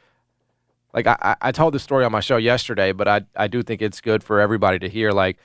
like 0.94 1.08
I, 1.08 1.16
I 1.22 1.36
I 1.42 1.52
told 1.54 1.74
the 1.74 1.80
story 1.80 2.04
on 2.04 2.12
my 2.12 2.20
show 2.20 2.36
yesterday, 2.36 2.92
but 2.92 3.08
I 3.08 3.22
I 3.38 3.48
do 3.48 3.64
think 3.64 3.82
it's 3.82 4.02
good 4.02 4.22
for 4.22 4.42
everybody 4.42 4.80
to 4.80 4.90
hear. 4.90 5.12
Like 5.12 5.38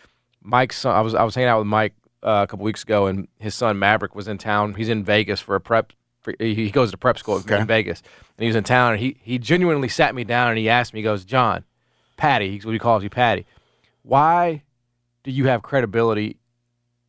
Mike's 0.42 0.78
son, 0.78 0.96
I 0.96 1.00
was 1.00 1.14
I 1.14 1.22
was 1.22 1.36
hanging 1.36 1.48
out 1.48 1.58
with 1.58 1.68
Mike 1.68 1.94
uh, 2.24 2.42
a 2.42 2.46
couple 2.48 2.64
weeks 2.64 2.82
ago, 2.82 3.06
and 3.06 3.28
his 3.38 3.54
son 3.54 3.78
Maverick 3.78 4.16
was 4.16 4.26
in 4.26 4.38
town. 4.38 4.74
He's 4.74 4.88
in 4.88 5.04
Vegas 5.04 5.38
for 5.38 5.54
a 5.54 5.60
prep. 5.60 5.92
For, 6.24 6.34
he 6.40 6.70
goes 6.70 6.90
to 6.90 6.96
prep 6.96 7.18
school 7.18 7.36
in 7.36 7.66
Vegas, 7.66 8.00
and 8.36 8.42
he 8.42 8.46
was 8.48 8.56
in 8.56 8.64
town. 8.64 8.92
And 8.94 9.00
he 9.00 9.16
he 9.22 9.38
genuinely 9.38 9.88
sat 9.88 10.14
me 10.14 10.24
down 10.24 10.48
and 10.48 10.58
he 10.58 10.68
asked 10.70 10.92
me, 10.94 11.00
he 11.00 11.04
goes, 11.04 11.24
John, 11.24 11.64
Patty, 12.16 12.50
he's 12.50 12.64
what 12.66 12.72
he 12.72 12.78
calls 12.78 13.02
you, 13.04 13.10
Patty. 13.10 13.46
Why 14.02 14.62
do 15.22 15.30
you 15.30 15.46
have 15.46 15.62
credibility 15.62 16.38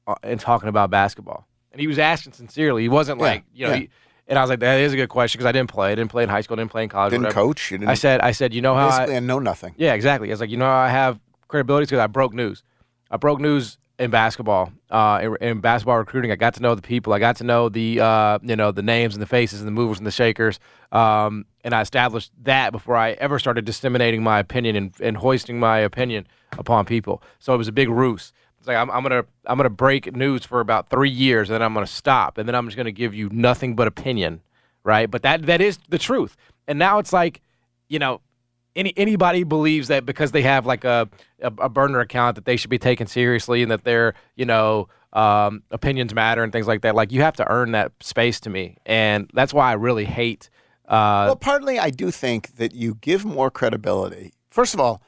uh, 0.08 0.16
in 0.24 0.38
talking 0.38 0.70
about 0.70 0.90
basketball? 0.90 1.48
And 1.72 1.82
he 1.82 1.88
was 1.88 1.98
asking 2.00 2.34
sincerely. 2.34 2.82
He 2.84 2.90
wasn't 2.90 3.20
Yeah, 3.20 3.26
like, 3.26 3.44
you 3.54 3.66
know, 3.68 3.74
yeah. 3.74 3.80
he, 3.80 3.90
and 4.28 4.40
I 4.40 4.42
was 4.42 4.50
like, 4.50 4.60
that 4.60 4.80
is 4.80 4.94
a 4.94 4.96
good 4.96 5.10
question 5.10 5.38
because 5.40 5.48
I 5.48 5.52
didn't 5.52 5.70
play. 5.70 5.92
I 5.92 5.96
didn't 5.96 6.12
play 6.12 6.24
in 6.24 6.30
high 6.30 6.42
school. 6.42 6.56
I 6.58 6.62
Didn't 6.62 6.72
play 6.72 6.84
in 6.84 6.90
college. 6.90 7.12
Didn't 7.12 7.24
whatever. 7.26 7.42
coach, 7.48 7.72
you 7.72 7.78
didn't- 7.78 7.90
I 7.90 7.96
said, 7.96 8.22
I 8.22 8.32
said, 8.32 8.54
you 8.54 8.62
know 8.62 8.76
how? 8.76 8.88
I, 8.90 9.16
I 9.16 9.20
know 9.20 9.40
nothing. 9.40 9.76
yeah, 9.78 9.94
exactly. 9.94 10.30
I 10.30 10.34
was 10.34 10.40
like, 10.42 10.50
you 10.50 10.58
know 10.58 10.66
how 10.66 10.78
I 10.78 10.90
have 10.90 11.20
credibility 11.48 11.86
because 11.86 12.00
I 12.00 12.08
broke 12.08 12.34
news. 12.34 12.64
I 13.12 13.18
broke 13.18 13.40
news 13.40 13.78
in 13.98 14.12
basketball, 14.12 14.72
uh, 14.90 15.20
in, 15.24 15.38
in 15.42 15.60
basketball 15.62 15.98
recruiting. 15.98 16.32
I 16.32 16.36
got 16.36 16.54
to 16.56 16.62
know 16.62 16.76
the 16.76 16.82
people. 16.82 17.14
I 17.14 17.20
got 17.20 17.38
to 17.38 17.44
know 17.44 17.70
the 17.70 18.00
uh, 18.00 18.40
you 18.42 18.56
know 18.56 18.72
the 18.72 18.82
names 18.82 19.14
and 19.14 19.22
the 19.22 19.28
faces 19.28 19.62
and 19.62 19.68
the 19.68 19.72
movers 19.72 19.98
and 19.98 20.08
the 20.08 20.12
shakers. 20.12 20.60
Um, 20.92 21.46
and 21.64 21.74
I 21.74 21.82
established 21.82 22.32
that 22.44 22.72
before 22.72 22.96
I 22.96 23.12
ever 23.14 23.40
started 23.40 23.66
disseminating 23.66 24.24
my 24.24 24.40
opinion 24.40 24.76
and, 24.76 24.94
and 25.02 25.18
hoisting 25.18 25.60
my 25.60 25.80
opinion 25.80 26.28
upon 26.58 26.86
people. 26.86 27.22
So 27.40 27.54
it 27.54 27.58
was 27.58 27.68
a 27.68 27.72
big 27.74 27.90
ruse. 27.90 28.34
It's 28.60 28.68
like 28.68 28.78
I'm, 28.78 28.90
I'm 28.92 29.04
gonna 29.04 29.26
I'm 29.46 29.58
gonna 29.58 29.70
break 29.70 30.16
news 30.16 30.46
for 30.46 30.60
about 30.60 30.90
three 30.90 31.10
years, 31.10 31.50
and 31.50 31.56
then 31.56 31.62
I'm 31.62 31.74
gonna 31.74 31.88
stop, 31.88 32.38
and 32.38 32.48
then 32.48 32.56
I'm 32.56 32.66
just 32.66 32.78
gonna 32.78 32.92
give 32.92 33.14
you 33.14 33.30
nothing 33.32 33.76
but 33.76 33.88
opinion, 33.88 34.42
right? 34.84 35.10
But 35.10 35.22
that 35.24 35.46
that 35.46 35.62
is 35.62 35.78
the 35.90 36.00
truth. 36.00 36.36
And 36.68 36.80
now 36.80 36.98
it's 36.98 37.14
like, 37.14 37.42
you 37.90 38.00
know, 38.00 38.22
any 38.76 38.94
anybody 38.98 39.44
believes 39.44 39.88
that 39.88 40.06
because 40.06 40.32
they 40.32 40.42
have 40.42 40.66
like 40.66 40.84
a, 40.84 41.10
a, 41.42 41.52
a 41.60 41.70
burner 41.70 42.00
account 42.00 42.36
that 42.36 42.46
they 42.46 42.58
should 42.58 42.70
be 42.70 42.78
taken 42.80 43.08
seriously 43.08 43.62
and 43.62 43.72
that 43.72 43.84
their 43.84 44.14
you 44.36 44.46
know 44.46 44.88
um, 45.14 45.64
opinions 45.72 46.14
matter 46.14 46.44
and 46.44 46.52
things 46.52 46.68
like 46.68 46.82
that. 46.82 46.96
Like 46.96 47.12
you 47.12 47.22
have 47.22 47.36
to 47.38 47.50
earn 47.50 47.72
that 47.72 47.92
space 48.02 48.40
to 48.42 48.50
me, 48.50 48.78
and 48.86 49.30
that's 49.34 49.54
why 49.54 49.70
I 49.70 49.74
really 49.74 50.06
hate. 50.06 50.50
Uh, 50.86 51.26
well, 51.28 51.36
partly 51.36 51.80
I 51.80 51.90
do 51.90 52.12
think 52.12 52.58
that 52.58 52.74
you 52.74 52.96
give 52.96 53.26
more 53.26 53.50
credibility. 53.50 54.34
First 54.50 54.74
of 54.74 54.80
all, 54.80 55.02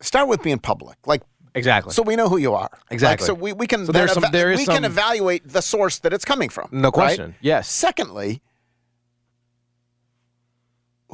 start 0.00 0.28
with 0.28 0.42
being 0.42 0.58
public. 0.58 0.98
Like 1.06 1.22
Exactly. 1.56 1.92
So 1.92 2.02
we 2.02 2.16
know 2.16 2.28
who 2.28 2.36
you 2.38 2.54
are. 2.54 2.70
Exactly. 2.90 3.24
Like, 3.24 3.26
so 3.28 3.34
we, 3.34 3.52
we 3.52 3.66
can 3.66 3.86
So 3.86 3.92
there's 3.92 4.12
some- 4.12 4.24
there 4.32 4.50
is 4.50 4.58
we 4.58 4.66
can 4.66 4.84
evaluate 4.84 5.46
the 5.48 5.62
source 5.62 6.00
that 6.00 6.12
it's 6.12 6.24
coming 6.24 6.48
from. 6.48 6.68
No 6.72 6.88
right? 6.88 6.92
question. 6.92 7.36
Yes. 7.40 7.68
Secondly, 7.68 8.42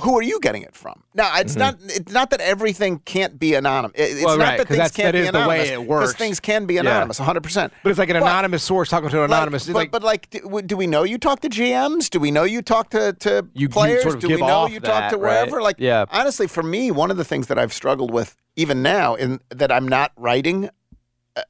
who 0.00 0.18
are 0.18 0.22
you 0.22 0.40
getting 0.40 0.62
it 0.62 0.74
from? 0.74 1.02
Now, 1.14 1.30
it's 1.38 1.54
Mhm. 1.54 1.58
not 1.58 1.76
it's 1.84 2.12
not 2.12 2.30
that 2.30 2.40
everything 2.40 3.00
can't 3.00 3.38
be 3.38 3.54
anonymous. 3.54 3.98
It- 3.98 4.12
It's 4.16 4.24
Well, 4.24 4.38
not 4.38 4.44
right, 4.44 4.58
that 4.58 4.68
things 4.68 4.90
can't 4.90 5.06
that 5.08 5.12
be 5.12 5.18
is 5.20 5.30
the 5.30 5.38
way 5.38 5.60
anonymous. 5.60 5.70
it 5.70 5.82
works. 5.86 6.12
things 6.14 6.40
can 6.40 6.66
be 6.66 6.74
Yeah. 6.74 6.80
anonymous, 6.80 7.18
100%. 7.18 7.72
but 7.82 7.90
it's 7.90 7.98
like 7.98 8.08
an 8.10 8.14
But- 8.20 8.22
anonymous 8.22 8.62
source 8.62 8.88
talking 8.88 9.08
to 9.10 9.22
an 9.24 9.30
like, 9.30 9.38
anonymous. 9.38 9.66
but, 9.66 9.74
like, 9.74 9.90
but 9.90 10.02
like, 10.02 10.30
do, 10.30 10.62
do 10.62 10.76
we 10.76 10.86
know 10.86 11.02
you 11.04 11.18
talk 11.18 11.40
to 11.40 11.48
GMs? 11.48 12.08
Do 12.10 12.18
we 12.20 12.30
know 12.30 12.44
you 12.44 12.62
talk 12.62 12.90
to, 12.90 13.12
to 13.14 13.30
You- 13.30 13.62
you 13.62 13.68
players? 13.68 14.02
sort 14.02 14.14
of 14.16 14.20
do 14.20 14.28
we 14.28 14.36
know 14.36 14.66
you 14.66 14.80
talk 14.80 15.00
that, 15.00 15.10
to 15.10 15.18
right? 15.18 15.50
Like, 15.50 15.76
Yeah. 15.78 16.04
honestly, 16.10 16.46
for 16.46 16.62
me, 16.62 16.90
one 16.90 17.10
of 17.10 17.16
the 17.16 17.24
things 17.24 17.46
that 17.48 17.58
I've 17.58 17.72
struggled 17.72 18.10
with 18.12 18.36
even 18.56 18.82
now, 18.82 19.14
in 19.14 19.40
that 19.50 19.70
I'm 19.72 19.86
not 19.88 20.12
writing. 20.16 20.68
Uh, 21.36 21.42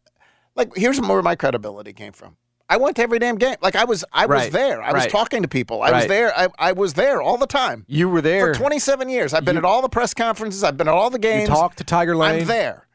like, 0.54 0.74
here's 0.76 1.00
where 1.00 1.22
my 1.22 1.34
credibility 1.34 1.92
came 1.92 2.12
from. 2.12 2.36
I 2.70 2.76
went 2.76 2.96
to 2.96 3.02
every 3.02 3.18
damn 3.18 3.36
game. 3.36 3.56
Like 3.60 3.74
I 3.76 3.84
was, 3.84 4.04
I 4.12 4.24
was 4.26 4.48
there. 4.50 4.80
I 4.80 4.92
was 4.92 5.06
talking 5.08 5.42
to 5.42 5.48
people. 5.48 5.82
I 5.82 5.90
was 5.90 6.06
there. 6.06 6.32
I, 6.38 6.48
I 6.58 6.72
was 6.72 6.94
there 6.94 7.20
all 7.20 7.36
the 7.36 7.46
time. 7.46 7.84
you 7.88 8.08
were 8.08 8.22
there. 8.22 8.54
For 8.54 8.58
27 8.58 9.08
years, 9.08 9.34
I've 9.34 9.44
been 9.44 9.56
at 9.58 9.64
all 9.64 9.82
the 9.82 9.88
press 9.88 10.14
conferences. 10.14 10.62
I've 10.64 10.76
been 10.76 10.86
at 10.88 10.94
all 10.94 11.10
the 11.10 11.18
games. 11.18 11.48
You 11.48 11.54
talked 11.54 11.78
to 11.78 11.84
Tiger 11.84 12.16
Lane. 12.16 12.42
I'm 12.42 12.46
there, 12.46 12.86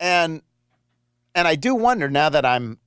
and 0.00 0.40
and 1.34 1.46
I 1.48 1.56
do 1.56 1.74
wonder 1.74 2.08
now 2.08 2.28
that 2.30 2.46
I'm 2.46 2.78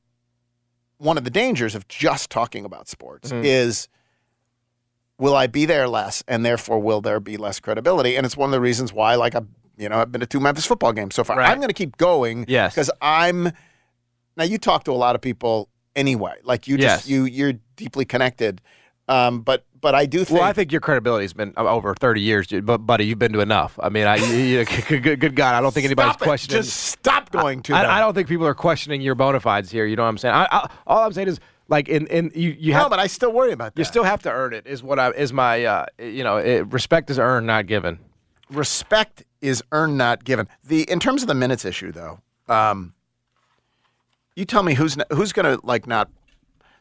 one 0.98 1.18
of 1.18 1.24
the 1.26 1.30
dangers 1.30 1.76
of 1.76 1.88
just 1.88 2.30
talking 2.30 2.64
about 2.66 2.88
sports 2.88 3.32
Mhm. 3.32 3.44
is 3.44 3.88
will 5.18 5.36
I 5.36 5.48
be 5.48 5.66
there 5.66 5.88
less, 5.88 6.24
and 6.28 6.46
therefore 6.46 6.80
will 6.80 7.02
there 7.02 7.20
be 7.20 7.38
less 7.38 7.60
credibility? 7.60 8.16
And 8.16 8.26
it's 8.26 8.38
one 8.38 8.48
of 8.48 8.52
the 8.52 8.62
reasons 8.62 8.92
why, 8.94 9.16
like 9.16 9.36
I, 9.36 9.42
you 9.78 9.90
know, 9.90 10.00
I've 10.00 10.12
been 10.12 10.22
to 10.22 10.28
two 10.28 10.40
Memphis 10.40 10.66
football 10.66 10.94
games 10.94 11.16
so 11.16 11.24
far. 11.24 11.38
Right. 11.38 11.50
I'm 11.50 11.58
going 11.58 11.68
to 11.70 11.74
keep 11.74 11.98
going, 11.98 12.46
Yes. 12.48 12.74
because 12.74 12.90
I'm. 13.02 13.52
Now 14.38 14.46
you 14.46 14.58
talk 14.58 14.86
to 14.86 14.92
a 14.92 14.94
lot 14.94 15.16
of 15.16 15.22
people 15.22 15.70
anyway. 15.96 16.36
Like 16.44 16.68
you 16.68 16.78
just 16.78 17.06
Yes. 17.06 17.10
you 17.10 17.26
you're 17.26 17.54
deeply 17.76 18.06
connected, 18.06 18.62
um, 19.08 19.42
but 19.42 19.66
but 19.80 19.96
I 19.96 20.06
do 20.06 20.24
think. 20.24 20.40
Well, 20.40 20.48
I 20.48 20.54
think 20.54 20.72
your 20.72 20.80
credibility's 20.82 21.34
been 21.34 21.54
uh, 21.58 21.66
over 21.68 21.96
30 21.96 22.22
years, 22.22 22.48
but 22.48 22.80
buddy, 22.80 23.06
you've 23.06 23.18
been 23.18 23.34
to 23.34 23.40
enough. 23.40 23.80
I 23.82 23.90
mean, 23.90 24.06
I, 24.06 24.18
you, 24.18 24.64
good, 24.88 25.20
good 25.20 25.36
God, 25.36 25.56
I 25.56 25.62
don't 25.62 25.74
think 25.74 25.86
anybody's 25.86 26.12
Stop 26.12 26.22
it. 26.22 26.26
questioning. 26.26 26.62
Just 26.62 26.78
stop 26.78 27.32
going 27.32 27.64
to. 27.64 27.74
I, 27.74 27.98
I 27.98 28.00
don't 28.00 28.14
think 28.14 28.28
people 28.28 28.46
are 28.46 28.54
questioning 28.54 29.02
your 29.02 29.16
bona 29.16 29.40
fides 29.40 29.72
here. 29.72 29.86
You 29.88 29.96
know 29.96 30.04
what 30.04 30.10
I'm 30.10 30.18
saying? 30.20 30.36
I, 30.36 30.48
I, 30.52 30.70
all 30.86 31.04
I'm 31.04 31.14
saying 31.14 31.30
is, 31.30 31.40
like, 31.68 31.90
in, 31.90 32.06
in 32.08 32.32
you, 32.36 32.56
you 32.60 32.74
have 32.74 32.84
no, 32.84 32.90
but 32.90 33.00
I 33.00 33.08
still 33.08 33.34
worry 33.34 33.54
about 33.54 33.74
that. 33.74 33.80
you 33.82 33.86
still 33.86 34.04
have 34.04 34.22
to 34.24 34.32
earn 34.32 34.54
it. 34.54 34.68
Is 34.68 34.84
what 34.84 35.00
I 35.00 35.10
is 35.12 35.34
my 35.34 35.66
uh, 35.66 35.86
you 35.98 36.24
know 36.24 36.38
it, 36.38 36.72
respect 36.72 37.10
is 37.10 37.18
earned, 37.18 37.48
not 37.48 37.66
given. 37.66 37.98
respect 38.52 39.24
is 39.42 39.64
earned, 39.72 39.98
not 39.98 40.24
given. 40.24 40.48
The 40.64 40.84
in 40.92 41.00
terms 41.00 41.24
of 41.24 41.28
the 41.28 41.34
minutes 41.34 41.66
issue, 41.66 41.92
though, 41.92 42.20
um, 42.48 42.94
you 44.36 44.46
tell 44.46 44.64
me 44.64 44.74
who's 44.76 44.96
who's 45.12 45.34
going 45.34 45.58
to 45.58 45.66
like 45.66 45.88
not. 45.88 46.10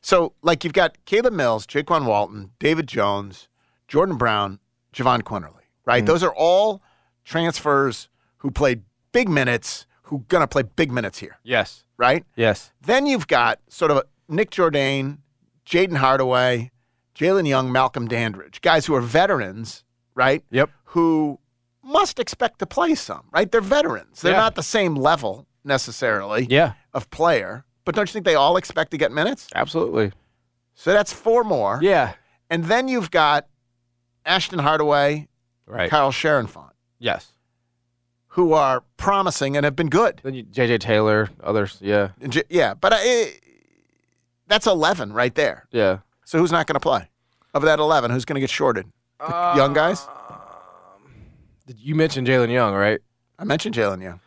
So, 0.02 0.32
like, 0.42 0.64
you've 0.64 0.72
got 0.72 0.96
Caleb 1.04 1.34
Mills, 1.34 1.66
Jaykwon 1.66 2.06
Walton, 2.06 2.52
David 2.58 2.86
Jones, 2.86 3.48
Jordan 3.86 4.16
Brown, 4.16 4.58
Jahvon 4.94 5.20
Quinerly, 5.22 5.64
right? 5.84 6.02
Mm. 6.02 6.06
Those 6.06 6.22
are 6.22 6.32
all 6.34 6.80
transfers 7.24 8.08
who 8.38 8.50
played 8.50 8.82
big 9.12 9.28
minutes, 9.28 9.86
who 10.04 10.24
going 10.28 10.40
to 10.40 10.46
play 10.48 10.62
big 10.62 10.90
minutes 10.90 11.18
here, 11.18 11.38
Yes. 11.42 11.84
right? 11.98 12.24
Yes. 12.34 12.72
Then 12.80 13.06
you've 13.06 13.26
got 13.28 13.58
sort 13.68 13.90
of 13.90 14.02
Nick 14.26 14.50
Jourdain, 14.50 15.18
Jayden 15.66 15.98
Hardaway, 15.98 16.70
Jalen 17.14 17.46
Young, 17.46 17.70
Malcolm 17.70 18.08
Dandridge, 18.08 18.62
guys 18.62 18.86
who 18.86 18.94
are 18.94 19.02
veterans, 19.02 19.84
right? 20.14 20.42
Yep. 20.50 20.70
Who 20.86 21.38
must 21.82 22.18
expect 22.18 22.58
to 22.60 22.66
play 22.66 22.94
some, 22.94 23.24
right? 23.32 23.50
They're 23.50 23.60
veterans. 23.60 24.22
They're 24.22 24.32
Yeah. 24.32 24.38
not 24.40 24.54
the 24.54 24.62
same 24.62 24.94
level 24.94 25.46
necessarily 25.62 26.46
Yeah. 26.48 26.72
Of 26.92 27.08
player, 27.10 27.64
but 27.84 27.94
don't 27.94 28.08
you 28.08 28.12
think 28.12 28.24
they 28.24 28.34
all 28.34 28.56
expect 28.56 28.90
to 28.90 28.96
get 28.96 29.12
minutes? 29.12 29.48
Absolutely. 29.54 30.12
So 30.74 30.92
that's 30.92 31.12
four 31.12 31.44
more. 31.44 31.78
Yeah. 31.82 32.14
And 32.48 32.64
then 32.64 32.88
you've 32.88 33.10
got 33.10 33.46
Ashton 34.26 34.58
Hardaway, 34.58 35.28
Right. 35.66 35.88
Carl 35.88 36.10
Cherenfant, 36.10 36.72
Yes. 36.98 37.32
who 38.28 38.52
are 38.54 38.82
promising 38.96 39.56
and 39.56 39.62
have 39.64 39.76
been 39.76 39.88
good. 39.88 40.20
Then 40.24 40.34
you, 40.34 40.42
JJ 40.44 40.80
Taylor, 40.80 41.30
others. 41.42 41.78
Yeah. 41.80 42.08
J- 42.28 42.42
Yeah, 42.48 42.74
but 42.74 42.92
I, 42.96 43.34
that's 44.48 44.66
11 44.66 45.12
right 45.12 45.34
there. 45.34 45.66
Yeah. 45.70 45.98
So 46.24 46.38
who's 46.38 46.50
not 46.52 46.66
going 46.66 46.74
to 46.74 46.80
play? 46.80 47.08
Of 47.54 47.62
that 47.62 47.78
11, 47.78 48.10
who's 48.10 48.24
going 48.24 48.34
to 48.34 48.40
get 48.40 48.50
shorted? 48.50 48.86
The 49.20 49.52
young 49.56 49.74
guys? 49.74 50.06
Um, 50.08 51.12
did 51.66 51.78
you 51.78 51.94
mention 51.94 52.24
Jalen 52.24 52.50
Young, 52.50 52.74
right? 52.74 53.00
I 53.38 53.44
mentioned 53.44 53.74
Jalen 53.74 54.02
Young. 54.02 54.20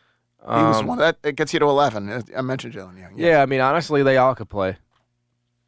He 0.45 0.49
was 0.49 0.77
Um, 0.77 0.87
one 0.87 0.97
that 0.97 1.17
it 1.23 1.35
gets 1.35 1.53
you 1.53 1.59
to 1.59 1.65
11. 1.65 2.23
I 2.35 2.41
mentioned 2.41 2.73
Jalen 2.73 2.99
Young. 2.99 3.13
Yeah. 3.15 3.41
I 3.41 3.45
mean, 3.45 3.61
honestly, 3.61 4.03
they 4.03 4.17
all 4.17 4.35
could 4.35 4.49
play. 4.49 4.77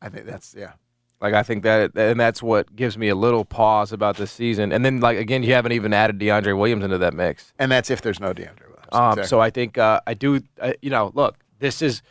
I 0.01 0.09
think 0.09 0.25
that's, 0.25 0.53
yeah. 0.57 0.73
Like 1.21 1.33
I 1.33 1.43
think 1.43 1.63
that, 1.63 1.91
and 1.95 2.19
that's 2.19 2.43
what 2.43 2.75
gives 2.75 2.97
me 2.97 3.07
a 3.07 3.15
little 3.15 3.45
pause 3.45 3.93
about 3.93 4.17
this 4.17 4.31
season. 4.31 4.71
And 4.73 4.83
then, 4.83 4.99
like 4.99 5.17
again, 5.17 5.43
you 5.43 5.53
haven't 5.53 5.71
even 5.71 5.93
added 5.93 6.19
DeAndre 6.19 6.57
Williams 6.57 6.83
into 6.83 6.97
that 6.97 7.13
mix. 7.13 7.53
And 7.57 7.71
that's 7.71 7.89
if 7.89 8.01
there's 8.01 8.19
no 8.19 8.33
DeAndre 8.33 8.67
Williams. 8.67 8.75
Um, 8.91 9.11
Exactly. 9.11 9.27
So 9.27 9.39
I 9.39 9.49
think 9.49 9.77
uh, 9.77 10.01
I 10.05 10.13
do. 10.13 10.41
Uh, 10.59 10.73
you 10.81 10.89
know, 10.89 11.11
look, 11.15 11.37
this 11.59 11.81
is 11.81 12.01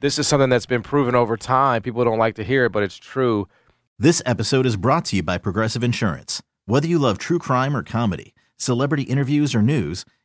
this 0.00 0.18
is 0.18 0.26
something 0.26 0.48
that's 0.48 0.66
been 0.66 0.82
proven 0.82 1.14
over 1.14 1.36
time. 1.36 1.82
People 1.82 2.04
don't 2.04 2.18
like 2.18 2.34
to 2.36 2.42
hear 2.44 2.64
it, 2.64 2.72
but 2.72 2.82
it's 2.82 2.96
true. 2.96 3.46
This 3.98 4.22
episode 4.26 4.64
is 4.66 4.76
brought 4.76 5.04
to 5.06 5.16
you 5.16 5.22
by 5.22 5.38
Progressive 5.38 5.84
Insurance. 5.84 6.42
Whether 6.64 6.88
you 6.88 6.98
love 6.98 7.18
true 7.18 7.38
crime 7.38 7.76
or 7.76 7.82
comedy, 7.82 8.34
celebrity 8.56 9.04
interviews 9.04 9.54
or 9.54 9.62
news, 9.62 10.04